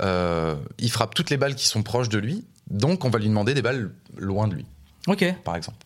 euh, 0.00 0.54
il 0.78 0.90
frappe 0.92 1.12
toutes 1.14 1.30
les 1.30 1.36
balles 1.36 1.56
qui 1.56 1.66
sont 1.66 1.82
proches 1.82 2.08
de 2.08 2.18
lui, 2.18 2.44
donc 2.70 3.04
on 3.04 3.10
va 3.10 3.18
lui 3.18 3.26
demander 3.28 3.52
des 3.52 3.62
balles 3.62 3.90
loin 4.16 4.46
de 4.46 4.54
lui, 4.54 4.64
Ok. 5.08 5.24
par 5.42 5.56
exemple. 5.56 5.76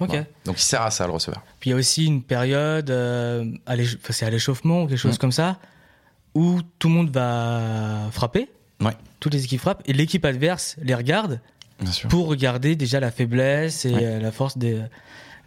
Ok. 0.00 0.10
Voilà. 0.10 0.24
Donc 0.44 0.60
il 0.60 0.64
sert 0.64 0.82
à 0.82 0.92
ça, 0.92 1.06
le 1.06 1.12
receveur. 1.12 1.42
Puis 1.58 1.70
il 1.70 1.72
y 1.72 1.74
a 1.74 1.76
aussi 1.76 2.06
une 2.06 2.22
période, 2.22 2.88
euh, 2.90 3.44
c'est 4.10 4.24
à 4.24 4.30
l'échauffement 4.30 4.84
ou 4.84 4.86
quelque 4.86 4.96
chose 4.96 5.16
Mm. 5.16 5.18
comme 5.18 5.32
ça, 5.32 5.58
où 6.34 6.60
tout 6.78 6.88
le 6.88 6.94
monde 6.94 7.10
va 7.10 8.08
frapper. 8.12 8.48
Ouais. 8.80 8.92
Toutes 9.20 9.34
les 9.34 9.44
équipes 9.44 9.60
frappent 9.60 9.82
et 9.86 9.92
l'équipe 9.92 10.24
adverse 10.24 10.76
les 10.80 10.94
regarde 10.94 11.40
pour 12.08 12.26
regarder 12.28 12.76
déjà 12.76 13.00
la 13.00 13.10
faiblesse 13.10 13.84
et 13.84 13.92
Ouais. 13.94 14.04
euh, 14.04 14.20
la 14.20 14.32
force 14.32 14.56
des, 14.58 14.80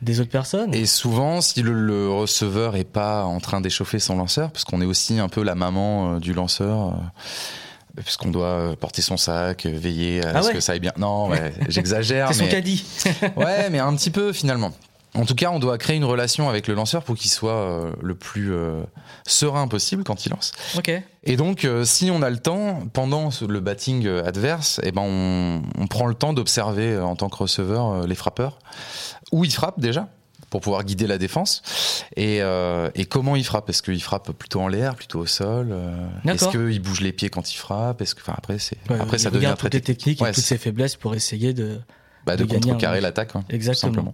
des 0.01 0.19
autres 0.19 0.29
personnes. 0.31 0.73
Et 0.73 0.85
souvent, 0.85 1.41
si 1.41 1.61
le, 1.61 1.73
le 1.73 2.09
receveur 2.09 2.75
est 2.75 2.83
pas 2.83 3.23
en 3.23 3.39
train 3.39 3.61
d'échauffer 3.61 3.99
son 3.99 4.17
lanceur, 4.17 4.51
parce 4.51 4.65
qu'on 4.65 4.81
est 4.81 4.85
aussi 4.85 5.19
un 5.19 5.29
peu 5.29 5.43
la 5.43 5.55
maman 5.55 6.15
euh, 6.15 6.19
du 6.19 6.33
lanceur, 6.33 6.89
euh, 7.97 8.01
puisqu'on 8.01 8.29
doit 8.31 8.45
euh, 8.47 8.75
porter 8.75 9.01
son 9.03 9.17
sac, 9.17 9.65
veiller 9.65 10.25
à 10.25 10.31
Ah 10.35 10.41
ce 10.41 10.47
ouais 10.47 10.53
que 10.55 10.59
ça 10.59 10.71
aille 10.73 10.79
bien. 10.79 10.93
Non, 10.97 11.27
ouais, 11.29 11.53
j'exagère. 11.69 12.27
c'est 12.29 12.33
son 12.39 12.43
mais... 12.45 12.49
caddie. 12.49 12.83
Ouais, 13.35 13.69
mais 13.69 13.79
un 13.79 13.95
petit 13.95 14.09
peu 14.11 14.33
finalement. 14.33 14.71
En 15.15 15.25
tout 15.25 15.35
cas, 15.35 15.51
on 15.51 15.59
doit 15.59 15.77
créer 15.77 15.95
une 15.97 16.05
relation 16.05 16.49
avec 16.49 16.67
le 16.67 16.73
lanceur 16.73 17.03
pour 17.03 17.15
qu'il 17.15 17.29
soit 17.29 17.51
euh, 17.53 17.91
le 18.01 18.15
plus 18.15 18.51
euh, 18.53 18.81
serein 19.27 19.67
possible 19.67 20.03
quand 20.03 20.25
il 20.25 20.29
lance. 20.29 20.51
ok. 20.75 20.91
Et 21.23 21.37
donc, 21.37 21.65
euh, 21.65 21.85
si 21.85 22.09
on 22.09 22.21
a 22.23 22.29
le 22.31 22.37
temps, 22.37 22.79
pendant 22.93 23.29
le 23.47 23.59
batting 23.59 24.07
adverse, 24.07 24.79
eh 24.83 24.91
ben 24.91 25.03
on, 25.03 25.61
on 25.77 25.87
prend 25.87 26.07
le 26.07 26.15
temps 26.15 26.33
d'observer 26.33 26.97
en 26.97 27.15
tant 27.15 27.29
que 27.29 27.37
receveur 27.37 28.07
les 28.07 28.15
frappeurs, 28.15 28.57
où 29.31 29.45
ils 29.45 29.53
frappent 29.53 29.79
déjà, 29.79 30.09
pour 30.49 30.61
pouvoir 30.61 30.83
guider 30.83 31.07
la 31.07 31.17
défense, 31.17 31.61
et, 32.15 32.39
et 32.95 33.05
comment 33.05 33.35
ils 33.35 33.43
frappent? 33.45 33.69
Est-ce 33.69 33.81
qu'ils 33.83 34.03
frappent 34.03 34.31
plutôt 34.33 34.61
en 34.61 34.67
l'air, 34.67 34.95
plutôt 34.95 35.19
au 35.19 35.25
sol 35.25 35.75
Est-ce 36.27 36.49
qu'ils 36.49 36.81
bougent 36.81 37.01
les 37.01 37.13
pieds 37.13 37.29
quand 37.29 37.51
ils 37.53 37.57
frappent? 37.57 38.01
Est-ce 38.01 38.13
que, 38.15 38.21
enfin, 38.21 38.35
après, 38.37 38.57
Ouais, 38.89 38.99
après 38.99 39.17
ça 39.17 39.29
devient 39.31 39.53
très 39.57 39.69
toutes 39.69 39.73
les 39.75 39.81
technique. 39.81 39.97
techniques 40.17 40.21
et 40.21 40.23
Ouais, 40.25 40.31
toutes 40.31 40.43
ses 40.43 40.57
faiblesses 40.57 40.95
pour 40.95 41.15
essayer 41.15 41.53
de. 41.53 41.79
bah, 42.25 42.35
de, 42.35 42.43
de 42.43 42.53
contrecarrer 42.53 42.99
l'attaque, 43.01 43.35
hein, 43.35 43.43
tout 43.47 43.55
Exactement. 43.55 43.91
simplement. 43.93 44.13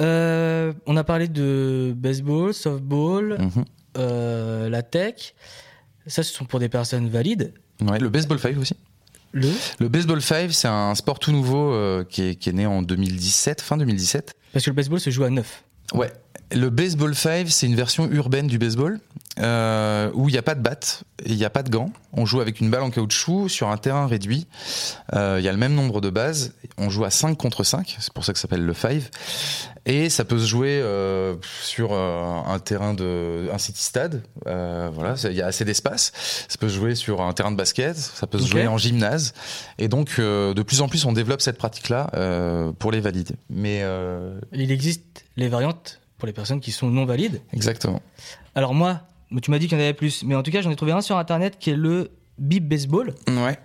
Euh, 0.00 0.72
on 0.86 0.96
a 0.96 1.04
parlé 1.04 1.28
de 1.28 1.94
baseball, 1.96 2.52
softball, 2.52 3.38
Mhm. 3.38 3.64
euh, 3.98 4.68
la 4.68 4.82
tech. 4.82 5.34
Ça, 6.06 6.22
ce 6.22 6.32
sont 6.32 6.44
pour 6.44 6.60
des 6.60 6.68
personnes 6.68 7.08
valides. 7.08 7.52
Ouais, 7.82 7.98
le 7.98 8.08
baseball 8.08 8.38
5 8.38 8.56
aussi. 8.58 8.74
Le 9.32 9.48
Le 9.80 9.88
baseball 9.88 10.22
5, 10.22 10.50
c'est 10.52 10.68
un 10.68 10.94
sport 10.94 11.18
tout 11.18 11.32
nouveau 11.32 11.72
euh, 11.72 12.04
qui, 12.04 12.22
est, 12.22 12.34
qui 12.36 12.48
est 12.48 12.52
né 12.52 12.64
en 12.66 12.82
2017, 12.82 13.60
fin 13.60 13.76
2017. 13.76 14.34
Parce 14.52 14.64
que 14.64 14.70
le 14.70 14.74
baseball 14.76 15.00
se 15.00 15.10
joue 15.10 15.24
à 15.24 15.30
9. 15.30 15.64
Ouais. 15.94 16.10
Le 16.52 16.70
baseball 16.70 17.14
5, 17.14 17.48
c'est 17.48 17.66
une 17.66 17.74
version 17.74 18.08
urbaine 18.10 18.46
du 18.46 18.58
baseball 18.58 19.00
euh, 19.40 20.10
où 20.14 20.28
il 20.28 20.32
n'y 20.32 20.38
a 20.38 20.42
pas 20.42 20.54
de 20.54 20.62
batte, 20.62 21.02
et 21.24 21.32
il 21.32 21.36
n'y 21.36 21.44
a 21.44 21.50
pas 21.50 21.64
de 21.64 21.70
gants. 21.70 21.90
On 22.12 22.24
joue 22.24 22.40
avec 22.40 22.60
une 22.60 22.70
balle 22.70 22.82
en 22.82 22.90
caoutchouc 22.90 23.48
sur 23.48 23.68
un 23.68 23.76
terrain 23.76 24.06
réduit. 24.06 24.46
Euh, 25.12 25.36
Il 25.40 25.44
y 25.44 25.48
a 25.48 25.52
le 25.52 25.58
même 25.58 25.74
nombre 25.74 26.00
de 26.00 26.08
bases. 26.08 26.54
On 26.78 26.88
joue 26.88 27.04
à 27.04 27.10
5 27.10 27.36
contre 27.36 27.64
5, 27.64 27.96
c'est 27.98 28.12
pour 28.12 28.24
ça 28.24 28.32
que 28.32 28.38
ça 28.38 28.42
s'appelle 28.42 28.64
le 28.64 28.74
5. 28.74 29.02
Et 29.86 30.08
ça 30.08 30.24
peut 30.24 30.38
se 30.38 30.46
jouer 30.46 30.80
euh, 30.80 31.34
sur 31.62 31.92
un 31.92 32.58
terrain 32.60 32.94
de 32.94 33.48
un 33.52 33.58
city 33.58 33.82
stade. 33.82 34.22
Voilà, 34.44 35.16
il 35.24 35.32
y 35.32 35.42
a 35.42 35.46
assez 35.46 35.64
d'espace. 35.64 36.12
Ça 36.48 36.58
peut 36.58 36.68
se 36.68 36.74
jouer 36.74 36.94
sur 36.94 37.22
un 37.22 37.32
terrain 37.32 37.50
de 37.50 37.56
basket. 37.56 37.96
Ça 37.96 38.28
peut 38.28 38.38
se 38.38 38.46
jouer 38.46 38.68
en 38.68 38.78
gymnase. 38.78 39.34
Et 39.78 39.88
donc, 39.88 40.18
de 40.18 40.62
plus 40.62 40.80
en 40.80 40.88
plus, 40.88 41.04
on 41.06 41.12
développe 41.12 41.40
cette 41.40 41.58
pratique-là 41.58 42.10
pour 42.78 42.92
les 42.92 43.00
valides. 43.00 43.32
Mais 43.50 43.84
Il 44.52 44.70
existe 44.70 45.24
les 45.36 45.48
variantes 45.48 46.00
pour 46.18 46.26
les 46.26 46.32
personnes 46.32 46.60
qui 46.60 46.72
sont 46.72 46.88
non 46.88 47.04
valides. 47.04 47.40
exactement. 47.52 48.00
Alors 48.54 48.74
moi, 48.74 49.02
tu 49.42 49.50
m'as 49.50 49.58
dit 49.58 49.68
qu'il 49.68 49.76
y 49.76 49.80
en 49.80 49.84
avait 49.84 49.92
plus, 49.94 50.22
mais 50.24 50.34
en 50.34 50.42
tout 50.42 50.50
cas, 50.50 50.60
j'en 50.62 50.70
ai 50.70 50.76
trouvé 50.76 50.92
un 50.92 51.00
sur 51.00 51.18
internet 51.18 51.58
qui 51.58 51.70
est 51.70 51.76
le 51.76 52.10
Bip 52.38 52.66
Baseball. 52.68 53.14
Ouais. 53.28 53.58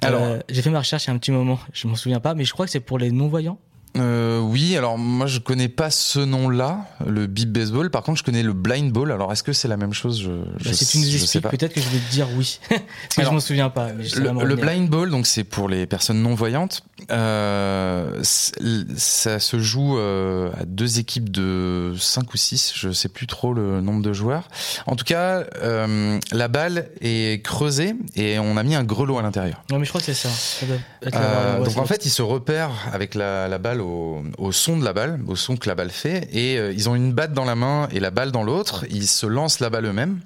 Alors, 0.00 0.22
Euh, 0.22 0.40
j'ai 0.48 0.62
fait 0.62 0.70
ma 0.70 0.80
recherche 0.80 1.04
il 1.04 1.08
y 1.08 1.10
a 1.10 1.14
un 1.14 1.18
petit 1.18 1.30
moment, 1.30 1.58
je 1.72 1.86
m'en 1.86 1.94
souviens 1.94 2.20
pas, 2.20 2.34
mais 2.34 2.44
je 2.44 2.52
crois 2.52 2.66
que 2.66 2.72
c'est 2.72 2.80
pour 2.80 2.98
les 2.98 3.10
non-voyants. 3.12 3.58
Euh, 3.98 4.40
oui, 4.40 4.76
alors 4.76 4.96
moi 4.96 5.26
je 5.26 5.38
connais 5.38 5.68
pas 5.68 5.90
ce 5.90 6.18
nom-là, 6.18 6.86
le 7.06 7.26
beep 7.26 7.50
baseball. 7.50 7.90
Par 7.90 8.02
contre, 8.02 8.18
je 8.18 8.24
connais 8.24 8.42
le 8.42 8.54
blind 8.54 8.90
ball. 8.90 9.12
Alors, 9.12 9.32
est-ce 9.32 9.42
que 9.42 9.52
c'est 9.52 9.68
la 9.68 9.76
même 9.76 9.92
chose? 9.92 10.20
Je, 10.20 10.30
je, 10.58 10.68
Bah, 10.70 10.74
si 10.74 10.86
tu 10.86 10.98
nous 10.98 11.04
je 11.04 11.16
expliques, 11.16 11.48
peut-être 11.48 11.74
que 11.74 11.80
je 11.80 11.88
vais 11.88 11.98
te 11.98 12.10
dire 12.10 12.26
oui. 12.36 12.58
Parce 12.68 12.80
que 12.80 13.20
Alors, 13.20 13.32
je 13.32 13.36
m'en 13.36 13.40
souviens 13.40 13.68
pas. 13.70 13.92
Mais 13.92 14.04
je 14.04 14.16
Le, 14.16 14.56
blind 14.56 14.88
ball, 14.88 15.10
donc 15.10 15.26
c'est 15.26 15.44
pour 15.44 15.68
les 15.68 15.86
personnes 15.86 16.22
non 16.22 16.34
voyantes. 16.34 16.84
Euh, 17.10 18.20
ça 18.22 19.38
se 19.38 19.58
joue 19.58 19.98
euh, 19.98 20.50
à 20.58 20.64
deux 20.64 20.98
équipes 20.98 21.30
de 21.30 21.94
5 21.98 22.32
ou 22.32 22.36
6, 22.36 22.72
je 22.74 22.92
sais 22.92 23.08
plus 23.08 23.26
trop 23.26 23.52
le 23.52 23.80
nombre 23.80 24.02
de 24.02 24.12
joueurs. 24.12 24.48
En 24.86 24.96
tout 24.96 25.04
cas, 25.04 25.44
euh, 25.62 26.18
la 26.30 26.48
balle 26.48 26.88
est 27.00 27.44
creusée 27.44 27.94
et 28.14 28.38
on 28.38 28.56
a 28.56 28.62
mis 28.62 28.74
un 28.74 28.84
grelot 28.84 29.18
à 29.18 29.22
l'intérieur. 29.22 29.62
Non, 29.70 29.78
mais 29.78 29.84
je 29.84 29.90
crois 29.90 30.00
que 30.00 30.06
c'est 30.06 30.14
ça. 30.14 30.30
Ça 30.30 30.64
doit 30.66 30.76
être 31.02 31.14
la 31.14 31.20
Euh. 31.20 31.58
Ouais, 31.58 31.64
donc 31.66 31.76
en 31.76 31.86
fait, 31.86 32.06
ils 32.06 32.10
se 32.10 32.22
repèrent 32.22 32.70
avec 32.92 33.14
la, 33.14 33.48
la 33.48 33.58
balle 33.58 33.81
au, 33.82 34.22
au 34.38 34.52
son 34.52 34.78
de 34.78 34.84
la 34.84 34.92
balle, 34.92 35.20
au 35.26 35.36
son 35.36 35.56
que 35.56 35.68
la 35.68 35.74
balle 35.74 35.90
fait, 35.90 36.28
et 36.32 36.58
euh, 36.58 36.72
ils 36.72 36.88
ont 36.88 36.94
une 36.94 37.12
batte 37.12 37.32
dans 37.32 37.44
la 37.44 37.54
main 37.54 37.88
et 37.92 38.00
la 38.00 38.10
balle 38.10 38.32
dans 38.32 38.42
l'autre. 38.42 38.84
Ils 38.90 39.06
se 39.06 39.26
lancent 39.26 39.60
la 39.60 39.70
balle 39.70 39.86
eux-mêmes 39.86 40.20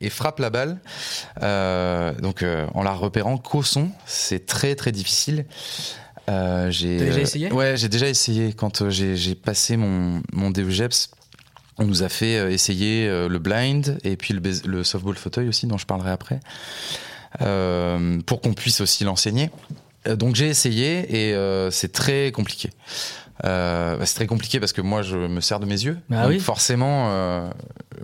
et 0.00 0.10
frappent 0.10 0.40
la 0.40 0.50
balle. 0.50 0.78
Euh, 1.42 2.12
donc 2.14 2.42
euh, 2.42 2.66
en 2.74 2.82
la 2.82 2.92
repérant 2.92 3.38
qu'au 3.38 3.62
son, 3.62 3.90
c'est 4.06 4.46
très 4.46 4.74
très 4.74 4.92
difficile. 4.92 5.46
J'ai 6.28 6.98
déjà 6.98 7.20
essayé? 7.20 7.52
Ouais, 7.52 7.76
j'ai 7.76 7.88
déjà 7.88 8.08
essayé 8.08 8.54
quand 8.54 8.88
j'ai 8.88 9.34
passé 9.34 9.76
mon 9.76 10.22
mon 10.32 10.50
DEGEPS. 10.50 11.10
On 11.78 11.84
nous 11.84 12.02
a 12.02 12.08
fait 12.08 12.52
essayer 12.52 13.06
le 13.06 13.38
blind 13.38 13.98
et 14.02 14.16
puis 14.16 14.34
le, 14.64 14.84
softball 14.84 15.16
fauteuil 15.16 15.48
aussi, 15.48 15.66
dont 15.66 15.76
je 15.76 15.84
parlerai 15.84 16.10
après, 16.10 16.40
pour 17.38 18.40
qu'on 18.40 18.54
puisse 18.54 18.80
aussi 18.80 19.04
l'enseigner. 19.04 19.50
Euh, 20.08 20.16
Donc 20.16 20.34
j'ai 20.34 20.48
essayé 20.48 21.28
et 21.28 21.34
euh, 21.34 21.70
c'est 21.70 21.92
très 21.92 22.32
compliqué. 22.32 22.70
Euh, 23.44 23.96
bah, 23.96 24.06
c'est 24.06 24.14
très 24.14 24.26
compliqué 24.26 24.60
parce 24.60 24.72
que 24.72 24.80
moi 24.82 25.02
je 25.02 25.16
me 25.16 25.40
sers 25.40 25.58
de 25.58 25.66
mes 25.66 25.82
yeux. 25.82 25.98
Bah 26.08 26.22
Donc 26.22 26.30
oui. 26.32 26.40
forcément, 26.40 27.10
euh, 27.10 27.50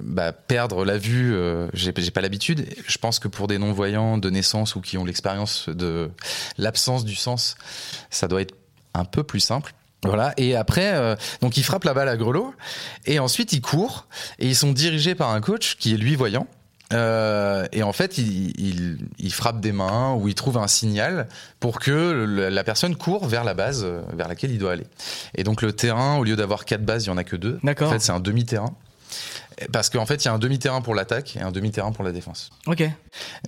bah, 0.03 0.33
perdre 0.33 0.85
la 0.85 0.99
vue, 0.99 1.35
euh, 1.35 1.69
j'ai 1.75 1.93
j'ai 1.97 2.11
pas 2.11 2.21
l'habitude. 2.21 2.67
Je 2.87 2.99
pense 2.99 3.19
que 3.19 3.29
pour 3.29 3.47
des 3.47 3.59
non-voyants 3.59 4.19
de 4.19 4.31
naissance 4.31 4.75
ou 4.75 4.81
qui 4.81 4.99
ont 4.99 5.05
l'expérience 5.05 5.69
de 5.69 6.11
l'absence 6.57 7.05
du 7.05 7.15
sens, 7.15 7.57
ça 8.11 8.27
doit 8.27 8.41
être 8.43 8.55
un 8.95 9.05
peu 9.05 9.23
plus 9.23 9.41
simple. 9.41 9.75
Voilà. 10.05 10.33
Et 10.37 10.55
après, 10.57 10.93
euh, 10.95 11.15
donc 11.41 11.57
ils 11.57 11.65
frappent 11.65 11.85
la 11.85 11.95
balle 11.95 12.09
à 12.09 12.17
grelot 12.17 12.55
et 13.05 13.19
ensuite 13.19 13.53
ils 13.53 13.61
courent 13.61 14.07
et 14.39 14.47
ils 14.47 14.57
sont 14.57 14.73
dirigés 14.73 15.15
par 15.17 15.31
un 15.31 15.41
coach 15.41 15.77
qui 15.77 15.93
est 15.95 15.97
lui 15.97 16.15
voyant. 16.17 16.47
Euh, 16.93 17.67
et 17.73 17.83
en 17.83 17.93
fait, 17.93 18.17
il, 18.19 18.53
il, 18.59 18.99
il 19.19 19.33
frappe 19.33 19.61
des 19.61 19.73
mains 19.73 20.15
ou 20.15 20.29
il 20.29 20.35
trouve 20.35 20.57
un 20.57 20.69
signal 20.69 21.29
pour 21.61 21.81
que 21.81 21.91
le- 22.27 22.49
la 22.49 22.65
personne 22.65 22.97
court 22.97 23.27
vers 23.27 23.45
la 23.45 23.55
base 23.55 23.83
euh, 23.85 24.01
vers 24.15 24.27
laquelle 24.29 24.51
il 24.53 24.59
doit 24.59 24.73
aller. 24.73 24.87
Et 25.35 25.45
donc 25.45 25.61
le 25.63 25.73
terrain, 25.73 26.17
au 26.17 26.25
lieu 26.25 26.37
d'avoir 26.37 26.65
quatre 26.65 26.85
bases, 26.85 27.05
il 27.05 27.09
y 27.09 27.11
en 27.11 27.19
a 27.19 27.25
que 27.25 27.37
deux. 27.37 27.59
D'accord. 27.63 27.89
En 27.89 27.93
fait, 27.93 27.99
c'est 28.01 28.13
un 28.13 28.21
demi-terrain. 28.21 28.75
Parce 29.73 29.91
qu'en 29.91 30.07
fait, 30.07 30.23
il 30.25 30.27
y 30.27 30.29
a 30.29 30.33
un 30.35 30.39
demi-terrain 30.39 30.81
pour 30.83 30.95
l'attaque 30.95 31.37
et 31.37 31.41
un 31.41 31.51
demi-terrain 31.51 31.91
pour 31.91 32.05
la 32.05 32.13
défense. 32.13 32.51
Ok. 32.67 32.85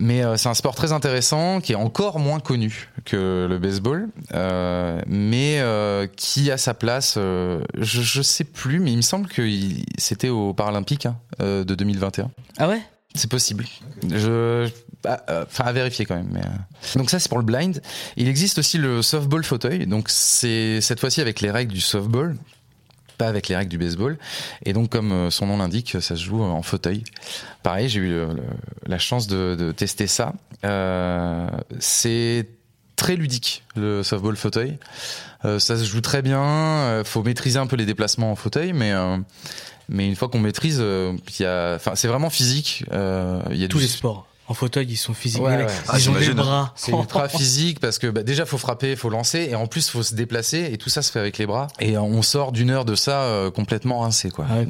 Mais 0.01 0.25
euh, 0.25 0.37
c'est 0.37 0.49
un 0.49 0.55
sport 0.55 0.75
très 0.75 0.91
intéressant 0.93 1.61
qui 1.61 1.73
est 1.73 1.77
encore 1.77 2.19
moins 2.19 2.41
connu 2.41 2.89
que 3.05 3.47
le 3.49 3.59
baseball, 3.59 4.09
euh, 4.35 5.01
mais 5.07 5.61
euh, 5.61 6.09
qui 6.17 6.51
a 6.51 6.57
sa 6.59 6.75
place. 6.75 7.15
euh, 7.17 7.63
je, 7.79 8.03
je 8.03 8.23
sais 8.23 8.43
plus, 8.45 8.81
mais 8.81 8.91
il 8.91 8.97
me 8.97 9.03
semble 9.03 9.29
que 9.29 9.49
c'était 9.99 10.31
aux 10.31 10.53
Paralympiques 10.53 11.07
hein, 11.07 11.17
euh, 11.41 11.63
de 11.63 11.75
2021. 11.77 12.31
Ah 12.59 12.69
ouais? 12.69 12.81
C'est 13.15 13.31
possible. 13.31 13.65
Je, 14.09 14.69
ah, 15.07 15.23
euh, 15.31 15.45
enfin, 15.47 15.65
à 15.65 15.73
vérifier 15.73 16.05
quand 16.05 16.17
même. 16.17 16.29
Mais, 16.31 16.41
euh. 16.41 16.99
Donc 16.99 17.11
ça, 17.11 17.19
c'est 17.19 17.29
pour 17.29 17.39
le 17.39 17.45
blind. 17.45 17.81
Il 18.17 18.29
existe 18.29 18.59
aussi 18.59 18.79
le 18.79 19.03
softball 19.03 19.43
fauteuil. 19.45 19.87
Donc 19.87 20.09
c'est 20.09 20.81
cette 20.81 21.01
fois-ci 21.01 21.21
avec 21.21 21.41
les 21.41 21.51
règles 21.51 21.73
du 21.73 21.81
softball, 21.81 22.37
pas 23.19 23.27
avec 23.27 23.49
les 23.49 23.57
règles 23.57 23.71
du 23.71 23.79
baseball. 23.79 24.19
Et 24.65 24.73
donc, 24.73 24.91
comme 24.91 25.13
euh, 25.13 25.31
son 25.31 25.47
nom 25.47 25.57
l'indique, 25.57 25.97
ça 26.01 26.17
se 26.17 26.23
joue 26.23 26.43
en 26.43 26.63
fauteuil. 26.63 27.03
Pareil, 27.63 27.89
j'ai 27.89 28.01
eu 28.01 28.21
la 28.87 28.99
chance 28.99 29.27
de, 29.27 29.73
tester 29.77 30.07
ça. 30.07 30.35
C'est 31.79 32.47
très 32.97 33.17
ludique 33.17 33.65
le 33.77 34.03
softball 34.03 34.37
fauteuil. 34.37 34.79
Ça 35.43 35.59
se 35.59 35.85
joue 35.85 36.01
très 36.03 36.23
bien. 36.23 37.03
faut 37.05 37.23
maîtriser 37.23 37.59
un 37.59 37.67
peu 37.67 37.77
les 37.77 37.87
déplacements 37.87 38.31
en 38.33 38.37
fauteuil, 38.37 38.73
mais 38.73 38.93
mais 39.91 40.09
une 40.09 40.17
fois 40.17 40.29
qu'on 40.29 40.39
maîtrise, 40.41 40.79
euh, 40.81 41.13
il 41.39 41.43
y 41.43 41.47
a, 41.47 41.75
enfin, 41.77 41.93
c'est 41.95 42.09
vraiment 42.09 42.31
physique. 42.31 42.85
euh, 42.93 43.43
Il 43.51 43.57
y 43.59 43.65
a 43.65 43.69
Tous 43.69 43.79
du- 43.79 43.85
les 43.85 43.91
sports. 43.91 44.27
En 44.49 44.55
fauteuil, 44.55 44.87
ils 44.89 44.97
sont 44.97 45.15
physiques. 45.15 45.41
Ouais, 45.43 45.59
ouais. 45.59 45.67
Ah, 45.89 45.93
ils 45.97 46.11
ont 46.11 46.13
des 46.15 46.23
j'imagine. 46.25 46.33
bras. 46.35 46.73
C'est 46.75 46.91
ultra 46.91 47.29
physique 47.29 47.79
parce 47.79 48.01
que 48.01 48.09
bah, 48.09 48.25
déjà 48.25 48.45
faut 48.47 48.59
frapper, 48.59 48.97
faut 48.97 49.09
lancer 49.09 49.47
et 49.49 49.55
en 49.55 49.69
plus 49.69 49.89
faut 49.89 50.03
se 50.03 50.15
déplacer 50.17 50.71
et 50.73 50.77
tout 50.77 50.91
ça 50.91 51.03
se 51.03 51.13
fait 51.13 51.21
avec 51.21 51.39
les 51.39 51.47
bras 51.47 51.69
et 51.79 51.97
on 51.97 52.21
sort 52.23 52.51
d'une 52.51 52.71
heure 52.71 52.85
de 52.85 52.97
ça 52.97 53.23
euh, 53.23 53.53
complètement 53.53 54.01
rincé 54.01 54.31
quoi. 54.31 54.47
Ah 54.51 54.57
ouais, 54.57 54.67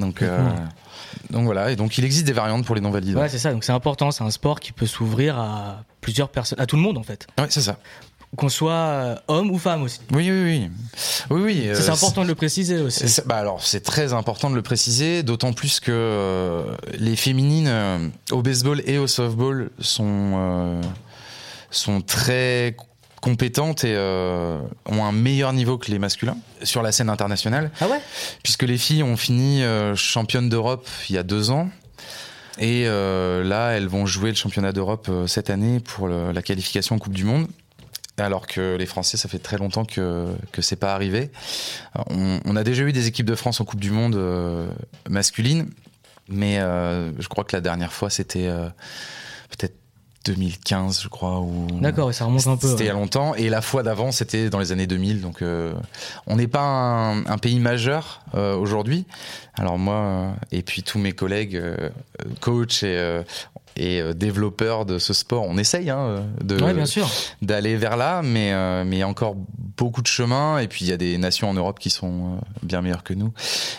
donc 1.30 1.44
voilà 1.44 1.70
et 1.70 1.76
donc 1.76 1.96
il 1.98 2.04
existe 2.04 2.26
des 2.26 2.32
variantes 2.34 2.64
pour 2.64 2.74
les 2.74 2.80
non 2.80 2.90
valides. 2.90 3.16
Ouais, 3.16 3.28
c'est 3.30 3.38
ça. 3.38 3.52
Donc 3.52 3.64
c'est 3.64 3.72
important. 3.72 4.10
C'est 4.10 4.22
un 4.24 4.30
sport 4.30 4.60
qui 4.60 4.72
peut 4.72 4.86
s'ouvrir 4.86 5.38
à 5.38 5.82
plusieurs 6.02 6.28
personnes, 6.28 6.60
à 6.60 6.66
tout 6.66 6.76
le 6.76 6.82
monde 6.82 6.98
en 6.98 7.02
fait. 7.02 7.26
Ouais, 7.38 7.46
c'est 7.48 7.62
ça. 7.62 7.78
Qu'on 8.36 8.48
soit 8.48 8.72
euh, 8.72 9.16
homme 9.26 9.50
ou 9.50 9.58
femme 9.58 9.82
aussi. 9.82 9.98
Oui 10.12 10.30
oui 10.30 10.42
oui 10.44 10.70
oui 11.30 11.42
oui. 11.42 11.62
Ça, 11.74 11.80
euh, 11.80 11.84
c'est 11.84 11.90
important 11.90 12.22
de 12.22 12.28
le 12.28 12.36
préciser 12.36 12.76
c'est- 12.76 12.82
aussi. 12.82 13.08
c'est- 13.08 13.26
bah 13.26 13.36
alors 13.36 13.60
c'est 13.62 13.80
très 13.82 14.12
important 14.12 14.50
de 14.50 14.54
le 14.54 14.62
préciser, 14.62 15.22
d'autant 15.24 15.52
plus 15.52 15.80
que 15.80 15.90
euh, 15.90 16.62
les 16.96 17.16
féminines 17.16 17.66
euh, 17.68 18.08
au 18.30 18.40
baseball 18.42 18.82
et 18.86 18.98
au 18.98 19.08
softball 19.08 19.70
sont 19.80 20.80
sont 21.70 22.00
très 22.02 22.76
compétentes 23.20 23.82
et 23.84 23.96
ont 23.96 25.04
un 25.04 25.12
meilleur 25.12 25.52
niveau 25.52 25.76
que 25.76 25.90
les 25.90 25.98
masculins 25.98 26.36
sur 26.62 26.82
la 26.82 26.92
scène 26.92 27.10
internationale. 27.10 27.70
Ah 27.80 27.88
ouais? 27.88 28.00
Puisque 28.44 28.62
les 28.62 28.78
filles 28.78 29.02
ont 29.02 29.16
fini 29.16 29.62
championnes 29.96 30.48
d'Europe 30.48 30.88
il 31.08 31.16
y 31.16 31.18
a 31.18 31.22
deux 31.24 31.50
ans. 31.50 31.68
Et 32.58 32.84
là, 32.86 33.70
elles 33.72 33.88
vont 33.88 34.06
jouer 34.06 34.30
le 34.30 34.36
championnat 34.36 34.72
d'Europe 34.72 35.10
cette 35.26 35.50
année 35.50 35.80
pour 35.80 36.06
le- 36.08 36.32
la 36.32 36.42
qualification 36.42 36.96
en 36.96 36.98
Coupe 36.98 37.14
du 37.14 37.24
Monde. 37.24 37.46
Alors 38.20 38.46
que 38.46 38.76
les 38.76 38.86
Français, 38.86 39.16
ça 39.16 39.28
fait 39.28 39.38
très 39.38 39.58
longtemps 39.58 39.84
que 39.84 40.26
que 40.52 40.62
c'est 40.62 40.76
pas 40.76 40.94
arrivé. 40.94 41.30
On, 42.10 42.40
on 42.44 42.56
a 42.56 42.64
déjà 42.64 42.82
eu 42.84 42.92
des 42.92 43.06
équipes 43.06 43.26
de 43.26 43.34
France 43.34 43.60
en 43.60 43.64
Coupe 43.64 43.80
du 43.80 43.90
Monde 43.90 44.16
euh, 44.16 44.68
masculine, 45.08 45.70
mais 46.28 46.58
euh, 46.58 47.10
je 47.18 47.28
crois 47.28 47.44
que 47.44 47.54
la 47.54 47.60
dernière 47.60 47.92
fois 47.92 48.10
c'était 48.10 48.46
euh, 48.46 48.68
peut-être 49.50 49.74
2015, 50.24 51.00
je 51.02 51.08
crois. 51.08 51.40
Ou 51.40 51.66
D'accord, 51.80 52.12
ça 52.12 52.26
remonte 52.26 52.46
un 52.46 52.56
peu. 52.56 52.68
c'était 52.68 52.84
il 52.84 52.86
y 52.86 52.90
a 52.90 52.94
longtemps. 52.94 53.34
Et 53.34 53.48
la 53.48 53.62
fois 53.62 53.82
d'avant, 53.82 54.12
c'était 54.12 54.50
dans 54.50 54.58
les 54.58 54.72
années 54.72 54.86
2000. 54.86 55.20
Donc, 55.20 55.40
euh, 55.40 55.72
on 56.26 56.36
n'est 56.36 56.46
pas 56.46 56.60
un, 56.60 57.24
un 57.26 57.38
pays 57.38 57.58
majeur 57.58 58.22
euh, 58.34 58.54
aujourd'hui. 58.54 59.06
Alors 59.56 59.78
moi, 59.78 59.94
euh, 59.94 60.30
et 60.52 60.62
puis 60.62 60.82
tous 60.82 60.98
mes 60.98 61.12
collègues, 61.12 61.60
coachs 62.40 62.82
et, 62.82 63.22
et 63.76 64.00
euh, 64.00 64.12
développeurs 64.14 64.84
de 64.86 64.98
ce 64.98 65.12
sport, 65.12 65.44
on 65.48 65.56
essaye 65.58 65.90
hein, 65.90 66.24
de 66.42 66.60
Ouais, 66.62 66.74
bien 66.74 66.86
sûr. 66.86 67.08
d'aller 67.42 67.76
vers 67.76 67.96
là, 67.96 68.20
mais 68.22 68.52
euh, 68.52 68.84
mais 68.84 68.96
il 68.96 68.98
y 69.00 69.02
a 69.02 69.08
encore 69.08 69.34
beaucoup 69.36 70.02
de 70.02 70.06
chemin. 70.06 70.58
Et 70.58 70.68
puis 70.68 70.84
il 70.84 70.88
y 70.88 70.92
a 70.92 70.96
des 70.96 71.16
nations 71.18 71.48
en 71.48 71.54
Europe 71.54 71.78
qui 71.78 71.90
sont 71.90 72.36
euh, 72.36 72.40
bien 72.62 72.82
meilleures 72.82 73.02
que 73.04 73.14
nous. 73.14 73.32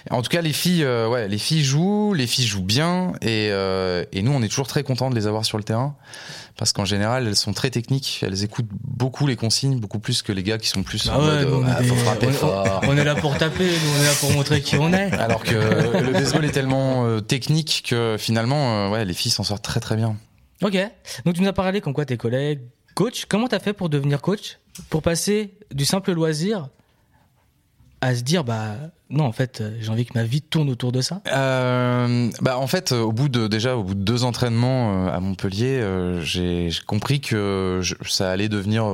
En 0.10 0.21
tout 0.21 0.30
cas, 0.30 0.41
les 0.41 0.54
filles, 0.54 0.84
euh, 0.84 1.08
ouais, 1.08 1.27
les 1.27 1.38
filles 1.38 1.63
jouent, 1.63 2.13
les 2.13 2.27
filles 2.27 2.45
jouent 2.47 2.63
bien, 2.63 3.13
et 3.21 3.49
euh, 3.51 4.04
et 4.12 4.21
nous, 4.23 4.32
on 4.32 4.41
est 4.41 4.47
toujours 4.49 4.67
très 4.67 4.84
contents 4.84 5.10
de 5.10 5.15
les 5.15 5.27
avoir 5.27 5.45
sur 5.45 5.58
le 5.58 5.63
terrain 5.63 5.95
parce 6.62 6.74
qu'en 6.74 6.86
général, 6.86 7.26
elles 7.28 7.36
sont 7.36 7.54
très 7.54 7.71
techniques. 7.71 8.19
Elles 8.24 8.43
écoutent 8.43 8.69
beaucoup 8.71 9.26
les 9.26 9.36
consignes, 9.36 9.80
beaucoup 9.80 9.97
plus 9.97 10.21
que 10.21 10.32
les 10.32 10.43
gars 10.43 10.60
qui 10.60 10.67
sont 10.67 10.84
plus 10.84 11.10
Ah 11.12 11.17
en 11.17 11.26
ouais, 11.28 11.43
mode 11.45 11.54
on, 11.54 11.65
ah, 11.65 11.82
est 11.82 11.86
faut 11.86 11.95
frapper 11.95 12.28
on- 12.28 12.34
fort. 12.34 12.82
on 12.84 12.95
est 12.95 13.04
là 13.04 13.15
pour 13.15 13.36
taper, 13.36 13.65
nous 13.65 13.89
on 13.97 14.00
est 14.00 14.06
là 14.06 14.13
pour 14.19 14.32
montrer 14.32 14.62
qui 14.62 14.76
on 14.76 14.93
est. 14.93 15.12
Alors 15.13 15.41
que 15.41 15.56
le 16.06 16.12
baseball 16.13 16.45
est 16.45 16.52
tellement 16.52 17.08
euh, 17.08 17.19
technique 17.19 17.84
que 17.89 18.15
finalement, 18.19 18.86
euh, 18.86 18.89
ouais, 18.91 19.06
les 19.06 19.15
filles 19.15 19.32
s'en 19.32 19.43
sortent 19.43 19.63
très 19.63 19.80
très 19.80 19.95
bien. 19.95 20.15
Ok. 20.62 20.78
Donc 21.26 21.34
tu 21.34 21.41
nous 21.41 21.47
as 21.47 21.54
parlé 21.54 21.82
comme 21.82 21.93
quoi 21.95 22.06
tes 22.06 22.17
collègues, 22.17 22.60
coach. 22.93 23.26
Comment 23.28 23.47
t'as 23.47 23.58
fait 23.58 23.74
pour 23.74 23.89
devenir 23.89 24.21
coach? 24.21 24.60
Pour 24.91 25.02
passer 25.02 25.56
du 25.74 25.84
simple 25.84 26.12
loisir 26.13 26.69
à 28.02 28.13
se 28.13 28.21
dire, 28.21 28.43
bah 28.43 28.76
non, 29.12 29.26
en 29.26 29.32
fait, 29.32 29.62
euh, 29.62 29.71
j'ai 29.80 29.89
envie 29.89 30.06
que 30.06 30.13
ma 30.15 30.24
vie 30.24 30.41
tourne 30.41 30.69
autour 30.69 30.91
de 30.91 31.02
ça. 31.02 31.21
Euh, 31.32 32.30
bah 32.41 32.58
en 32.58 32.67
fait, 32.67 32.91
euh, 32.91 33.02
au 33.02 33.12
bout 33.12 33.30
de 33.30 33.47
déjà 33.47 33.76
au 33.76 33.84
bout 33.84 33.93
de 33.95 34.02
deux 34.04 34.24
entraînements 34.24 35.08
à 35.08 35.19
Montpellier, 35.19 35.84
j'ai 36.24 36.69
compris 36.88 37.21
que 37.21 37.80
je- 37.82 37.95
ça 38.10 38.32
allait 38.32 38.50
devenir 38.50 38.86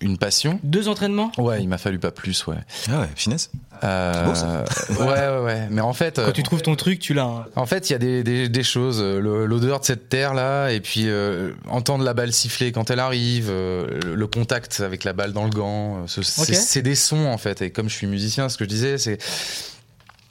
une 0.00 0.18
passion. 0.18 0.58
Deux 0.62 0.88
entraînements? 0.88 1.30
Ouais, 1.38 1.62
il 1.62 1.68
m'a 1.68 1.78
fallu 1.78 1.98
pas 1.98 2.10
plus, 2.10 2.46
ouais. 2.46 2.56
Ah 2.90 3.00
ouais, 3.00 3.08
finesse. 3.14 3.50
Euh, 3.82 4.26
beau, 4.26 4.34
ça. 4.34 4.64
ouais, 5.00 5.06
ouais, 5.06 5.44
ouais. 5.44 5.66
Mais 5.70 5.80
en 5.80 5.94
fait, 5.94 6.20
Quand 6.22 6.32
tu 6.32 6.42
trouves 6.42 6.60
ton 6.60 6.76
truc, 6.76 6.98
tu 6.98 7.14
l'as. 7.14 7.24
hein. 7.24 7.44
en 7.56 7.64
fait, 7.64 7.88
il 7.88 7.94
y 7.94 7.96
a 7.96 7.98
des, 7.98 8.22
des, 8.22 8.48
des 8.50 8.62
choses, 8.62 9.00
l'odeur 9.02 9.80
de 9.80 9.84
cette 9.86 10.08
terre 10.10 10.34
là, 10.34 10.68
et 10.70 10.80
puis 10.80 11.04
euh, 11.06 11.52
entendre 11.68 12.04
la 12.04 12.12
balle 12.12 12.32
siffler 12.32 12.72
quand 12.72 12.90
elle 12.90 13.00
arrive, 13.00 13.46
euh, 13.48 13.86
le, 14.04 14.26
contact 14.26 14.80
avec 14.80 15.04
la 15.04 15.12
balle 15.14 15.32
dans 15.32 15.44
le 15.44 15.50
gant, 15.50 16.06
ce- 16.06 16.22
c'est 16.22 16.82
des 16.82 16.94
sons 16.94 17.26
en 17.26 17.38
fait. 17.38 17.62
Et 17.62 17.70
comme 17.70 17.88
je 17.88 17.94
suis 17.94 18.06
musicien, 18.06 18.48
ce 18.50 18.58
que 18.58 18.64
je 18.64 18.68
disais, 18.68 18.98
c'est 18.98 19.18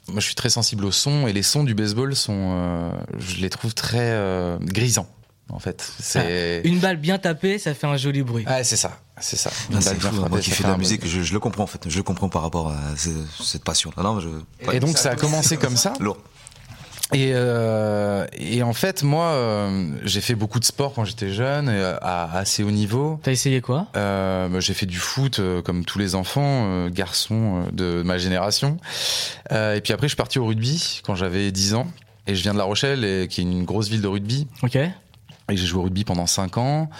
moi 0.08 0.20
je 0.20 0.26
suis 0.26 0.34
très 0.34 0.50
sensible 0.50 0.84
aux 0.84 0.90
sons 0.92 1.26
et 1.28 1.32
les 1.32 1.42
sons 1.42 1.64
du 1.64 1.74
baseball 1.74 2.14
sont, 2.16 2.52
euh, 2.56 2.90
je 3.18 3.36
les 3.36 3.50
trouve 3.50 3.74
très 3.74 3.98
euh, 4.00 4.58
grisants 4.60 5.08
en 5.52 5.58
fait. 5.58 5.92
C'est 6.00 6.62
Une 6.64 6.78
balle 6.78 6.96
bien 6.96 7.18
tapée, 7.18 7.58
ça 7.58 7.74
fait 7.74 7.86
un 7.86 7.96
joli 7.96 8.22
bruit. 8.22 8.44
ouais, 8.46 8.62
c'est 8.64 8.76
ça, 8.76 9.00
c'est 9.20 9.36
ça. 9.36 9.50
Une 9.70 9.78
Ah, 9.78 9.80
balle 9.84 9.96
bien 9.98 10.08
fou, 10.10 10.16
frappée, 10.16 10.30
moi 10.30 10.40
qui 10.40 10.50
fais 10.50 10.56
fait 10.56 10.64
de 10.64 10.68
la 10.68 10.76
musique, 10.78 11.06
je, 11.06 11.22
je 11.22 11.32
le 11.32 11.40
comprends 11.40 11.64
en 11.64 11.66
fait. 11.66 11.88
Je 11.88 12.00
comprends 12.02 12.28
par 12.28 12.42
rapport 12.42 12.68
à 12.70 12.78
ce- 12.96 13.08
cette 13.42 13.64
passion. 13.64 13.92
Ah 13.96 14.02
non, 14.02 14.20
je... 14.20 14.28
Et 14.72 14.78
donc 14.80 14.96
ça 14.98 15.10
a 15.10 15.16
commencé 15.16 15.56
comme 15.56 15.76
ça. 15.76 15.92
Lourd. 16.00 16.18
Et, 17.12 17.32
euh, 17.34 18.26
et 18.38 18.62
en 18.62 18.72
fait, 18.72 19.02
moi, 19.02 19.26
euh, 19.26 19.90
j'ai 20.04 20.20
fait 20.20 20.34
beaucoup 20.34 20.60
de 20.60 20.64
sport 20.64 20.94
quand 20.94 21.04
j'étais 21.04 21.30
jeune, 21.30 21.68
et 21.68 21.82
à 22.00 22.30
assez 22.32 22.62
haut 22.62 22.70
niveau. 22.70 23.18
T'as 23.22 23.32
essayé 23.32 23.60
quoi? 23.60 23.88
Euh, 23.96 24.48
bah, 24.48 24.60
j'ai 24.60 24.74
fait 24.74 24.86
du 24.86 24.98
foot 24.98 25.38
euh, 25.38 25.60
comme 25.62 25.84
tous 25.84 25.98
les 25.98 26.14
enfants, 26.14 26.66
euh, 26.66 26.88
garçons 26.88 27.64
euh, 27.66 27.70
de 27.72 28.02
ma 28.02 28.18
génération. 28.18 28.76
Euh, 29.52 29.74
et 29.74 29.80
puis 29.80 29.92
après, 29.92 30.06
je 30.06 30.10
suis 30.10 30.16
parti 30.16 30.38
au 30.38 30.46
rugby 30.46 31.00
quand 31.04 31.14
j'avais 31.14 31.50
10 31.50 31.74
ans. 31.74 31.86
Et 32.26 32.34
je 32.34 32.42
viens 32.42 32.52
de 32.52 32.58
La 32.58 32.64
Rochelle, 32.64 33.04
et, 33.04 33.26
qui 33.28 33.40
est 33.40 33.44
une 33.44 33.64
grosse 33.64 33.88
ville 33.88 34.02
de 34.02 34.08
rugby. 34.08 34.46
Ok. 34.62 34.76
Et 34.76 34.92
j'ai 35.56 35.66
joué 35.66 35.80
au 35.80 35.84
rugby 35.84 36.04
pendant 36.04 36.26
5 36.26 36.58
ans. 36.58 36.90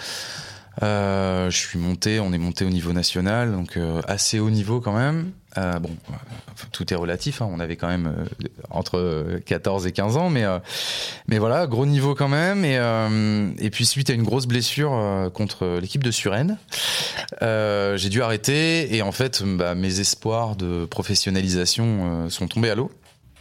Euh, 0.81 1.49
je 1.49 1.57
suis 1.57 1.77
monté, 1.77 2.19
on 2.19 2.31
est 2.31 2.37
monté 2.37 2.65
au 2.65 2.69
niveau 2.69 2.93
national, 2.93 3.51
donc 3.51 3.75
euh, 3.77 4.01
assez 4.07 4.39
haut 4.39 4.49
niveau 4.49 4.79
quand 4.79 4.93
même. 4.93 5.31
Euh, 5.57 5.79
bon, 5.79 5.89
tout 6.71 6.93
est 6.93 6.95
relatif. 6.95 7.41
hein, 7.41 7.49
on 7.51 7.59
avait 7.59 7.75
quand 7.75 7.89
même 7.89 8.25
entre 8.69 8.97
euh, 8.97 9.39
14 9.45 9.85
et 9.85 9.91
15 9.91 10.15
ans, 10.15 10.29
mais 10.29 10.45
mais 11.27 11.39
voilà, 11.39 11.67
gros 11.67 11.85
niveau 11.85 12.15
quand 12.15 12.29
même. 12.29 12.63
Et 12.63 12.79
et 13.63 13.69
puis 13.69 13.85
suite 13.85 14.09
à 14.09 14.13
une 14.13 14.23
grosse 14.23 14.47
blessure 14.47 15.29
contre 15.33 15.79
l'équipe 15.81 16.03
de 16.03 16.11
Suresnes, 16.11 16.57
j'ai 17.41 18.09
dû 18.09 18.21
arrêter. 18.21 18.95
Et 18.95 19.01
en 19.01 19.11
fait, 19.11 19.43
bah, 19.43 19.75
mes 19.75 19.99
espoirs 19.99 20.55
de 20.55 20.85
professionnalisation 20.85 22.29
sont 22.29 22.47
tombés 22.47 22.69
à 22.69 22.75
l'eau. 22.75 22.91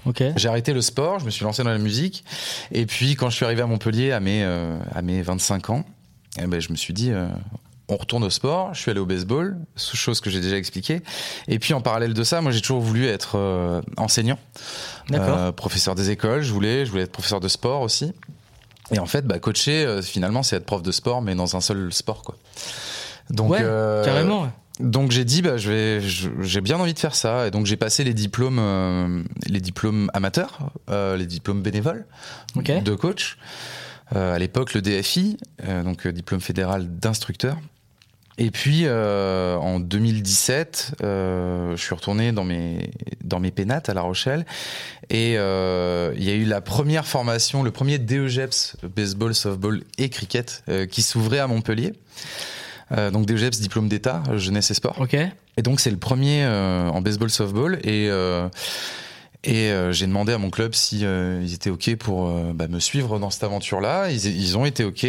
Ok. 0.07 0.23
J'ai 0.37 0.49
arrêté 0.49 0.73
le 0.73 0.81
sport, 0.81 1.19
je 1.19 1.25
me 1.27 1.31
suis 1.31 1.45
lancé 1.45 1.63
dans 1.63 1.71
la 1.71 1.79
musique. 1.79 2.25
Et 2.73 2.87
puis, 2.87 3.17
quand 3.17 3.31
je 3.31 3.37
suis 3.37 3.45
arrivé 3.45 3.63
à 3.63 3.67
Montpellier 3.67 4.13
à 4.13 4.21
mes, 4.21 4.43
euh, 4.45 4.79
à 4.95 5.03
mes 5.03 5.23
25 5.23 5.71
ans, 5.71 5.85
eh 6.39 6.47
ben, 6.47 6.61
je 6.61 6.71
me 6.71 6.77
suis 6.77 6.93
dit, 6.95 7.11
euh, 7.11 7.27
on 7.89 7.97
retourne 7.97 8.23
au 8.25 8.31
sport. 8.31 8.73
Je 8.75 8.81
suis 8.81 8.91
allé 8.91 9.01
au 9.01 9.07
baseball, 9.07 9.57
chose 9.77 10.21
que 10.21 10.31
j'ai 10.31 10.41
déjà 10.41 10.57
expliqué. 10.57 11.01
Et 11.49 11.59
puis, 11.59 11.75
en 11.75 11.81
parallèle 11.81 12.15
de 12.15 12.23
ça, 12.25 12.41
moi, 12.41 12.53
j'ai 12.53 12.61
toujours 12.61 12.81
voulu 12.81 13.07
être 13.07 13.37
euh, 13.37 13.81
enseignant, 13.97 14.39
euh, 15.29 15.53
professeur 15.53 15.95
des 15.95 16.11
écoles. 16.11 16.43
Je 16.43 16.53
voulais, 16.53 16.87
je 16.87 16.91
voulais 16.91 17.03
être 17.03 17.13
professeur 17.13 17.41
de 17.41 17.49
sport 17.49 17.81
aussi. 17.83 18.13
Et 18.93 18.99
en 18.99 19.07
fait, 19.07 19.27
bah, 19.27 19.39
coacher, 19.39 19.85
euh, 19.85 20.03
finalement, 20.03 20.43
c'est 20.43 20.57
être 20.57 20.67
prof 20.67 20.83
de 20.83 20.93
sport, 20.93 21.21
mais 21.23 21.35
dans 21.35 21.57
un 21.57 21.61
seul 21.61 21.93
sport, 21.93 22.23
quoi. 22.23 22.37
Donc, 23.31 23.51
ouais, 23.51 23.63
carrément. 24.05 24.43
ouais. 24.43 24.49
donc 24.81 25.13
j'ai 25.13 25.25
dit 25.25 25.41
bah 25.43 25.57
je 25.57 25.71
vais 25.71 26.01
je- 26.01 26.31
j'ai 26.41 26.61
bien 26.61 26.79
envie 26.81 26.95
de 26.95 26.99
faire 26.99 27.15
ça 27.15 27.47
et 27.47 27.53
donc 27.53 27.67
j'ai 27.67 27.77
passé 27.77 28.03
les 28.03 28.13
diplômes 28.15 28.59
euh, 28.59 29.23
les 29.47 29.61
diplômes 29.61 30.11
amateurs 30.15 30.59
euh, 30.91 31.17
les 31.17 31.27
diplômes 31.27 31.63
bénévoles 31.63 32.07
de 32.81 32.95
coach 32.97 33.39
à 34.15 34.39
l'époque 34.39 34.75
le 34.75 34.83
DFI 34.83 35.37
euh, 35.65 35.83
donc 35.83 36.07
euh, 36.07 36.13
diplôme 36.13 36.41
fédéral 36.41 36.99
d'instructeur. 36.99 37.57
Et 38.39 38.51
puis 38.51 38.83
euh, 38.85 39.57
en 39.57 39.81
2017 39.81 40.97
euh, 41.03 41.77
je 41.77 41.83
suis 41.83 41.95
retourné 41.95 42.33
dans 42.33 42.45
mes 42.45 42.91
dans 43.23 43.39
mes 43.39 43.51
pénates 43.51 43.89
à 43.89 43.95
La 43.95 44.01
Rochelle. 44.01 44.47
Et 45.11 45.35
euh, 45.37 46.13
il 46.17 46.25
y 46.25 46.31
a 46.31 46.35
eu 46.35 46.45
la 46.45 46.61
première 46.61 47.07
formation 47.07 47.63
le 47.63 47.71
premier 47.71 47.99
DEGEPS 47.99 48.77
baseball 48.97 49.35
softball 49.35 49.83
et 49.99 50.09
cricket 50.09 50.63
euh, 50.69 50.87
qui 50.87 51.03
s'ouvrait 51.03 51.39
à 51.39 51.47
Montpellier. 51.47 51.93
Euh, 52.93 53.11
donc 53.11 53.27
DEGEPS 53.27 53.61
diplôme 53.61 53.89
d'état 53.89 54.23
jeunesse 54.37 54.71
et 54.71 54.75
sport. 54.75 54.97
Ok. 55.01 55.15
et 55.15 55.63
donc 55.63 55.81
c'est 55.81 55.91
le 55.91 55.97
premier 55.97 56.43
euh, 56.45 56.89
en 56.89 57.01
baseball 57.03 57.31
softball. 57.31 57.79
Et 57.85 58.09
euh, 58.09 58.49
et 59.45 59.71
euh, 59.71 59.93
j'ai 59.93 60.07
demandé 60.07 60.33
à 60.33 60.39
mon 60.39 60.51
club 60.51 60.75
si 60.75 61.05
euh, 61.05 61.41
ils 61.43 61.55
étaient 61.55 61.71
ok 61.71 61.97
pour 61.97 62.29
euh, 62.29 62.53
bah, 62.55 62.69
me 62.69 62.79
suivre 62.81 63.19
dans 63.19 63.31
cette 63.31 63.45
aventure 63.45 63.81
là. 63.81 64.11
Ils, 64.11 64.27
ils 64.27 64.59
ont 64.59 64.65
été 64.67 64.85
ok. 64.85 65.07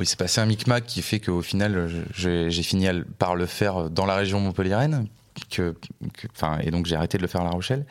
Oui, 0.00 0.06
c'est 0.06 0.18
passé 0.18 0.40
un 0.40 0.46
micmac 0.46 0.84
qui 0.86 1.02
fait 1.02 1.20
qu'au 1.20 1.42
final 1.42 1.90
j'ai 2.14 2.50
fini 2.62 2.86
par 3.18 3.36
le 3.36 3.46
faire 3.46 3.88
dans 3.90 4.06
la 4.06 4.16
région 4.16 4.40
montpelliéraine. 4.40 5.06
Que, 5.50 5.74
que- 6.18 6.26
et 6.62 6.70
donc 6.70 6.84
j'ai 6.86 6.94
arrêté 6.96 7.16
de 7.16 7.22
le 7.22 7.28
faire 7.28 7.40
à 7.40 7.44
La 7.44 7.50
Rochelle. 7.50 7.86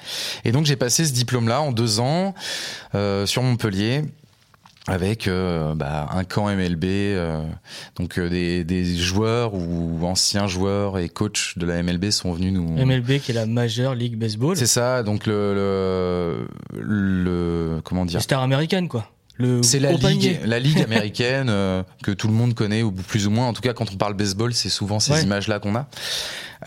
Et 0.45 0.51
donc 0.51 0.65
j'ai 0.65 0.75
passé 0.75 1.05
ce 1.05 1.11
diplôme-là 1.13 1.61
en 1.61 1.71
deux 1.71 1.99
ans 1.99 2.35
euh, 2.93 3.25
sur 3.25 3.41
Montpellier. 3.41 4.03
Avec 4.87 5.27
euh, 5.27 5.75
bah, 5.75 6.09
un 6.11 6.23
camp 6.23 6.47
MLB, 6.47 6.85
euh, 6.85 7.43
donc 7.97 8.17
euh, 8.17 8.29
des, 8.29 8.63
des, 8.63 8.83
joueurs 8.95 9.53
ou 9.53 9.99
anciens 10.03 10.47
joueurs 10.47 10.97
et 10.97 11.07
coachs 11.07 11.57
de 11.57 11.65
la 11.65 11.83
MLB 11.83 12.09
sont 12.09 12.33
venus 12.33 12.53
nous. 12.53 12.67
MLB 12.83 13.19
qui 13.19 13.31
est 13.31 13.35
la 13.35 13.45
Major 13.45 13.93
League 13.93 14.17
Baseball. 14.17 14.57
C'est 14.57 14.65
ça, 14.65 15.03
donc 15.03 15.27
le, 15.27 15.53
le, 15.53 16.47
le 16.79 17.81
comment 17.83 18.05
dire. 18.05 18.21
Star 18.21 18.41
américaine 18.41 18.87
quoi. 18.87 19.07
C'est 19.61 19.79
la 19.79 19.93
ligue, 19.93 20.39
la 20.45 20.59
ligue 20.59 20.81
américaine 20.83 21.47
que 22.03 22.11
tout 22.11 22.27
le 22.27 22.33
monde 22.33 22.53
connaît 22.53 22.83
ou 22.83 22.91
plus 22.91 23.27
ou 23.27 23.31
moins. 23.31 23.47
En 23.47 23.53
tout 23.53 23.61
cas, 23.61 23.73
quand 23.73 23.91
on 23.91 23.97
parle 23.97 24.13
baseball, 24.13 24.53
c'est 24.53 24.69
souvent 24.69 24.99
ces 24.99 25.23
images-là 25.23 25.59
qu'on 25.59 25.75
a. 25.75 25.87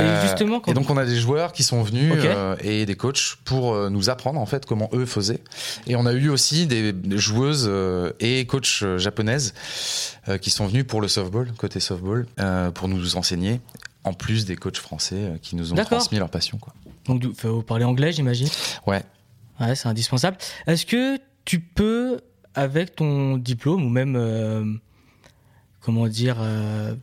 Et, 0.00 0.04
justement, 0.22 0.60
et 0.66 0.74
donc 0.74 0.90
on 0.90 0.96
a 0.96 1.04
des 1.04 1.14
joueurs 1.14 1.52
qui 1.52 1.62
sont 1.62 1.82
venus 1.84 2.14
et 2.60 2.84
des 2.86 2.96
coachs 2.96 3.36
pour 3.44 3.90
nous 3.90 4.10
apprendre 4.10 4.40
en 4.40 4.46
fait 4.46 4.66
comment 4.66 4.90
eux 4.92 5.06
faisaient. 5.06 5.40
Et 5.86 5.96
on 5.96 6.06
a 6.06 6.12
eu 6.12 6.28
aussi 6.28 6.66
des 6.66 6.94
joueuses 7.16 7.70
et 8.20 8.46
coachs 8.46 8.84
japonaises 8.96 9.54
qui 10.40 10.50
sont 10.50 10.66
venus 10.66 10.84
pour 10.86 11.00
le 11.00 11.08
softball, 11.08 11.52
côté 11.56 11.80
softball, 11.80 12.26
pour 12.74 12.88
nous 12.88 13.16
enseigner, 13.16 13.60
en 14.04 14.12
plus 14.12 14.44
des 14.44 14.56
coachs 14.56 14.78
français 14.78 15.32
qui 15.42 15.56
nous 15.56 15.72
ont 15.72 15.76
transmis 15.76 16.18
leur 16.18 16.30
passion. 16.30 16.58
Quoi. 16.58 16.74
Donc 17.06 17.24
vous 17.42 17.62
parlez 17.62 17.84
anglais, 17.84 18.12
j'imagine 18.12 18.48
Ouais. 18.86 19.02
Ouais, 19.60 19.74
c'est 19.74 19.88
indispensable. 19.88 20.36
Est-ce 20.66 20.84
que 20.86 21.18
tu 21.44 21.60
peux 21.60 22.20
avec 22.54 22.96
ton 22.96 23.36
diplôme 23.36 23.84
ou 23.84 23.88
même, 23.88 24.16
euh, 24.16 24.64
comment 25.80 26.06
dire, 26.08 26.36
euh, 26.40 26.94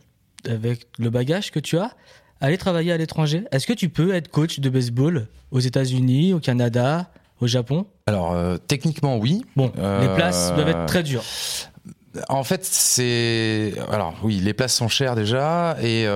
avec 0.48 0.86
le 0.98 1.10
bagage 1.10 1.50
que 1.50 1.60
tu 1.60 1.78
as, 1.78 1.94
aller 2.40 2.58
travailler 2.58 2.92
à 2.92 2.96
l'étranger 2.96 3.44
Est-ce 3.52 3.66
que 3.66 3.72
tu 3.72 3.88
peux 3.88 4.14
être 4.14 4.28
coach 4.28 4.60
de 4.60 4.70
baseball 4.70 5.28
aux 5.50 5.60
États-Unis, 5.60 6.34
au 6.34 6.40
Canada, 6.40 7.10
au 7.40 7.46
Japon? 7.46 7.86
Alors, 8.06 8.32
euh, 8.32 8.56
techniquement, 8.56 9.18
oui. 9.18 9.44
Bon, 9.56 9.72
les 9.76 10.14
places 10.14 10.52
doivent 10.54 10.68
être 10.68 10.86
très 10.86 11.02
dures. 11.02 11.24
En 12.28 12.44
fait, 12.44 12.62
c'est 12.62 13.72
alors 13.90 14.14
oui, 14.22 14.36
les 14.36 14.52
places 14.52 14.74
sont 14.74 14.88
chères 14.88 15.14
déjà 15.14 15.78
et 15.82 16.06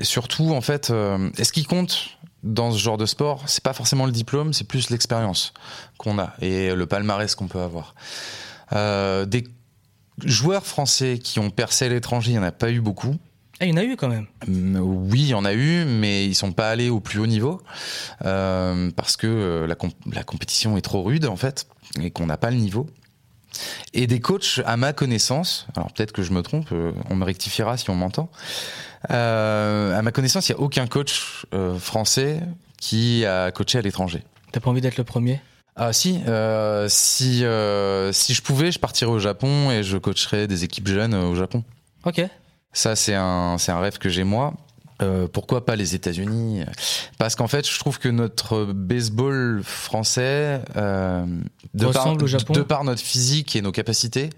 surtout 0.00 0.54
en 0.54 0.62
fait, 0.62 0.90
est-ce 1.36 1.52
qui 1.52 1.64
compte 1.64 2.16
dans 2.42 2.70
ce 2.70 2.78
genre 2.78 2.96
de 2.96 3.06
sport, 3.06 3.42
c'est 3.46 3.62
pas 3.62 3.72
forcément 3.72 4.06
le 4.06 4.12
diplôme, 4.12 4.52
c'est 4.52 4.66
plus 4.66 4.88
l'expérience 4.90 5.52
qu'on 5.98 6.18
a 6.18 6.32
et 6.40 6.74
le 6.74 6.86
palmarès 6.86 7.34
qu'on 7.34 7.48
peut 7.48 7.60
avoir. 7.60 7.94
Euh, 8.72 9.24
des 9.24 9.44
joueurs 10.24 10.66
français 10.66 11.18
qui 11.18 11.38
ont 11.38 11.50
percé 11.50 11.86
à 11.86 11.88
l'étranger, 11.88 12.32
il 12.32 12.34
n'y 12.34 12.40
en 12.40 12.44
a 12.44 12.52
pas 12.52 12.70
eu 12.70 12.80
beaucoup. 12.80 13.16
Ah, 13.60 13.64
il 13.64 13.70
y 13.70 13.72
en 13.72 13.76
a 13.76 13.84
eu 13.84 13.96
quand 13.96 14.08
même. 14.08 14.26
Mm, 14.46 14.78
oui, 14.80 15.20
il 15.20 15.28
y 15.28 15.34
en 15.34 15.44
a 15.44 15.54
eu, 15.54 15.84
mais 15.84 16.26
ils 16.26 16.34
sont 16.34 16.52
pas 16.52 16.70
allés 16.70 16.90
au 16.90 17.00
plus 17.00 17.18
haut 17.18 17.26
niveau 17.26 17.62
euh, 18.24 18.90
parce 18.96 19.16
que 19.16 19.26
euh, 19.26 19.66
la, 19.66 19.76
la, 20.12 20.24
compétition 20.24 20.76
est 20.76 20.82
trop 20.82 21.02
rude 21.02 21.26
en 21.26 21.36
fait 21.36 21.66
et 22.00 22.10
qu'on 22.10 22.26
n'a 22.26 22.36
pas 22.36 22.50
le 22.50 22.56
niveau. 22.56 22.86
Et 23.94 24.06
des 24.06 24.20
coachs, 24.20 24.60
à 24.66 24.76
ma 24.76 24.92
connaissance, 24.92 25.66
alors 25.74 25.90
peut-être 25.90 26.12
que 26.12 26.22
je 26.22 26.32
me 26.32 26.42
trompe, 26.42 26.68
on 27.08 27.16
me 27.16 27.24
rectifiera 27.24 27.78
si 27.78 27.88
on 27.88 27.94
m'entend. 27.94 28.30
à 29.08 30.02
ma 30.02 30.12
connaissance, 30.12 30.50
il 30.50 30.52
n'y 30.52 30.60
a 30.60 30.62
aucun 30.62 30.86
coach 30.86 31.46
français 31.78 32.42
qui 32.78 33.24
a 33.24 33.50
coaché 33.52 33.78
à 33.78 33.80
l'étranger. 33.80 34.24
T'as 34.52 34.60
pas 34.60 34.68
envie 34.68 34.82
d'être 34.82 34.98
le 34.98 35.04
premier? 35.04 35.40
Ah 35.76 35.92
si, 35.92 36.20
euh, 36.26 36.86
si 36.88 37.44
euh, 37.44 38.10
si 38.12 38.32
je 38.32 38.42
pouvais, 38.42 38.72
je 38.72 38.78
partirais 38.78 39.10
au 39.10 39.18
Japon 39.18 39.70
et 39.70 39.82
je 39.82 39.98
coacherais 39.98 40.46
des 40.46 40.64
équipes 40.64 40.88
jeunes 40.88 41.14
au 41.14 41.34
Japon. 41.34 41.64
Ok. 42.04 42.22
Ça 42.72 42.96
c'est 42.96 43.14
un 43.14 43.58
c'est 43.58 43.72
un 43.72 43.80
rêve 43.80 43.98
que 43.98 44.08
j'ai 44.08 44.24
moi. 44.24 44.54
Euh, 45.02 45.28
pourquoi 45.30 45.66
pas 45.66 45.76
les 45.76 45.94
États-Unis? 45.94 46.62
Parce 47.18 47.34
qu'en 47.34 47.48
fait, 47.48 47.68
je 47.68 47.78
trouve 47.78 47.98
que 47.98 48.08
notre 48.08 48.64
baseball 48.64 49.60
français, 49.62 50.62
euh, 50.76 51.26
de, 51.74 51.86
par, 51.86 52.16
au 52.16 52.26
Japon? 52.26 52.54
de 52.54 52.62
par 52.62 52.82
notre 52.84 53.02
physique 53.02 53.56
et 53.56 53.60
nos 53.60 53.72
capacités, 53.72 54.30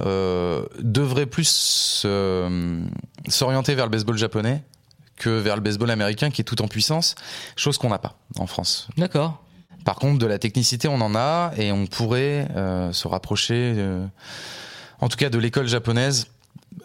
euh, 0.00 0.66
devrait 0.80 1.24
plus 1.24 2.06
s'orienter 3.28 3.74
vers 3.74 3.86
le 3.86 3.90
baseball 3.90 4.18
japonais 4.18 4.62
que 5.16 5.30
vers 5.30 5.56
le 5.56 5.62
baseball 5.62 5.90
américain 5.90 6.30
qui 6.30 6.42
est 6.42 6.44
tout 6.44 6.60
en 6.60 6.68
puissance, 6.68 7.14
chose 7.56 7.78
qu'on 7.78 7.88
n'a 7.88 7.98
pas 7.98 8.18
en 8.38 8.46
France. 8.46 8.88
D'accord. 8.98 9.42
Par 9.86 9.94
contre, 9.94 10.18
de 10.18 10.26
la 10.26 10.40
technicité, 10.40 10.88
on 10.88 11.00
en 11.00 11.14
a 11.14 11.52
et 11.56 11.70
on 11.70 11.86
pourrait 11.86 12.48
euh, 12.56 12.92
se 12.92 13.06
rapprocher, 13.06 13.74
euh, 13.76 14.04
en 15.00 15.08
tout 15.08 15.16
cas, 15.16 15.30
de 15.30 15.38
l'école 15.38 15.68
japonaise. 15.68 16.26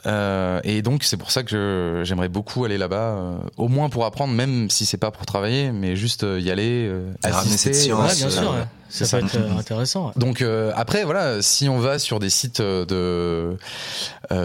Euh, 0.05 0.61
et 0.63 0.83
donc, 0.83 1.03
c'est 1.03 1.17
pour 1.17 1.31
ça 1.31 1.41
que 1.41 2.03
j'aimerais 2.05 2.29
beaucoup 2.29 2.63
aller 2.63 2.77
là-bas, 2.77 3.39
au 3.57 3.69
moins 3.69 3.89
pour 3.89 4.05
apprendre, 4.05 4.35
même 4.35 4.69
si 4.69 4.85
c'est 4.85 4.97
pas 4.97 5.09
pour 5.09 5.25
travailler, 5.25 5.71
mais 5.71 5.95
juste 5.95 6.23
y 6.39 6.51
aller, 6.51 6.91
assister. 7.23 7.73
Science, 7.73 8.17
bien 8.17 8.29
sûr, 8.29 8.55
ça, 8.87 9.05
ça 9.05 9.17
peut 9.17 9.25
être 9.25 9.57
intéressant. 9.57 10.11
Donc 10.15 10.45
après, 10.75 11.03
voilà, 11.03 11.41
si 11.41 11.69
on 11.69 11.79
va 11.79 11.97
sur 11.97 12.19
des 12.19 12.29
sites 12.29 12.61
de 12.61 13.57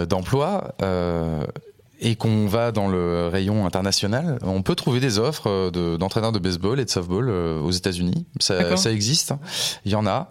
d'emploi 0.09 0.73
et 1.99 2.15
qu'on 2.15 2.47
va 2.47 2.71
dans 2.71 2.87
le 2.87 3.27
rayon 3.27 3.65
international, 3.65 4.37
on 4.43 4.61
peut 4.61 4.75
trouver 4.75 4.99
des 4.99 5.19
offres 5.19 5.49
euh, 5.49 5.97
d'entraîneurs 5.97 6.31
de, 6.31 6.39
baseball 6.39 6.79
et 6.79 6.85
de 6.85 6.89
softball 6.89 7.29
euh, 7.29 7.59
aux 7.59 7.71
États-Unis. 7.71 8.25
Ça, 8.39 8.77
ça, 8.77 8.91
existe, 8.91 9.31
hein. 9.31 9.39
il 9.85 9.91
y 9.91 9.95
en 9.95 10.05
a. 10.05 10.29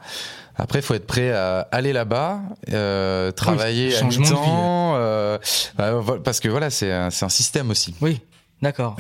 Après, 0.58 0.78
il 0.78 0.82
faut 0.82 0.94
être 0.94 1.06
prêt 1.06 1.32
à 1.32 1.68
aller 1.70 1.92
là-bas, 1.92 2.40
euh, 2.72 3.30
travailler 3.30 3.94
à 3.96 4.02
mi-temps, 4.04 4.94
euh, 4.96 5.38
bah, 5.76 6.02
parce 6.24 6.40
que 6.40 6.48
voilà, 6.48 6.70
c'est 6.70 6.90
un, 6.90 7.08
un, 7.08 7.28
système 7.28 7.70
aussi. 7.70 7.94
Oui, 8.00 8.22
d'accord. 8.62 8.96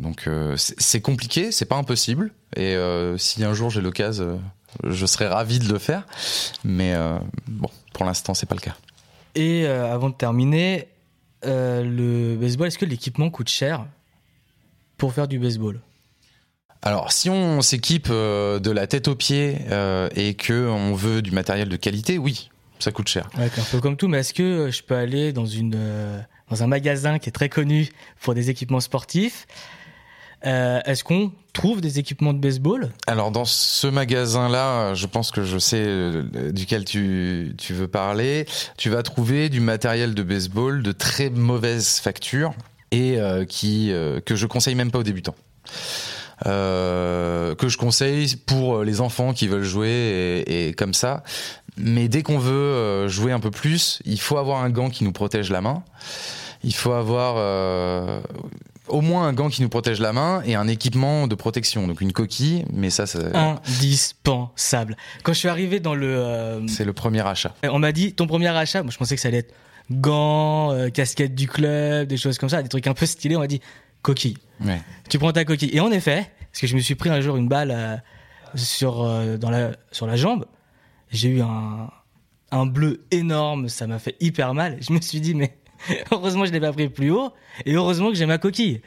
Donc 0.00 0.24
euh, 0.26 0.54
c'est 0.56 1.00
compliqué, 1.00 1.50
c'est 1.50 1.64
pas 1.64 1.76
impossible. 1.76 2.32
Et 2.56 2.76
si 3.16 3.42
un 3.42 3.54
jour 3.54 3.70
j'ai 3.70 3.80
l'occasion, 3.80 4.40
je 4.84 5.06
serais 5.06 5.28
ravi 5.28 5.58
de 5.58 5.72
le 5.72 5.78
faire. 5.78 6.06
Mais 6.62 6.94
bon, 7.48 7.70
pour 7.94 8.04
l'instant, 8.04 8.34
c'est 8.34 8.46
pas 8.46 8.54
le 8.54 8.60
cas. 8.60 8.76
Et 9.34 9.66
avant 9.66 10.10
de 10.10 10.14
terminer, 10.14 10.88
euh, 11.44 11.82
le 11.82 12.36
baseball, 12.36 12.68
est-ce 12.68 12.78
que 12.78 12.84
l'équipement 12.84 13.30
coûte 13.30 13.48
cher 13.48 13.86
pour 14.96 15.12
faire 15.12 15.28
du 15.28 15.38
baseball? 15.38 15.80
Alors, 16.82 17.12
si 17.12 17.30
on 17.30 17.60
s'équipe 17.62 18.08
euh, 18.10 18.58
de 18.58 18.70
la 18.70 18.86
tête 18.86 19.08
aux 19.08 19.14
pieds 19.14 19.58
euh, 19.70 20.08
et 20.16 20.34
que 20.34 20.68
on 20.68 20.94
veut 20.94 21.22
du 21.22 21.30
matériel 21.30 21.68
de 21.68 21.76
qualité, 21.76 22.18
oui, 22.18 22.50
ça 22.78 22.90
coûte 22.90 23.08
cher. 23.08 23.28
un 23.36 23.48
peu 23.70 23.80
comme 23.80 23.96
tout, 23.96 24.08
mais 24.08 24.18
est-ce 24.18 24.34
que 24.34 24.70
je 24.70 24.82
peux 24.82 24.96
aller 24.96 25.32
dans 25.32 25.46
une 25.46 25.76
dans 26.50 26.62
un 26.62 26.66
magasin 26.66 27.18
qui 27.18 27.28
est 27.28 27.32
très 27.32 27.48
connu 27.48 27.88
pour 28.20 28.34
des 28.34 28.50
équipements 28.50 28.80
sportifs? 28.80 29.46
Euh, 30.46 30.80
Est-ce 30.84 31.04
qu'on 31.04 31.32
trouve 31.52 31.80
des 31.80 31.98
équipements 31.98 32.32
de 32.32 32.38
baseball? 32.38 32.90
Alors 33.06 33.30
dans 33.30 33.44
ce 33.44 33.86
magasin-là, 33.86 34.94
je 34.94 35.06
pense 35.06 35.30
que 35.30 35.44
je 35.44 35.58
sais 35.58 35.84
euh, 35.84 36.52
duquel 36.52 36.84
tu, 36.84 37.54
tu 37.58 37.74
veux 37.74 37.88
parler. 37.88 38.46
Tu 38.76 38.90
vas 38.90 39.02
trouver 39.02 39.48
du 39.48 39.60
matériel 39.60 40.14
de 40.14 40.22
baseball 40.22 40.82
de 40.82 40.92
très 40.92 41.30
mauvaise 41.30 41.98
facture 41.98 42.54
et 42.90 43.18
euh, 43.18 43.44
qui 43.44 43.92
que 44.24 44.36
je 44.36 44.46
conseille 44.46 44.74
même 44.74 44.90
pas 44.90 44.98
aux 44.98 45.04
débutants. 45.04 45.36
Que 46.44 47.68
je 47.68 47.76
conseille 47.76 48.36
pour 48.36 48.82
les 48.82 49.00
enfants 49.00 49.32
qui 49.32 49.46
veulent 49.46 49.62
jouer 49.62 50.42
et, 50.46 50.72
comme 50.74 50.94
ça. 50.94 51.22
Mais 51.76 52.08
dès 52.08 52.22
qu'on 52.22 52.38
veut 52.38 53.06
jouer 53.08 53.32
un 53.32 53.40
peu 53.40 53.50
plus, 53.50 54.00
il 54.04 54.20
faut 54.20 54.38
avoir 54.38 54.62
un 54.62 54.70
gant 54.70 54.90
qui 54.90 55.04
nous 55.04 55.12
protège 55.12 55.50
la 55.50 55.60
main. 55.60 55.84
Il 56.64 56.74
faut 56.74 56.92
avoir 56.92 57.36
au 58.88 59.00
moins 59.00 59.26
un 59.26 59.32
gant 59.32 59.48
qui 59.48 59.62
nous 59.62 59.68
protège 59.68 60.00
la 60.00 60.12
main 60.12 60.42
et 60.44 60.54
un 60.54 60.66
équipement 60.68 61.26
de 61.26 61.34
protection, 61.34 61.86
donc 61.86 62.00
une 62.00 62.12
coquille, 62.12 62.64
mais 62.72 62.90
ça, 62.90 63.06
c'est 63.06 63.34
indispensable. 63.34 64.96
Quand 65.22 65.32
je 65.32 65.38
suis 65.38 65.48
arrivé 65.48 65.80
dans 65.80 65.94
le, 65.94 66.16
euh, 66.16 66.66
c'est 66.66 66.84
le 66.84 66.92
premier 66.92 67.26
achat. 67.26 67.54
On 67.64 67.78
m'a 67.78 67.92
dit 67.92 68.12
ton 68.14 68.26
premier 68.26 68.48
achat, 68.48 68.82
moi 68.82 68.90
je 68.90 68.98
pensais 68.98 69.14
que 69.14 69.20
ça 69.20 69.28
allait 69.28 69.38
être 69.38 69.54
gants, 69.90 70.72
euh, 70.72 70.88
casquette 70.88 71.34
du 71.34 71.46
club, 71.48 72.08
des 72.08 72.16
choses 72.16 72.38
comme 72.38 72.48
ça, 72.48 72.62
des 72.62 72.68
trucs 72.68 72.86
un 72.86 72.94
peu 72.94 73.06
stylés. 73.06 73.36
On 73.36 73.40
m'a 73.40 73.46
dit 73.46 73.60
coquille. 74.02 74.38
Ouais. 74.64 74.80
Tu 75.08 75.18
prends 75.18 75.32
ta 75.32 75.44
coquille. 75.44 75.70
Et 75.72 75.80
en 75.80 75.90
effet, 75.92 76.30
parce 76.50 76.60
que 76.60 76.66
je 76.66 76.74
me 76.74 76.80
suis 76.80 76.94
pris 76.94 77.10
un 77.10 77.20
jour 77.20 77.36
une 77.36 77.48
balle 77.48 77.70
euh, 77.70 77.96
sur 78.56 79.04
dans 79.38 79.50
la 79.50 79.72
sur 79.92 80.06
la 80.06 80.16
jambe, 80.16 80.44
j'ai 81.10 81.28
eu 81.28 81.40
un 81.40 81.88
un 82.50 82.66
bleu 82.66 83.06
énorme, 83.10 83.68
ça 83.68 83.86
m'a 83.86 83.98
fait 83.98 84.16
hyper 84.20 84.54
mal. 84.54 84.76
Je 84.80 84.92
me 84.92 85.00
suis 85.00 85.20
dit 85.20 85.34
mais 85.34 85.56
heureusement, 86.10 86.44
je 86.44 86.52
l'ai 86.52 86.60
pas 86.60 86.72
pris 86.72 86.88
plus 86.88 87.10
haut. 87.10 87.32
Et 87.66 87.74
heureusement 87.74 88.10
que 88.10 88.16
j'ai 88.16 88.26
ma 88.26 88.38
coquille. 88.38 88.80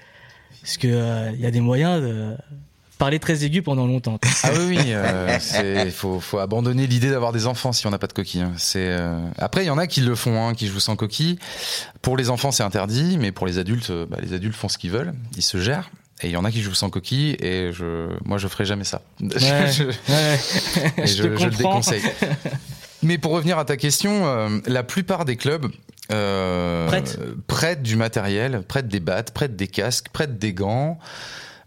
Parce 0.62 0.78
que 0.78 0.88
il 0.88 0.94
euh, 0.94 1.32
y 1.38 1.46
a 1.46 1.52
des 1.52 1.62
moyens 1.62 2.02
de 2.02 2.36
parler 2.98 3.20
très 3.20 3.44
aigu 3.44 3.62
pendant 3.62 3.86
longtemps. 3.86 4.20
Ah 4.44 4.50
oui, 4.54 4.78
oui, 4.78 4.80
euh, 4.90 5.38
il 5.86 5.92
faut, 5.92 6.20
faut, 6.20 6.38
abandonner 6.38 6.88
l'idée 6.88 7.10
d'avoir 7.10 7.32
des 7.32 7.48
enfants 7.48 7.72
si 7.72 7.88
on 7.88 7.90
n'a 7.90 7.98
pas 7.98 8.08
de 8.08 8.14
coquille. 8.14 8.42
Hein. 8.42 8.54
C'est 8.58 8.88
euh, 8.90 9.20
après 9.38 9.64
il 9.64 9.68
y 9.68 9.70
en 9.72 9.78
a 9.78 9.88
qui 9.88 10.02
le 10.02 10.16
font, 10.16 10.48
hein, 10.48 10.54
qui 10.54 10.68
jouent 10.68 10.80
sans 10.80 10.96
coquille. 10.96 11.40
Pour 12.02 12.16
les 12.16 12.30
enfants 12.30 12.52
c'est 12.52 12.64
interdit, 12.64 13.18
mais 13.20 13.32
pour 13.32 13.48
les 13.48 13.58
adultes, 13.58 13.92
bah, 13.92 14.18
les 14.22 14.34
adultes 14.34 14.56
font 14.56 14.70
ce 14.70 14.78
qu'ils 14.78 14.92
veulent, 14.92 15.14
ils 15.36 15.44
se 15.44 15.60
gèrent. 15.60 15.90
Et 16.22 16.28
il 16.28 16.32
y 16.32 16.38
en 16.38 16.46
a 16.46 16.52
qui 16.52 16.62
jouent 16.62 16.74
sans 16.74 16.90
coquille 16.90 17.36
et 17.40 17.72
je, 17.74 18.10
moi 18.24 18.38
je 18.38 18.48
ferai 18.48 18.66
jamais 18.66 18.86
ça. 18.86 19.02
Ouais, 19.20 19.30
je, 19.38 19.84
ouais. 20.10 20.40
je, 21.00 21.06
je, 21.06 21.38
je 21.38 21.46
le 21.46 21.56
déconseille. 21.56 22.04
Mais 23.04 23.18
pour 23.18 23.32
revenir 23.34 23.60
à 23.60 23.66
ta 23.66 23.78
question, 23.78 24.62
la 24.66 24.84
plupart 24.84 25.26
des 25.26 25.36
clubs 25.36 25.68
euh, 26.12 26.88
prête. 27.48 27.82
du 27.82 27.96
matériel, 27.96 28.62
prête 28.68 28.88
des 28.88 29.00
battes, 29.00 29.32
prête 29.32 29.56
des 29.56 29.68
casques, 29.68 30.10
prête 30.10 30.38
des 30.38 30.54
gants, 30.54 31.00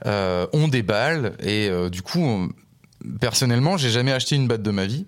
euh, 0.06 0.46
ont 0.52 0.68
des 0.68 0.82
balles 0.82 1.32
et 1.40 1.68
euh, 1.68 1.90
du 1.90 2.02
coup, 2.02 2.48
personnellement, 3.20 3.76
j'ai 3.76 3.90
jamais 3.90 4.12
acheté 4.12 4.36
une 4.36 4.46
batte 4.46 4.62
de 4.62 4.70
ma 4.70 4.86
vie. 4.86 5.06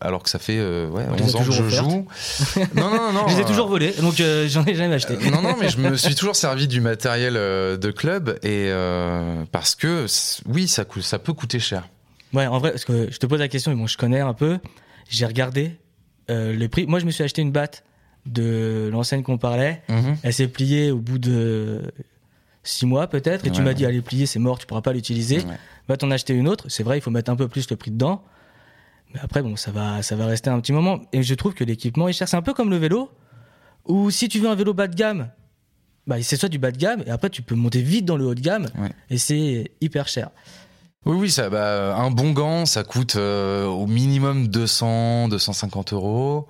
alors 0.00 0.22
que 0.22 0.30
ça 0.30 0.38
fait 0.40 0.58
euh, 0.58 0.88
ouais, 0.88 1.04
On 1.10 1.14
les 1.14 1.22
a 1.22 1.24
11 1.26 1.36
ans 1.36 1.44
que 1.44 1.52
je 1.52 1.68
joue. 1.68 2.06
non, 2.74 2.90
non, 2.90 3.12
non. 3.12 3.28
je 3.28 3.36
les 3.36 3.42
ai 3.42 3.44
toujours 3.44 3.68
volés, 3.68 3.92
donc 4.00 4.14
j'en 4.16 4.64
ai 4.64 4.74
jamais 4.74 4.94
acheté. 4.94 5.16
non, 5.30 5.40
non, 5.42 5.54
mais 5.60 5.68
je 5.68 5.78
me 5.78 5.96
suis 5.96 6.14
toujours 6.16 6.36
servi 6.36 6.66
du 6.66 6.80
matériel 6.80 7.34
de 7.34 7.90
club 7.90 8.38
et 8.42 8.70
parce 9.52 9.74
que 9.76 10.06
oui, 10.46 10.66
ça, 10.66 10.84
coûte- 10.84 11.02
ça 11.02 11.18
peut 11.18 11.32
coûter 11.32 11.60
cher. 11.60 11.88
Ouais, 12.32 12.48
en 12.48 12.58
vrai, 12.58 12.72
parce 12.72 12.84
que 12.84 13.12
je 13.12 13.18
te 13.18 13.26
pose 13.26 13.38
la 13.38 13.46
question, 13.46 13.70
mais 13.70 13.76
bon, 13.76 13.86
je 13.86 13.96
connais 13.96 14.18
un 14.20 14.34
peu. 14.34 14.58
J'ai 15.08 15.24
regardé 15.26 15.78
les 16.28 16.68
prix. 16.68 16.84
Moi, 16.86 16.98
je 16.98 17.04
me 17.04 17.12
suis 17.12 17.22
acheté 17.22 17.42
une 17.42 17.52
batte 17.52 17.84
de 18.26 18.88
l'enseigne 18.92 19.22
qu'on 19.22 19.38
parlait. 19.38 19.82
Elle 20.22 20.32
s'est 20.32 20.48
pliée 20.48 20.90
au 20.90 20.98
bout 20.98 21.18
de 21.18 21.82
six 22.62 22.86
mois 22.86 23.06
peut-être, 23.06 23.46
et 23.46 23.50
tu 23.50 23.60
m'as 23.60 23.68
ouais. 23.68 23.74
dit, 23.74 23.84
elle 23.84 23.94
est 23.94 24.00
pliée, 24.00 24.26
c'est 24.26 24.38
mort, 24.38 24.58
tu 24.58 24.66
pourras 24.66 24.80
pas 24.80 24.92
l'utiliser. 24.92 25.38
Ouais. 25.38 25.58
Va 25.88 25.96
t'en 25.96 26.10
acheter 26.10 26.32
une 26.32 26.48
autre. 26.48 26.68
C'est 26.68 26.82
vrai, 26.82 26.96
il 26.98 27.00
faut 27.02 27.10
mettre 27.10 27.30
un 27.30 27.36
peu 27.36 27.46
plus 27.46 27.68
le 27.68 27.76
prix 27.76 27.90
dedans. 27.90 28.22
Mais 29.12 29.20
après, 29.22 29.42
bon, 29.42 29.54
ça 29.54 29.70
va, 29.70 30.02
ça 30.02 30.16
va 30.16 30.26
rester 30.26 30.48
un 30.50 30.58
petit 30.60 30.72
moment. 30.72 31.02
Et 31.12 31.22
je 31.22 31.34
trouve 31.34 31.54
que 31.54 31.62
l'équipement 31.62 32.08
est 32.08 32.14
cher. 32.14 32.26
C'est 32.26 32.36
un 32.38 32.42
peu 32.42 32.54
comme 32.54 32.70
le 32.70 32.76
vélo, 32.76 33.10
où 33.84 34.10
si 34.10 34.28
tu 34.28 34.38
veux 34.38 34.48
un 34.48 34.54
vélo 34.54 34.72
bas 34.72 34.88
de 34.88 34.94
gamme, 34.96 35.28
bah, 36.06 36.20
c'est 36.22 36.36
soit 36.36 36.48
du 36.48 36.58
bas 36.58 36.70
de 36.70 36.78
gamme, 36.78 37.02
et 37.06 37.10
après, 37.10 37.30
tu 37.30 37.42
peux 37.42 37.54
monter 37.54 37.82
vite 37.82 38.06
dans 38.06 38.16
le 38.16 38.24
haut 38.24 38.34
de 38.34 38.40
gamme, 38.40 38.68
et 39.10 39.18
c'est 39.18 39.70
hyper 39.80 40.08
cher. 40.08 40.30
Oui, 41.06 41.16
oui, 41.18 41.30
ça, 41.30 41.50
bah, 41.50 41.94
un 41.96 42.10
bon 42.10 42.32
gant, 42.32 42.64
ça 42.64 42.82
coûte 42.82 43.16
euh, 43.16 43.66
au 43.66 43.86
minimum 43.86 44.48
200, 44.48 45.28
250 45.28 45.92
euros. 45.92 46.48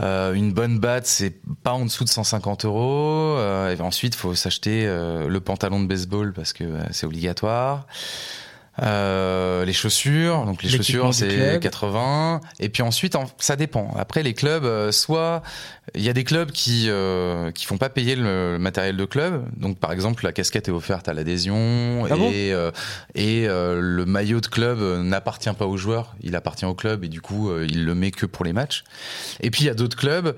Euh, 0.00 0.32
une 0.32 0.52
bonne 0.52 0.80
batte, 0.80 1.06
c'est 1.06 1.38
pas 1.62 1.74
en 1.74 1.84
dessous 1.84 2.02
de 2.02 2.08
150 2.08 2.64
euros. 2.64 3.36
Euh, 3.38 3.72
et 3.72 3.80
ensuite, 3.80 4.16
faut 4.16 4.34
s'acheter 4.34 4.84
euh, 4.84 5.28
le 5.28 5.40
pantalon 5.40 5.80
de 5.80 5.86
baseball 5.86 6.32
parce 6.32 6.52
que 6.52 6.64
c'est 6.90 7.06
obligatoire. 7.06 7.86
Euh, 8.82 9.64
les 9.64 9.72
chaussures, 9.72 10.44
donc 10.46 10.62
les 10.64 10.68
chaussures 10.68 11.14
c'est 11.14 11.28
club. 11.28 11.60
80 11.60 12.40
et 12.58 12.68
puis 12.68 12.82
ensuite 12.82 13.14
en- 13.14 13.26
ça 13.38 13.54
dépend. 13.54 13.94
Après 13.96 14.24
les 14.24 14.34
clubs, 14.34 14.64
euh, 14.64 14.90
soit 14.90 15.42
il 15.94 16.02
y 16.02 16.08
a 16.08 16.12
des 16.12 16.24
clubs 16.24 16.50
qui 16.50 16.86
euh, 16.88 17.52
qui 17.52 17.66
font 17.66 17.76
pas 17.78 17.88
payer 17.88 18.16
le 18.16 18.58
matériel 18.58 18.96
de 18.96 19.04
club, 19.04 19.44
donc 19.56 19.78
par 19.78 19.92
exemple 19.92 20.24
la 20.24 20.32
casquette 20.32 20.66
est 20.66 20.72
offerte 20.72 21.08
à 21.08 21.14
l'adhésion 21.14 22.04
Ah 22.10 22.16
et 22.32 22.52
euh, 22.52 22.72
et 23.14 23.46
euh, 23.46 23.78
le 23.80 24.04
maillot 24.06 24.40
de 24.40 24.46
club 24.48 24.80
n'appartient 25.04 25.52
pas 25.56 25.66
aux 25.66 25.76
joueurs, 25.76 26.16
il 26.22 26.34
appartient 26.34 26.64
au 26.66 26.74
club 26.74 27.04
et 27.04 27.08
du 27.08 27.20
coup 27.20 27.52
il 27.68 27.84
le 27.84 27.94
met 27.94 28.10
que 28.10 28.26
pour 28.26 28.44
les 28.44 28.52
matchs. 28.52 28.82
Et 29.40 29.52
puis 29.52 29.62
il 29.62 29.66
y 29.66 29.70
a 29.70 29.74
d'autres 29.74 29.96
clubs 29.96 30.34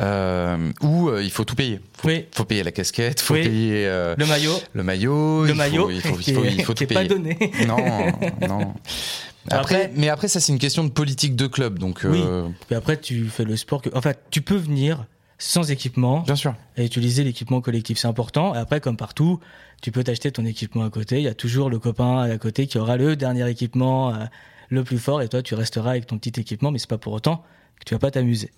où 0.00 1.10
il 1.20 1.30
faut 1.32 1.44
tout 1.44 1.56
payer. 1.56 1.80
Faut, 1.98 2.08
Oui. 2.08 2.26
faut 2.32 2.44
payer 2.44 2.62
la 2.64 2.72
casquette, 2.72 3.20
faut 3.20 3.34
Oui. 3.34 3.42
payer 3.42 3.86
Le 4.16 4.24
maillot, 4.26 4.54
le 4.72 4.82
maillot, 4.82 5.42
le 5.44 5.48
il 5.48 5.52
faut- 5.52 5.56
maillot, 5.58 5.90
il 5.90 6.00
faut, 6.00 6.16
il 6.26 6.34
faut, 6.34 6.44
il 6.44 6.64
faut 6.64 6.74
tout 6.74 6.86
pas 6.86 6.94
payer. 6.96 7.08
donné. 7.08 7.38
Non, 7.66 7.71
non. 8.48 8.74
Après- 9.50 9.58
Après, 9.58 9.92
mais 9.96 10.08
après 10.08 10.28
ça 10.28 10.38
c'est 10.40 10.52
une 10.52 10.58
question 10.58 10.84
de 10.84 10.90
politique 10.90 11.34
de 11.36 11.46
club, 11.46 11.78
donc 11.78 12.04
euh, 12.04 12.48
Puis 12.66 12.76
après, 12.76 12.96
tu 13.00 13.26
fais 13.26 13.44
le 13.44 13.56
sport 13.56 13.82
que. 13.82 13.90
En 13.94 14.00
fait, 14.00 14.20
tu 14.30 14.40
peux 14.42 14.56
venir 14.56 15.04
sans 15.38 15.70
équipement 15.72 16.20
bien 16.20 16.36
sûr. 16.36 16.54
et 16.76 16.84
utiliser 16.84 17.24
l'équipement 17.24 17.60
collectif. 17.60 17.98
C'est 17.98 18.06
important. 18.06 18.54
Et 18.54 18.58
après, 18.58 18.80
comme 18.80 18.96
partout, 18.96 19.40
tu 19.80 19.90
peux 19.90 20.04
t'acheter 20.04 20.30
ton 20.30 20.44
équipement 20.44 20.84
à 20.84 20.90
côté. 20.90 21.16
Il 21.16 21.24
y 21.24 21.28
a 21.28 21.34
toujours 21.34 21.68
le 21.70 21.80
copain 21.80 22.18
à 22.20 22.38
côté 22.38 22.68
qui 22.68 22.78
aura 22.78 22.96
le 22.96 23.16
dernier 23.16 23.48
équipement 23.50 24.14
euh, 24.14 24.24
le 24.68 24.84
plus 24.84 24.98
fort 24.98 25.20
et 25.20 25.28
toi, 25.28 25.42
tu 25.42 25.54
resteras 25.56 25.90
avec 25.90 26.06
ton 26.06 26.18
petit 26.18 26.38
équipement, 26.40 26.70
mais 26.70 26.78
c'est 26.78 26.88
pas 26.88 26.98
pour 26.98 27.12
autant 27.12 27.42
tu 27.86 27.94
vas 27.94 27.98
pas 27.98 28.10
t'amuser. 28.10 28.50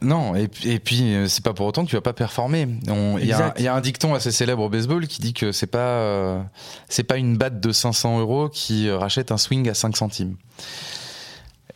Non, 0.00 0.34
et, 0.34 0.48
puis- 0.48 0.70
et 0.70 0.78
puis 0.78 1.14
euh, 1.14 1.28
c'est 1.28 1.44
pas 1.44 1.52
pour 1.54 1.66
autant 1.66 1.84
que 1.84 1.90
tu 1.90 1.96
vas 1.96 2.02
pas 2.02 2.12
performer. 2.12 2.66
Il 2.82 2.86
y, 2.88 2.90
a 2.90 2.94
un- 2.94 3.18
Exact. 3.18 3.54
il 3.58 3.64
y 3.64 3.68
a 3.68 3.74
un 3.74 3.80
dicton 3.80 4.14
assez 4.14 4.32
célèbre 4.32 4.62
au 4.62 4.68
baseball 4.68 5.06
qui 5.06 5.20
dit 5.20 5.32
que 5.34 5.52
c'est 5.52 5.66
pas 5.66 5.78
euh, 5.78 6.40
c'est 6.88 7.04
pas 7.04 7.16
une 7.18 7.36
batte 7.36 7.60
de 7.60 7.72
500 7.72 8.18
euros 8.20 8.48
qui 8.48 8.88
euh, 8.88 8.98
rachète 8.98 9.30
un 9.32 9.38
swing 9.38 9.68
à 9.68 9.74
5 9.74 9.96
centimes. 9.96 10.36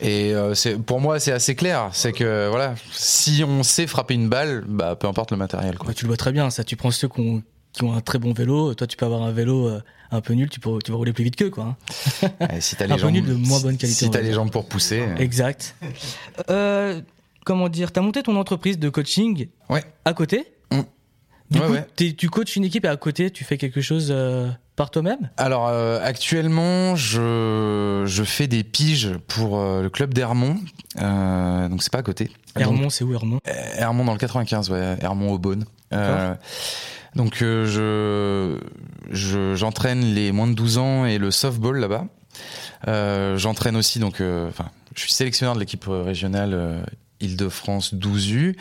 Et 0.00 0.34
euh, 0.34 0.54
c'est 0.54 0.76
pour 0.76 1.00
moi 1.00 1.18
c'est 1.20 1.32
assez 1.32 1.54
clair, 1.54 1.88
c'est 1.92 2.12
que 2.12 2.48
voilà, 2.50 2.74
si 2.92 3.42
on 3.46 3.62
sait 3.62 3.86
frapper 3.86 4.12
une 4.14 4.28
balle, 4.28 4.64
bah 4.68 4.94
peu 4.94 5.06
importe 5.06 5.30
le 5.30 5.38
matériel 5.38 5.78
quoi. 5.78 5.94
Tu 5.94 6.04
le 6.04 6.08
vois 6.08 6.16
très 6.18 6.32
bien. 6.32 6.50
Ça, 6.50 6.64
tu 6.64 6.76
prends 6.76 6.90
ceux 6.90 7.08
qui 7.08 7.20
ont, 7.20 7.42
qui 7.76 7.84
ont 7.84 7.94
un 7.94 8.00
très 8.00 8.18
bon 8.18 8.32
vélo. 8.32 8.74
Toi, 8.74 8.86
tu 8.86 8.96
peux 8.96 9.06
avoir 9.06 9.22
un 9.22 9.32
vélo 9.32 9.68
euh, 9.68 9.80
un 10.10 10.20
peu 10.20 10.32
nul. 10.34 10.48
Tu, 10.48 10.60
peux, 10.60 10.78
tu 10.84 10.90
vas 10.90 10.96
rouler 10.96 11.12
plus 11.12 11.24
vite 11.24 11.36
qu'eux, 11.36 11.50
quoi. 11.50 11.76
hein. 12.22 12.28
Et 12.56 12.60
si 12.60 12.74
t'as 12.76 12.84
Un 12.84 12.88
les 12.88 12.94
peu 12.94 13.00
jambes 13.00 13.12
nul 13.12 13.24
de 13.26 13.34
moins 13.34 13.60
bonne 13.60 13.76
qualité, 13.76 13.98
si 14.04 14.10
t'as 14.10 14.18
va 14.18 14.24
les 14.24 14.32
jambes 14.32 14.50
pour 14.50 14.66
pousser, 14.66 15.00
euh, 15.00 15.16
Exact. 15.16 15.76
Euh, 16.50 17.00
comment 17.44 17.68
dire 17.68 17.92
T'as 17.92 18.00
monté 18.00 18.22
ton 18.22 18.36
entreprise 18.36 18.78
de 18.78 18.88
coaching 18.88 19.48
ouais. 19.70 19.84
à 20.04 20.12
côté. 20.14 20.44
Mm. 20.72 20.80
Du 21.50 21.60
Ouais, 21.60 21.66
coup, 21.66 21.72
ouais. 21.74 21.86
t'es- 21.94 22.12
tu 22.14 22.28
coaches 22.28 22.56
une 22.56 22.64
équipe 22.64 22.84
et 22.84 22.88
à 22.88 22.96
côté, 22.96 23.30
tu 23.30 23.44
fais 23.44 23.56
quelque 23.56 23.80
chose 23.80 24.08
euh, 24.10 24.48
par 24.74 24.90
toi-même? 24.90 25.30
Alors 25.36 25.68
euh, 25.68 26.00
actuellement, 26.02 26.96
je, 26.96 28.02
je 28.04 28.24
fais 28.24 28.48
des 28.48 28.64
piges 28.64 29.12
pour 29.28 29.60
euh, 29.60 29.80
le 29.82 29.88
club 29.88 30.12
d'Hermont, 30.12 30.56
euh, 31.00 31.68
donc 31.68 31.84
c'est 31.84 31.92
pas 31.92 31.98
à 31.98 32.02
côté. 32.02 32.32
Hermont, 32.56 32.90
c'est 32.90 33.04
où 33.04 33.14
Hermont? 33.14 33.38
Hermont 33.44 34.04
dans 34.04 34.12
le 34.12 34.18
95, 34.18 34.70
ouais, 34.70 34.96
Hermont 35.00 35.30
au 35.32 35.38
Beaune. 35.38 35.66
Donc 37.16 37.42
euh, 37.42 37.64
je 37.66 38.58
je- 39.12 39.54
j'entraîne 39.56 40.02
les 40.14 40.30
moins 40.32 40.46
de 40.46 40.52
12 40.54 40.78
ans 40.78 41.06
et 41.06 41.18
le 41.18 41.30
softball 41.30 41.78
là-bas. 41.78 42.06
Euh, 42.86 43.36
j'entraîne 43.38 43.74
aussi 43.76 43.98
donc 43.98 44.20
euh, 44.20 44.48
enfin 44.48 44.66
je 44.94 45.00
suis 45.00 45.12
sélectionneur 45.12 45.54
de 45.54 45.60
l'équipe 45.60 45.84
régionale 45.88 46.84
Île-de-France 47.20 47.94
12U. 47.94 48.54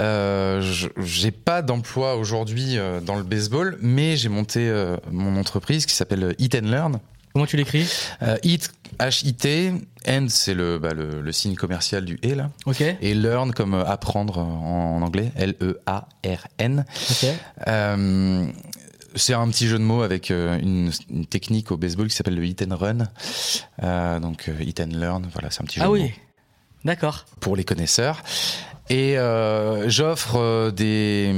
Euh, 0.00 0.60
j'ai 0.98 1.30
pas 1.30 1.62
d'emploi 1.62 2.16
aujourd'hui 2.16 2.76
dans 3.06 3.14
le 3.16 3.22
baseball, 3.22 3.78
mais 3.80 4.16
j'ai 4.16 4.28
monté 4.28 4.72
mon 5.10 5.36
entreprise 5.36 5.86
qui 5.86 5.94
s'appelle 5.94 6.34
Eat 6.38 6.54
and 6.56 6.66
Learn. 6.68 6.98
Comment 7.34 7.46
tu 7.46 7.56
l'écris 7.56 7.90
Euh, 8.22 8.36
Eat 8.44 8.70
H-I-T, 9.00 9.72
and 10.06 10.26
c'est 10.28 10.54
le, 10.54 10.78
bah, 10.78 10.94
le 10.94 11.20
le 11.20 11.32
signe 11.32 11.56
commercial 11.56 12.04
du 12.04 12.16
et 12.22 12.36
là, 12.36 12.50
Ok. 12.64 12.80
et 12.80 13.12
learn 13.14 13.52
comme 13.52 13.74
apprendre 13.74 14.38
en, 14.38 14.98
en 14.98 15.02
anglais, 15.02 15.32
L-E-A-R-N. 15.34 16.84
Ok. 17.10 17.26
Euh, 17.66 18.46
c'est 19.16 19.34
un 19.34 19.48
petit 19.48 19.66
jeu 19.66 19.78
de 19.78 19.82
mots 19.82 20.02
avec 20.02 20.30
euh, 20.30 20.56
une, 20.60 20.92
une 21.10 21.26
technique 21.26 21.72
au 21.72 21.76
baseball 21.76 22.06
qui 22.06 22.14
s'appelle 22.14 22.36
le 22.36 22.44
hit 22.46 22.62
and 22.70 22.76
run. 22.76 22.98
Euh, 23.82 24.20
donc 24.20 24.48
hit 24.60 24.78
and 24.78 24.90
learn, 24.92 25.26
voilà, 25.32 25.50
c'est 25.50 25.60
un 25.62 25.64
petit 25.64 25.80
jeu 25.80 25.82
Ah 25.84 25.88
de 25.88 25.92
oui. 25.92 26.02
mots 26.04 26.10
D'accord. 26.84 27.24
pour 27.40 27.56
les 27.56 27.64
connaisseurs. 27.64 28.22
Et 28.90 29.18
euh, 29.18 29.88
j'offre 29.88 30.70
des 30.70 31.32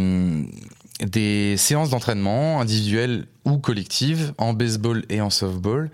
des 1.01 1.57
séances 1.59 1.91
d'entraînement 1.91 2.61
individuelles 2.61 3.27
ou 3.45 3.59
collectives 3.59 4.33
en 4.39 4.55
baseball 4.55 5.05
et 5.11 5.21
en 5.21 5.29
softball, 5.31 5.91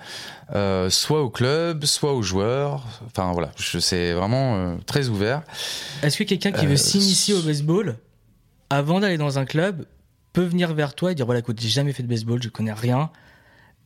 euh, 0.55 0.91
soit 0.91 1.23
au 1.23 1.31
club, 1.31 1.85
soit 1.85 2.15
aux 2.15 2.23
joueurs. 2.23 2.87
Enfin 3.07 3.33
voilà, 3.33 3.51
c'est 3.59 4.13
vraiment 4.13 4.55
euh, 4.57 4.77
très 4.87 5.09
ouvert. 5.09 5.43
Est-ce 6.03 6.17
que 6.19 6.25
quelqu'un 6.25 6.53
qui 6.53 6.67
Euh, 6.67 6.69
veut 6.69 6.77
s'initier 6.77 7.35
au 7.35 7.43
baseball, 7.43 7.97
avant 8.71 9.01
d'aller 9.01 9.19
dans 9.19 9.39
un 9.39 9.45
club, 9.45 9.87
peut 10.33 10.45
venir 10.45 10.73
vers 10.73 10.95
toi 10.95 11.13
et 11.13 11.15
dire 11.15 11.27
voilà, 11.27 11.41
écoute, 11.41 11.61
j'ai 11.61 11.69
jamais 11.69 11.93
fait 11.93 12.03
de 12.03 12.09
baseball, 12.09 12.41
je 12.43 12.49
connais 12.49 12.73
rien. 12.73 13.11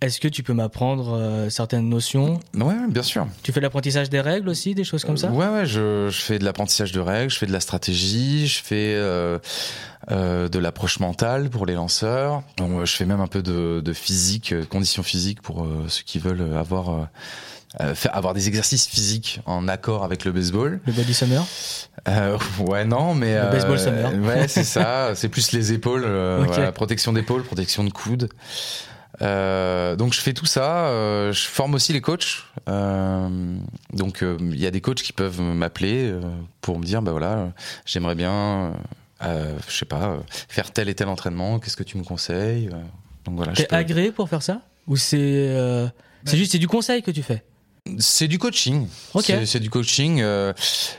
Est-ce 0.02 0.20
que 0.20 0.28
tu 0.28 0.42
peux 0.42 0.52
m'apprendre 0.52 1.14
euh, 1.16 1.48
certaines 1.48 1.88
notions? 1.88 2.38
Ouais, 2.54 2.74
bien 2.88 3.02
sûr. 3.02 3.26
Tu 3.42 3.50
fais 3.52 3.60
l'apprentissage 3.60 4.10
des 4.10 4.20
règles 4.20 4.48
aussi, 4.50 4.74
des 4.74 4.84
choses 4.84 5.04
comme 5.04 5.16
ça? 5.16 5.28
Ouais, 5.30 5.48
ouais, 5.48 5.64
je, 5.64 6.08
je 6.10 6.20
fais 6.20 6.38
de 6.38 6.44
l'apprentissage 6.44 6.92
de 6.92 7.00
règles, 7.00 7.30
je 7.30 7.38
fais 7.38 7.46
de 7.46 7.52
la 7.52 7.60
stratégie, 7.60 8.46
je 8.46 8.62
fais 8.62 8.92
euh, 8.94 9.38
euh, 10.10 10.48
de 10.50 10.58
l'approche 10.58 11.00
mentale 11.00 11.48
pour 11.48 11.64
les 11.64 11.74
lanceurs. 11.74 12.42
Je 12.58 12.92
fais 12.92 13.06
même 13.06 13.20
un 13.20 13.26
peu 13.26 13.42
de, 13.42 13.80
de 13.82 13.92
physique, 13.94 14.54
conditions 14.68 15.02
physiques 15.02 15.40
pour 15.40 15.66
ceux 15.88 16.02
qui 16.04 16.18
veulent 16.18 16.54
avoir 16.56 17.08
euh, 17.80 17.94
faire, 17.94 18.14
avoir 18.14 18.34
des 18.34 18.48
exercices 18.48 18.86
physiques 18.86 19.40
en 19.46 19.66
accord 19.66 20.04
avec 20.04 20.24
le 20.26 20.32
baseball. 20.32 20.80
Le 20.86 20.92
body 20.92 21.14
summer? 21.14 21.44
Euh, 22.08 22.38
ouais, 22.60 22.84
non, 22.84 23.14
mais 23.14 23.34
Le 23.40 23.50
baseball 23.50 23.78
summer. 23.78 24.12
Ouais, 24.22 24.46
c'est 24.48 24.64
ça. 24.64 25.12
C'est 25.14 25.30
plus 25.30 25.52
les 25.52 25.72
épaules, 25.72 26.04
euh, 26.04 26.42
Ok. 26.42 26.48
voilà, 26.48 26.72
protection 26.72 27.14
d'épaule, 27.14 27.42
protection 27.44 27.82
de 27.82 27.90
coude. 27.90 28.28
Euh, 29.22 29.96
donc 29.96 30.12
je 30.12 30.20
fais 30.20 30.32
tout 30.34 30.46
ça. 30.46 30.88
euh, 30.88 31.32
je 31.32 31.46
forme 31.46 31.74
aussi 31.74 31.92
les 31.92 32.00
coachs. 32.00 32.44
Euh, 32.68 33.28
donc 33.92 34.22
euh, 34.22 34.36
il 34.40 34.58
y 34.60 34.66
a 34.66 34.70
des 34.70 34.80
coachs 34.80 35.02
qui 35.02 35.12
peuvent 35.12 35.40
m'appeler 35.40 36.10
euh, 36.10 36.20
pour 36.60 36.78
me 36.78 36.84
dire 36.84 37.00
bah 37.02 37.12
voilà, 37.12 37.52
j'aimerais 37.86 38.14
bien, 38.14 38.74
euh, 39.22 39.56
je 39.68 39.74
sais 39.76 39.84
pas, 39.86 40.10
euh, 40.10 40.18
faire 40.48 40.70
tel 40.72 40.88
et 40.88 40.94
tel 40.94 41.08
entraînement. 41.08 41.58
Qu'est-ce 41.58 41.76
que 41.76 41.82
tu 41.84 41.96
me 41.96 42.04
conseilles? 42.04 42.68
Donc 43.24 43.36
voilà. 43.36 43.52
T'es 43.52 43.64
peux- 43.66 43.76
agréé 43.76 44.12
pour 44.12 44.28
faire 44.28 44.42
ça? 44.42 44.60
Ou 44.86 44.96
c'est 44.96 45.16
euh, 45.20 45.86
c'est 46.24 46.36
juste 46.36 46.52
c'est 46.52 46.58
du 46.58 46.68
conseil 46.68 47.02
que 47.02 47.10
tu 47.10 47.22
fais? 47.22 47.42
C'est 47.98 48.28
du 48.28 48.38
coaching. 48.38 48.86
C'est- 49.46 49.60
du 49.60 49.70
coaching. 49.70 50.20
euh, 50.20 50.52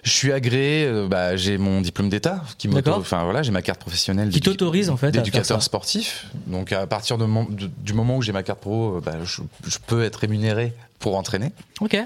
je 0.03 0.09
suis 0.11 0.31
agréé. 0.31 0.85
euh, 0.85 1.07
bah, 1.07 1.35
j'ai 1.35 1.57
mon 1.57 1.81
diplôme 1.81 2.09
d'État 2.09 2.43
qui. 2.57 2.67
Enfin 2.99 3.23
voilà, 3.23 3.43
j'ai 3.43 3.51
ma 3.51 3.61
carte 3.61 3.79
professionnelle. 3.79 4.29
Qui 4.29 4.41
t'autorise, 4.41 4.89
en 4.89 4.97
fait, 4.97 5.11
d'éducateur 5.11 5.61
sportif. 5.63 6.27
Donc 6.47 6.71
à 6.71 6.85
partir 6.87 7.17
de 7.17 7.25
mon- 7.25 7.45
de- 7.45 7.69
du 7.83 7.93
moment 7.93 8.17
où 8.17 8.21
j'ai 8.21 8.31
ma 8.31 8.43
carte 8.43 8.59
pro, 8.59 8.97
euh, 8.97 9.01
bah, 9.03 9.13
je, 9.23 9.41
je 9.67 9.77
peux 9.85 10.03
être 10.03 10.17
rémunéré 10.17 10.73
pour 10.99 11.15
entraîner. 11.17 11.51
Ok. 11.81 11.97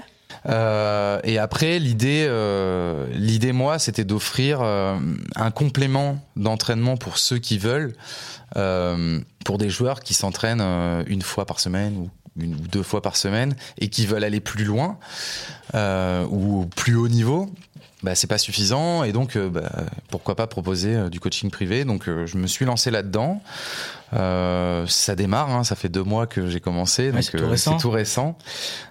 Euh, 0.46 1.20
et 1.24 1.38
après, 1.38 1.78
l'idée, 1.78 2.26
l'idée 3.14 3.52
moi, 3.52 3.78
c'était 3.78 4.04
d'offrir 4.04 4.62
un 4.62 5.50
complément 5.54 6.18
d'entraînement 6.36 6.96
pour 6.96 7.18
ceux 7.18 7.38
qui 7.38 7.58
veulent, 7.58 7.94
pour 9.44 9.58
des 9.58 9.70
joueurs 9.70 10.00
qui 10.00 10.14
s'entraînent 10.14 10.62
une 11.06 11.22
fois 11.22 11.44
par 11.46 11.60
semaine 11.60 11.96
ou 11.96 12.10
une 12.38 12.54
ou 12.54 12.68
deux 12.68 12.82
fois 12.82 13.02
par 13.02 13.16
semaine 13.16 13.54
et 13.78 13.88
qui 13.88 14.06
veulent 14.06 14.24
aller 14.24 14.40
plus 14.40 14.64
loin 14.64 14.98
euh, 15.74 16.26
ou 16.30 16.62
au 16.62 16.66
plus 16.66 16.94
haut 16.94 17.08
niveau, 17.08 17.50
bah, 18.02 18.14
c'est 18.14 18.26
pas 18.26 18.38
suffisant 18.38 19.04
et 19.04 19.12
donc 19.12 19.36
euh, 19.36 19.48
bah, 19.48 19.70
pourquoi 20.08 20.34
pas 20.34 20.46
proposer 20.46 20.94
euh, 20.94 21.08
du 21.08 21.20
coaching 21.20 21.50
privé. 21.50 21.84
Donc 21.84 22.04
je 22.06 22.36
me 22.36 22.46
suis 22.46 22.64
lancé 22.64 22.90
là-dedans. 22.90 23.42
Ça 24.12 25.14
démarre, 25.16 25.50
hein, 25.50 25.64
ça 25.64 25.74
fait 25.74 25.88
deux 25.88 26.02
mois 26.02 26.26
que 26.26 26.46
j'ai 26.48 26.60
commencé, 26.60 27.06
Ouais, 27.06 27.12
donc 27.12 27.22
c'est 27.22 27.38
tout 27.38 27.48
récent. 27.48 27.76
tout 27.78 27.90
récent. 27.90 28.38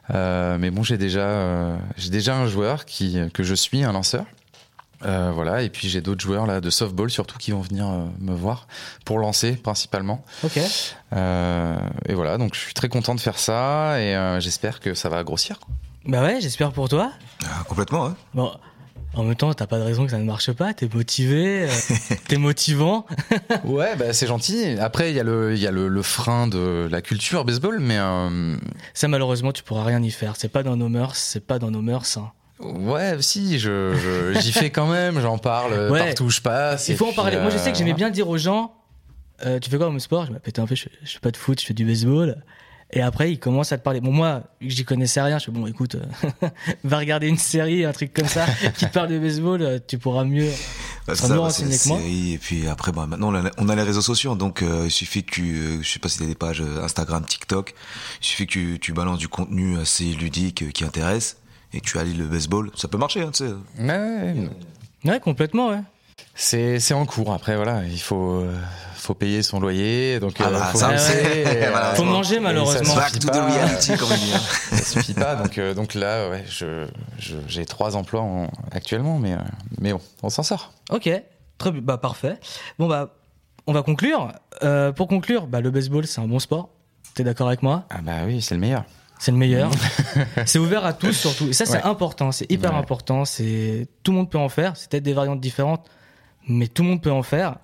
Mais 0.09 0.71
bon, 0.71 0.83
j'ai 0.83 0.97
déjà, 0.97 1.77
j'ai 1.97 2.09
déjà 2.09 2.35
un 2.35 2.47
joueur 2.47 2.85
qui 2.85 3.19
que 3.33 3.43
je 3.43 3.53
suis, 3.53 3.83
un 3.83 3.91
lanceur. 3.91 4.25
Euh, 5.05 5.31
voilà, 5.33 5.63
et 5.63 5.69
puis 5.69 5.89
j'ai 5.89 6.01
d'autres 6.01 6.21
joueurs 6.21 6.45
là 6.45 6.61
de 6.61 6.69
softball 6.69 7.09
surtout 7.09 7.37
qui 7.39 7.51
vont 7.51 7.61
venir 7.61 7.87
euh, 7.87 8.05
me 8.19 8.33
voir 8.35 8.67
pour 9.05 9.17
lancer 9.19 9.53
principalement. 9.53 10.23
Ok. 10.43 10.59
Euh, 11.13 11.75
et 12.07 12.13
voilà, 12.13 12.37
donc 12.37 12.53
je 12.55 12.59
suis 12.59 12.73
très 12.73 12.87
content 12.89 13.15
de 13.15 13.19
faire 13.19 13.39
ça 13.39 13.99
et 13.99 14.15
euh, 14.15 14.39
j'espère 14.39 14.79
que 14.79 14.93
ça 14.93 15.09
va 15.09 15.23
grossir. 15.23 15.59
quoi. 15.59 15.73
Bah 16.05 16.21
ouais, 16.23 16.39
j'espère 16.41 16.71
pour 16.71 16.89
toi. 16.89 17.11
Ah, 17.45 17.63
complètement, 17.67 18.05
hein. 18.07 18.15
Bon, 18.33 18.51
en 19.13 19.23
même 19.23 19.35
temps, 19.35 19.53
t'as 19.53 19.67
pas 19.67 19.77
de 19.77 19.83
raison 19.83 20.05
que 20.05 20.11
ça 20.11 20.17
ne 20.17 20.23
marche 20.23 20.51
pas. 20.53 20.73
T'es 20.73 20.87
motivé, 20.91 21.63
euh, 21.63 21.69
t'es 22.27 22.37
motivant. 22.37 23.05
Ouais, 23.65 23.95
bah 23.95 24.13
c'est 24.13 24.27
gentil. 24.27 24.77
Après, 24.79 25.11
il 25.11 25.15
y 25.15 25.19
a 25.19 25.23
le, 25.23 25.53
il 25.53 25.59
y 25.61 25.67
a 25.67 25.71
le, 25.71 25.87
le 25.89 26.01
frein 26.01 26.47
de 26.47 26.87
la 26.89 27.01
culture 27.01 27.43
baseball, 27.45 27.79
mais 27.79 27.97
euh, 27.99 28.55
Ça, 28.93 29.07
malheureusement, 29.07 29.51
tu 29.51 29.63
pourras 29.63 29.83
rien 29.83 30.01
y 30.01 30.11
faire. 30.11 30.35
C'est 30.37 30.47
pas 30.49 30.63
dans 30.63 30.75
nos 30.77 30.89
mœurs, 30.89 31.15
c'est 31.17 31.45
pas 31.45 31.59
dans 31.59 31.69
nos 31.71 31.81
mœurs. 31.81 32.17
hein. 32.17 32.31
Ouais, 32.63 33.17
si, 33.21 33.59
je, 33.59 33.93
je- 33.95 34.39
j'y 34.39 34.51
fais 34.51 34.69
quand 34.69 34.87
même, 34.87 35.19
j'en 35.21 35.37
parle 35.37 35.73
euh, 35.73 35.89
Ouais. 35.91 36.05
partout 36.05 36.25
où 36.25 36.29
je 36.29 36.41
passe. 36.41 36.87
Il 36.89 36.97
faut 36.97 37.07
en 37.07 37.13
parler. 37.13 37.37
Moi, 37.37 37.49
je 37.49 37.55
euh, 37.57 37.59
sais 37.59 37.71
que 37.71 37.77
j'aimais 37.77 37.91
voilà. 37.91 38.05
bien 38.07 38.11
dire 38.11 38.27
aux 38.29 38.37
gens 38.37 38.73
euh, 39.45 39.59
Tu 39.59 39.69
fais 39.69 39.77
quoi 39.77 39.87
comme 39.87 39.99
sport? 39.99 40.25
Je 40.27 40.31
me 40.31 40.37
en 40.37 40.67
fait, 40.67 40.75
je, 40.75 40.83
fais- 40.83 40.91
je 41.03 41.11
fais 41.13 41.19
pas 41.19 41.31
de 41.31 41.37
foot, 41.37 41.59
je 41.59 41.65
fais 41.65 41.73
du 41.73 41.85
baseball. 41.85 42.43
Et 42.93 43.01
après, 43.01 43.31
ils 43.31 43.39
commencent 43.39 43.71
à 43.71 43.77
te 43.77 43.83
parler. 43.83 44.01
Bon, 44.01 44.11
moi, 44.11 44.43
j'y 44.59 44.83
connaissais 44.83 45.21
rien. 45.21 45.39
Je 45.39 45.45
fais 45.45 45.51
Bon, 45.51 45.65
écoute, 45.65 45.95
euh, 45.95 46.49
va 46.83 46.97
regarder 46.97 47.27
une 47.27 47.37
série, 47.37 47.85
un 47.85 47.93
truc 47.93 48.13
comme 48.13 48.27
ça, 48.27 48.45
qui 48.77 48.85
te 48.85 48.91
parle 48.91 49.07
de 49.07 49.17
baseball, 49.17 49.61
euh, 49.61 49.79
tu 49.87 49.97
pourras 49.97 50.25
mieux. 50.25 50.49
Bah, 51.07 51.15
ça, 51.15 51.29
bah, 51.29 51.49
c'est 51.49 51.63
la 51.65 51.77
que 51.77 51.87
moi. 51.87 51.97
série, 51.99 52.33
et 52.33 52.37
puis 52.37 52.67
après, 52.67 52.91
bah, 52.91 53.05
maintenant, 53.07 53.33
on 53.33 53.45
a, 53.45 53.49
on 53.57 53.69
a 53.69 53.75
les 53.75 53.83
réseaux 53.83 54.01
sociaux, 54.01 54.35
donc 54.35 54.61
euh, 54.61 54.83
il 54.85 54.91
suffit 54.91 55.23
que 55.23 55.31
tu, 55.31 55.55
euh, 55.55 55.81
je 55.81 55.89
sais 55.89 55.99
pas 55.99 56.09
si 56.09 56.19
t'as 56.19 56.25
des 56.25 56.35
pages 56.35 56.59
euh, 56.61 56.83
Instagram, 56.83 57.25
TikTok, 57.25 57.73
il 58.21 58.25
suffit 58.25 58.45
que 58.45 58.51
tu, 58.51 58.77
tu 58.79 58.91
balances 58.93 59.17
du 59.19 59.29
contenu 59.29 59.79
assez 59.79 60.03
ludique 60.03 60.61
euh, 60.61 60.69
qui 60.71 60.83
intéresse, 60.83 61.37
et 61.73 61.79
que 61.81 61.85
tu 61.85 61.97
allies 61.99 62.13
le 62.13 62.25
baseball, 62.25 62.71
ça 62.75 62.87
peut 62.87 62.97
marcher, 62.97 63.21
hein, 63.21 63.31
tu 63.33 63.45
sais. 63.45 63.53
Ouais, 63.79 64.35
ouais, 65.05 65.19
complètement, 65.19 65.69
ouais. 65.69 65.81
C'est, 66.35 66.79
c'est 66.79 66.93
en 66.93 67.05
cours. 67.05 67.33
Après, 67.33 67.55
voilà, 67.55 67.83
il 67.85 67.99
faut, 67.99 68.35
euh, 68.41 68.53
faut 68.95 69.13
payer 69.13 69.41
son 69.43 69.59
loyer, 69.59 70.19
donc 70.19 70.35
Ah 70.39 70.47
euh, 70.47 70.51
bah, 70.59 70.65
faut 70.71 70.77
ça, 70.77 70.93
et, 71.23 71.43
Voilà. 71.69 71.93
Faut 71.95 72.03
bon. 72.03 72.11
manger, 72.11 72.39
malheureusement. 72.39 72.93
ça 72.93 72.99
Back 73.01 73.09
suffit 73.09 73.19
to 73.19 73.27
the 73.29 73.35
reality, 73.35 73.97
comme 73.97 74.09
on 74.11 74.15
dit. 74.15 74.31
hein. 74.33 74.39
ça 74.71 74.83
suffit 74.83 75.13
pas. 75.13 75.35
Donc, 75.35 75.57
euh, 75.57 75.73
donc 75.73 75.93
là, 75.93 76.29
ouais, 76.29 76.45
je, 76.49 76.87
je- 77.19 77.35
j'ai 77.47 77.65
trois 77.65 77.95
emplois 77.95 78.21
en- 78.21 78.49
actuellement, 78.71 79.17
mais, 79.19 79.33
euh, 79.33 79.37
mais 79.79 79.91
bon, 79.93 80.01
on 80.23 80.29
s'en 80.29 80.43
sort. 80.43 80.71
Ok, 80.89 81.09
très 81.57 81.71
bien. 81.71 81.81
Bah, 81.81 81.97
parfait. 81.97 82.39
Bon, 82.79 82.87
bah, 82.87 83.09
on 83.67 83.73
va 83.73 83.81
conclure. 83.83 84.31
Euh, 84.63 84.91
pour 84.91 85.07
conclure, 85.07 85.47
bah, 85.47 85.61
le 85.61 85.71
baseball, 85.71 86.05
c'est 86.07 86.21
un 86.21 86.27
bon 86.27 86.39
sport. 86.39 86.69
T'es 87.13 87.23
d'accord 87.23 87.47
avec 87.47 87.61
moi? 87.61 87.83
Ah 87.89 87.99
bah 88.01 88.19
oui, 88.25 88.41
c'est 88.41 88.55
le 88.55 88.61
meilleur. 88.61 88.85
C'est 89.23 89.31
le 89.31 89.37
meilleur. 89.37 89.69
c'est 90.47 90.57
ouvert 90.57 90.83
à 90.83 90.93
tous 90.93 91.13
surtout. 91.13 91.47
Et 91.49 91.53
ça, 91.53 91.67
c'est 91.67 91.73
Ouais. 91.77 91.83
important. 91.83 92.31
C'est 92.31 92.51
hyper 92.51 92.71
Ouais. 92.73 92.79
important. 92.79 93.23
C'est 93.23 93.87
tout 94.01 94.11
le 94.11 94.17
monde 94.17 94.31
peut 94.31 94.39
en 94.39 94.49
faire. 94.49 94.75
C'est 94.75 94.89
peut-être 94.89 95.03
des 95.03 95.13
variantes 95.13 95.39
différentes, 95.39 95.87
mais 96.47 96.67
tout 96.67 96.81
le 96.81 96.89
monde 96.89 97.03
peut 97.03 97.11
en 97.11 97.21
faire. 97.21 97.57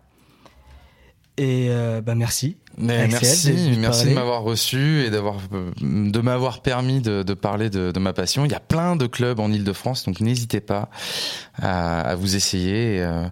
Et 1.40 1.68
euh, 1.70 2.02
bah 2.02 2.16
merci. 2.16 2.58
Mais 2.80 3.08
merci, 3.08 3.54
de- 3.54 3.76
merci 3.80 4.00
parler. 4.02 4.10
de 4.12 4.16
m'avoir 4.20 4.42
reçu 4.44 5.02
et 5.04 5.10
d'avoir 5.12 5.38
euh, 5.54 5.72
de 5.82 6.20
m'avoir 6.20 6.62
permis 6.62 7.00
de, 7.02 7.22
de 7.24 7.34
parler 7.36 7.70
de, 7.72 7.92
de 7.92 8.00
ma 8.00 8.14
passion. 8.14 8.46
Il 8.46 8.52
y 8.52 8.56
a 8.56 8.60
plein 8.60 8.96
de 8.96 9.06
clubs 9.08 9.40
en 9.40 9.52
Ile-de-France, 9.52 10.06
donc 10.06 10.20
n'hésitez 10.20 10.62
pas 10.62 10.90
à, 11.60 12.02
à 12.02 12.16
vous 12.16 12.36
essayer. 12.36 12.98
Et, 12.98 13.02
euh, 13.02 13.28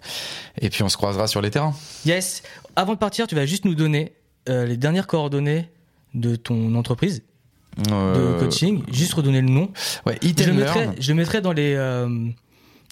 et 0.61 0.69
puis 0.71 0.82
on 0.84 0.89
se 0.89 0.97
croisera 0.97 1.28
sur 1.28 1.41
les 1.41 1.49
terrains. 1.51 1.73
Yes. 2.05 2.41
Avant 2.76 2.93
de 2.93 2.99
partir, 2.99 3.26
tu 3.28 3.36
vas 3.36 3.45
juste 3.47 3.65
nous 3.65 3.76
donner 3.76 4.13
euh, 4.49 4.65
les 4.65 4.78
dernières 4.78 5.07
coordonnées 5.07 5.69
de 6.15 6.36
ton 6.36 6.73
entreprise 6.76 7.23
de 7.78 7.91
Euh, 7.91 8.39
coaching. 8.39 8.84
Juste 8.91 9.13
redonner 9.13 9.41
le 9.41 9.49
nom. 9.49 9.69
Ouais, 10.05 10.17
Je 10.21 10.51
mettrai, 10.51 10.89
je 10.99 11.13
mettrai 11.13 11.41
dans 11.41 11.51
les 11.53 11.73
euh, 11.76 12.07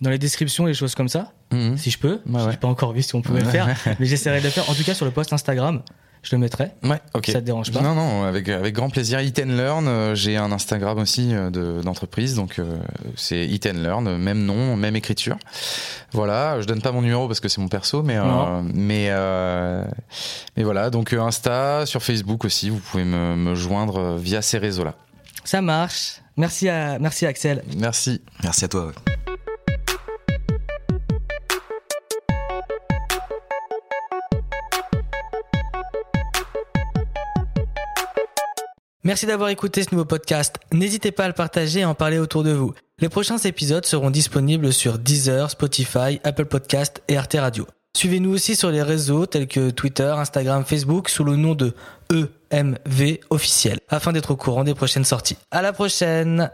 dans 0.02 0.10
les 0.10 0.18
descriptions, 0.18 0.66
les 0.66 0.74
choses 0.74 0.96
comme 0.96 1.08
ça, 1.10 1.32
Mhm. 1.52 1.78
si 1.78 1.90
je 1.92 1.98
peux. 2.00 2.14
Ouais, 2.14 2.20
Je 2.26 2.38
ouais. 2.46 2.52
n'ai 2.52 2.58
pas 2.58 2.68
encore 2.68 2.92
vu 2.94 3.02
si 3.02 3.16
on 3.16 3.22
pouvait 3.22 3.42
le 3.42 3.48
faire, 3.50 3.68
mais 4.00 4.06
j'essaierai 4.06 4.40
de 4.40 4.44
le 4.46 4.50
faire. 4.50 4.70
En 4.70 4.74
tout 4.74 4.84
cas, 4.84 4.94
sur 4.94 5.06
le 5.06 5.12
post 5.12 5.32
Instagram, 5.32 5.82
je 6.24 6.36
le 6.36 6.40
mettrai. 6.40 6.72
Ouais, 6.84 7.00
ok. 7.14 7.28
Ça 7.28 7.34
te 7.34 7.40
dérange 7.46 7.72
pas 7.72 7.82
Non, 7.82 7.94
non, 7.96 8.24
avec, 8.24 8.48
avec 8.50 8.74
grand 8.74 8.90
plaisir. 8.90 9.20
Eat 9.20 9.40
and 9.40 9.50
Learn, 9.52 9.88
euh, 9.88 10.16
j'ai 10.16 10.38
un 10.38 10.52
Instagram 10.52 10.98
aussi 10.98 11.34
euh, 11.36 11.50
de- 11.50 11.82
d'entreprise, 11.84 12.34
donc 12.36 12.58
euh, 12.60 12.80
c'est 13.16 13.46
Eat 13.46 13.66
and 13.68 13.80
Learn, 13.82 14.18
même 14.18 14.44
nom, 14.46 14.76
même 14.76 14.96
écriture. 14.96 15.38
Voilà, 16.14 16.60
je 16.62 16.66
donne 16.66 16.82
pas 16.82 16.92
mon 16.92 17.02
numéro 17.02 17.28
parce 17.28 17.40
que 17.40 17.50
c'est 17.50 17.60
mon 17.62 17.68
perso, 17.68 18.02
mais 18.04 18.18
euh, 18.18 18.62
mais 18.74 19.08
euh, 19.10 19.84
mais 20.58 20.64
voilà, 20.64 20.90
donc 20.90 21.14
Insta, 21.14 21.86
sur 21.86 22.02
Facebook 22.02 22.46
aussi, 22.46 22.70
vous 22.70 22.80
pouvez 22.80 23.04
me, 23.04 23.36
me 23.36 23.54
joindre 23.56 24.16
via 24.16 24.42
ces 24.42 24.58
réseaux-là. 24.58 24.94
Ça 25.44 25.62
marche. 25.62 26.22
Merci 26.38 26.70
à 26.70 26.98
merci 27.00 27.26
Axel. 27.26 27.64
Merci. 27.78 28.22
Merci 28.44 28.66
à 28.66 28.68
toi. 28.70 28.88
ouais. 28.88 29.14
Merci 39.06 39.26
d'avoir 39.26 39.50
écouté 39.50 39.84
ce 39.84 39.90
nouveau 39.92 40.06
podcast. 40.06 40.56
N'hésitez 40.72 41.12
pas 41.12 41.26
à 41.26 41.28
le 41.28 41.34
partager 41.34 41.82
et 41.82 41.86
en 41.86 41.94
parler 41.94 42.20
autour 42.20 42.42
de 42.42 42.52
vous. 42.52 42.74
Les 43.00 43.10
prochains 43.10 43.38
épisodes 43.38 43.86
seront 43.86 44.10
disponibles 44.10 44.72
sur 44.72 44.98
Deezer, 44.98 45.52
Spotify, 45.52 46.22
Apple 46.24 46.46
Podcast 46.46 47.04
et 47.10 47.18
Arte 47.18 47.36
Radio. 47.38 47.68
Suivez-nous 47.98 48.34
aussi 48.34 48.56
sur 48.56 48.72
les 48.72 48.82
réseaux 48.82 49.26
tels 49.26 49.50
que 49.50 49.72
Twitter, 49.72 50.06
Instagram, 50.18 50.64
Facebook 50.64 51.10
sous 51.10 51.26
le 51.26 51.36
nom 51.36 51.54
de 51.54 51.74
EMV 52.14 53.20
officiel 53.30 53.80
afin 53.90 54.14
d'être 54.14 54.32
au 54.32 54.38
courant 54.38 54.64
des 54.64 54.74
prochaines 54.74 55.04
sorties. 55.04 55.36
À 55.52 55.62
la 55.62 55.74
prochaine! 55.74 56.50